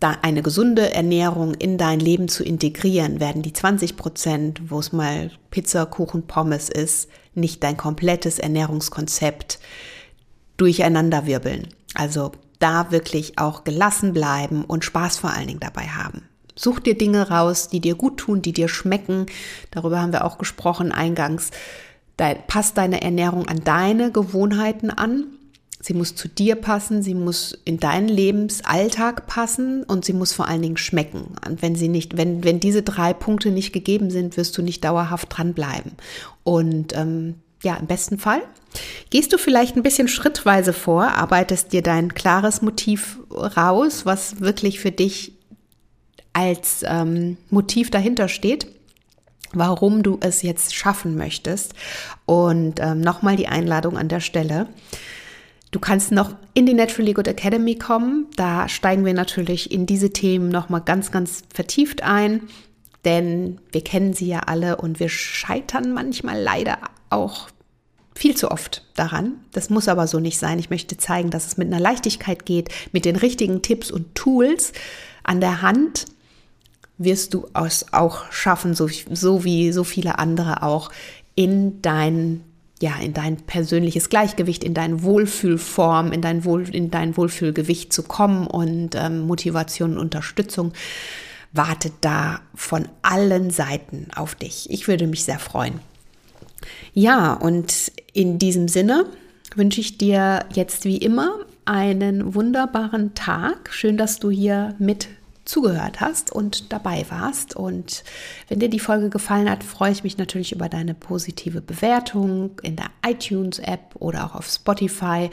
da 0.00 0.16
eine 0.22 0.42
gesunde 0.42 0.92
Ernährung 0.92 1.54
in 1.54 1.76
dein 1.76 1.98
Leben 2.00 2.28
zu 2.28 2.44
integrieren, 2.44 3.20
werden 3.20 3.42
die 3.42 3.52
20 3.52 3.96
Prozent, 3.96 4.70
wo 4.70 4.78
es 4.78 4.92
mal 4.92 5.30
Pizza, 5.50 5.86
Kuchen, 5.86 6.26
Pommes 6.26 6.68
ist, 6.68 7.08
nicht 7.34 7.62
dein 7.62 7.76
komplettes 7.76 8.38
Ernährungskonzept 8.38 9.58
durcheinanderwirbeln. 10.56 11.68
Also 11.94 12.32
da 12.58 12.90
wirklich 12.90 13.38
auch 13.38 13.64
gelassen 13.64 14.12
bleiben 14.12 14.64
und 14.64 14.84
Spaß 14.84 15.18
vor 15.18 15.30
allen 15.30 15.48
Dingen 15.48 15.60
dabei 15.60 15.88
haben. 15.88 16.28
Such 16.58 16.80
dir 16.80 16.98
Dinge 16.98 17.30
raus, 17.30 17.68
die 17.68 17.80
dir 17.80 17.94
gut 17.94 18.18
tun, 18.18 18.42
die 18.42 18.52
dir 18.52 18.68
schmecken. 18.68 19.26
Darüber 19.70 20.02
haben 20.02 20.12
wir 20.12 20.24
auch 20.24 20.38
gesprochen 20.38 20.90
eingangs. 20.90 21.50
dein, 22.16 22.36
passt 22.48 22.76
deine 22.76 23.00
Ernährung 23.00 23.46
an 23.46 23.62
deine 23.62 24.10
Gewohnheiten 24.10 24.90
an. 24.90 25.26
Sie 25.80 25.94
muss 25.94 26.16
zu 26.16 26.26
dir 26.26 26.56
passen, 26.56 27.04
sie 27.04 27.14
muss 27.14 27.56
in 27.64 27.78
deinen 27.78 28.08
Lebensalltag 28.08 29.28
passen 29.28 29.84
und 29.84 30.04
sie 30.04 30.12
muss 30.12 30.32
vor 30.32 30.48
allen 30.48 30.62
Dingen 30.62 30.76
schmecken. 30.76 31.36
Und 31.46 31.62
wenn 31.62 31.76
sie 31.76 31.86
nicht, 31.86 32.16
wenn, 32.16 32.42
wenn 32.42 32.58
diese 32.58 32.82
drei 32.82 33.12
Punkte 33.12 33.52
nicht 33.52 33.72
gegeben 33.72 34.10
sind, 34.10 34.36
wirst 34.36 34.58
du 34.58 34.62
nicht 34.62 34.82
dauerhaft 34.82 35.28
dranbleiben. 35.30 35.92
Und 36.42 36.96
ähm, 36.96 37.36
ja, 37.62 37.76
im 37.76 37.86
besten 37.86 38.18
Fall 38.18 38.42
gehst 39.10 39.32
du 39.32 39.38
vielleicht 39.38 39.76
ein 39.76 39.84
bisschen 39.84 40.08
schrittweise 40.08 40.72
vor, 40.72 41.04
arbeitest 41.04 41.72
dir 41.72 41.82
dein 41.82 42.12
klares 42.12 42.60
Motiv 42.60 43.20
raus, 43.30 44.04
was 44.04 44.40
wirklich 44.40 44.80
für 44.80 44.90
dich 44.90 45.37
als 46.38 46.84
ähm, 46.86 47.36
Motiv 47.50 47.90
dahinter 47.90 48.28
steht 48.28 48.68
warum 49.52 50.02
du 50.02 50.18
es 50.20 50.42
jetzt 50.42 50.74
schaffen 50.74 51.16
möchtest. 51.16 51.74
Und 52.26 52.80
ähm, 52.80 53.00
nochmal 53.00 53.36
die 53.36 53.48
Einladung 53.48 53.96
an 53.96 54.08
der 54.08 54.20
Stelle. 54.20 54.66
Du 55.70 55.80
kannst 55.80 56.12
noch 56.12 56.34
in 56.54 56.66
die 56.66 56.74
Naturally 56.74 57.12
Good 57.12 57.28
Academy 57.28 57.74
kommen. 57.76 58.26
Da 58.36 58.68
steigen 58.68 59.04
wir 59.04 59.14
natürlich 59.14 59.70
in 59.70 59.86
diese 59.86 60.10
Themen 60.10 60.48
nochmal 60.48 60.82
ganz, 60.82 61.10
ganz 61.10 61.42
vertieft 61.52 62.02
ein. 62.02 62.42
Denn 63.04 63.60
wir 63.72 63.82
kennen 63.82 64.12
sie 64.12 64.26
ja 64.26 64.40
alle 64.40 64.76
und 64.76 65.00
wir 65.00 65.08
scheitern 65.08 65.92
manchmal 65.92 66.40
leider 66.40 66.78
auch 67.10 67.48
viel 68.14 68.36
zu 68.36 68.50
oft 68.50 68.84
daran. 68.96 69.36
Das 69.52 69.70
muss 69.70 69.88
aber 69.88 70.08
so 70.08 70.18
nicht 70.18 70.38
sein. 70.38 70.58
Ich 70.58 70.70
möchte 70.70 70.96
zeigen, 70.96 71.30
dass 71.30 71.46
es 71.46 71.56
mit 71.56 71.68
einer 71.68 71.80
Leichtigkeit 71.80 72.44
geht, 72.44 72.70
mit 72.92 73.04
den 73.04 73.14
richtigen 73.16 73.62
Tipps 73.62 73.90
und 73.90 74.14
Tools 74.14 74.72
an 75.22 75.40
der 75.40 75.62
Hand 75.62 76.06
wirst 76.98 77.34
du 77.34 77.46
es 77.54 77.92
auch 77.92 78.30
schaffen, 78.30 78.74
so, 78.74 78.88
so 79.10 79.44
wie 79.44 79.72
so 79.72 79.84
viele 79.84 80.18
andere 80.18 80.62
auch, 80.62 80.90
in 81.34 81.80
dein, 81.80 82.42
ja, 82.82 82.96
in 83.00 83.14
dein 83.14 83.36
persönliches 83.36 84.08
Gleichgewicht, 84.08 84.64
in 84.64 84.74
deine 84.74 85.02
Wohlfühlform, 85.02 86.12
in 86.12 86.20
dein, 86.20 86.44
Wohl, 86.44 86.68
in 86.68 86.90
dein 86.90 87.16
Wohlfühlgewicht 87.16 87.92
zu 87.92 88.02
kommen 88.02 88.46
und 88.46 88.94
ähm, 88.96 89.20
Motivation 89.20 89.92
und 89.92 89.98
Unterstützung 89.98 90.72
wartet 91.52 91.94
da 92.00 92.40
von 92.54 92.88
allen 93.02 93.50
Seiten 93.50 94.08
auf 94.14 94.34
dich. 94.34 94.68
Ich 94.70 94.88
würde 94.88 95.06
mich 95.06 95.24
sehr 95.24 95.38
freuen. 95.38 95.80
Ja, 96.92 97.32
und 97.32 97.92
in 98.12 98.38
diesem 98.38 98.68
Sinne 98.68 99.06
wünsche 99.54 99.80
ich 99.80 99.96
dir 99.96 100.44
jetzt 100.52 100.84
wie 100.84 100.98
immer 100.98 101.38
einen 101.64 102.34
wunderbaren 102.34 103.14
Tag. 103.14 103.72
Schön, 103.72 103.96
dass 103.96 104.18
du 104.18 104.30
hier 104.30 104.74
mit 104.78 105.08
zugehört 105.48 106.00
hast 106.00 106.30
und 106.30 106.72
dabei 106.72 107.06
warst. 107.08 107.56
Und 107.56 108.04
wenn 108.48 108.60
dir 108.60 108.68
die 108.68 108.78
Folge 108.78 109.08
gefallen 109.08 109.50
hat, 109.50 109.64
freue 109.64 109.92
ich 109.92 110.04
mich 110.04 110.18
natürlich 110.18 110.52
über 110.52 110.68
deine 110.68 110.94
positive 110.94 111.60
Bewertung 111.60 112.60
in 112.62 112.76
der 112.76 112.90
iTunes-App 113.04 113.96
oder 113.98 114.26
auch 114.26 114.34
auf 114.34 114.46
Spotify. 114.46 115.30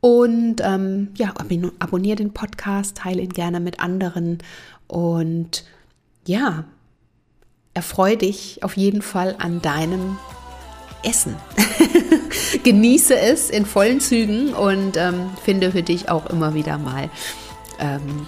Und 0.00 0.56
ähm, 0.60 1.08
ja, 1.16 1.32
abonniere 1.78 2.16
den 2.16 2.34
Podcast, 2.34 2.98
teile 2.98 3.22
ihn 3.22 3.30
gerne 3.30 3.60
mit 3.60 3.80
anderen. 3.80 4.38
Und 4.88 5.64
ja, 6.26 6.64
erfreue 7.74 8.16
dich 8.16 8.62
auf 8.62 8.76
jeden 8.76 9.02
Fall 9.02 9.36
an 9.38 9.62
deinem 9.62 10.18
Essen. 11.04 11.36
Genieße 12.64 13.16
es 13.16 13.50
in 13.50 13.66
vollen 13.66 14.00
Zügen 14.00 14.52
und 14.52 14.96
ähm, 14.96 15.30
finde 15.44 15.70
für 15.70 15.82
dich 15.82 16.08
auch 16.08 16.26
immer 16.26 16.54
wieder 16.54 16.78
mal 16.78 17.08
ähm, 17.78 18.26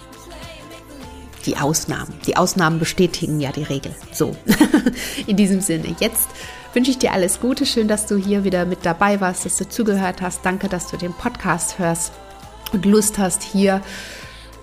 die 1.46 1.56
Ausnahmen. 1.56 2.12
Die 2.26 2.36
Ausnahmen 2.36 2.78
bestätigen 2.78 3.40
ja 3.40 3.52
die 3.52 3.62
Regel. 3.62 3.94
So, 4.12 4.36
in 5.26 5.36
diesem 5.36 5.60
Sinne, 5.60 5.94
jetzt 6.00 6.28
wünsche 6.74 6.90
ich 6.90 6.98
dir 6.98 7.12
alles 7.12 7.40
Gute. 7.40 7.64
Schön, 7.64 7.88
dass 7.88 8.06
du 8.06 8.16
hier 8.16 8.44
wieder 8.44 8.66
mit 8.66 8.84
dabei 8.84 9.20
warst, 9.20 9.44
dass 9.44 9.56
du 9.56 9.68
zugehört 9.68 10.20
hast. 10.20 10.44
Danke, 10.44 10.68
dass 10.68 10.90
du 10.90 10.96
den 10.96 11.12
Podcast 11.12 11.78
hörst 11.78 12.12
und 12.72 12.84
Lust 12.84 13.18
hast, 13.18 13.42
hier 13.42 13.80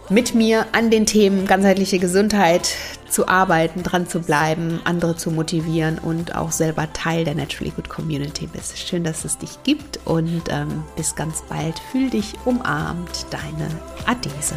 mit 0.10 0.36
mir 0.36 0.68
an 0.74 0.92
den 0.92 1.06
Themen 1.06 1.48
ganzheitliche 1.48 1.98
Gesundheit 1.98 2.76
zu 3.10 3.28
arbeiten, 3.28 3.84
dran 3.84 4.08
zu 4.08 4.20
bleiben, 4.20 4.82
andere 4.84 5.16
zu 5.16 5.32
motivieren 5.32 5.98
und 5.98 6.36
auch 6.36 6.52
selber 6.52 6.92
Teil 6.94 7.24
der 7.24 7.36
Naturally 7.36 7.72
Good 7.72 7.90
Community 7.90 8.48
bist. 8.48 8.78
Schön, 8.78 9.04
dass 9.04 9.24
es 9.24 9.38
dich 9.38 9.64
gibt 9.64 10.00
und 10.06 10.44
ähm, 10.50 10.84
bis 10.96 11.16
ganz 11.16 11.44
bald. 11.48 11.80
Fühl 11.92 12.10
dich 12.10 12.34
umarmt, 12.46 13.28
deine 13.32 13.70
Adese. 14.06 14.56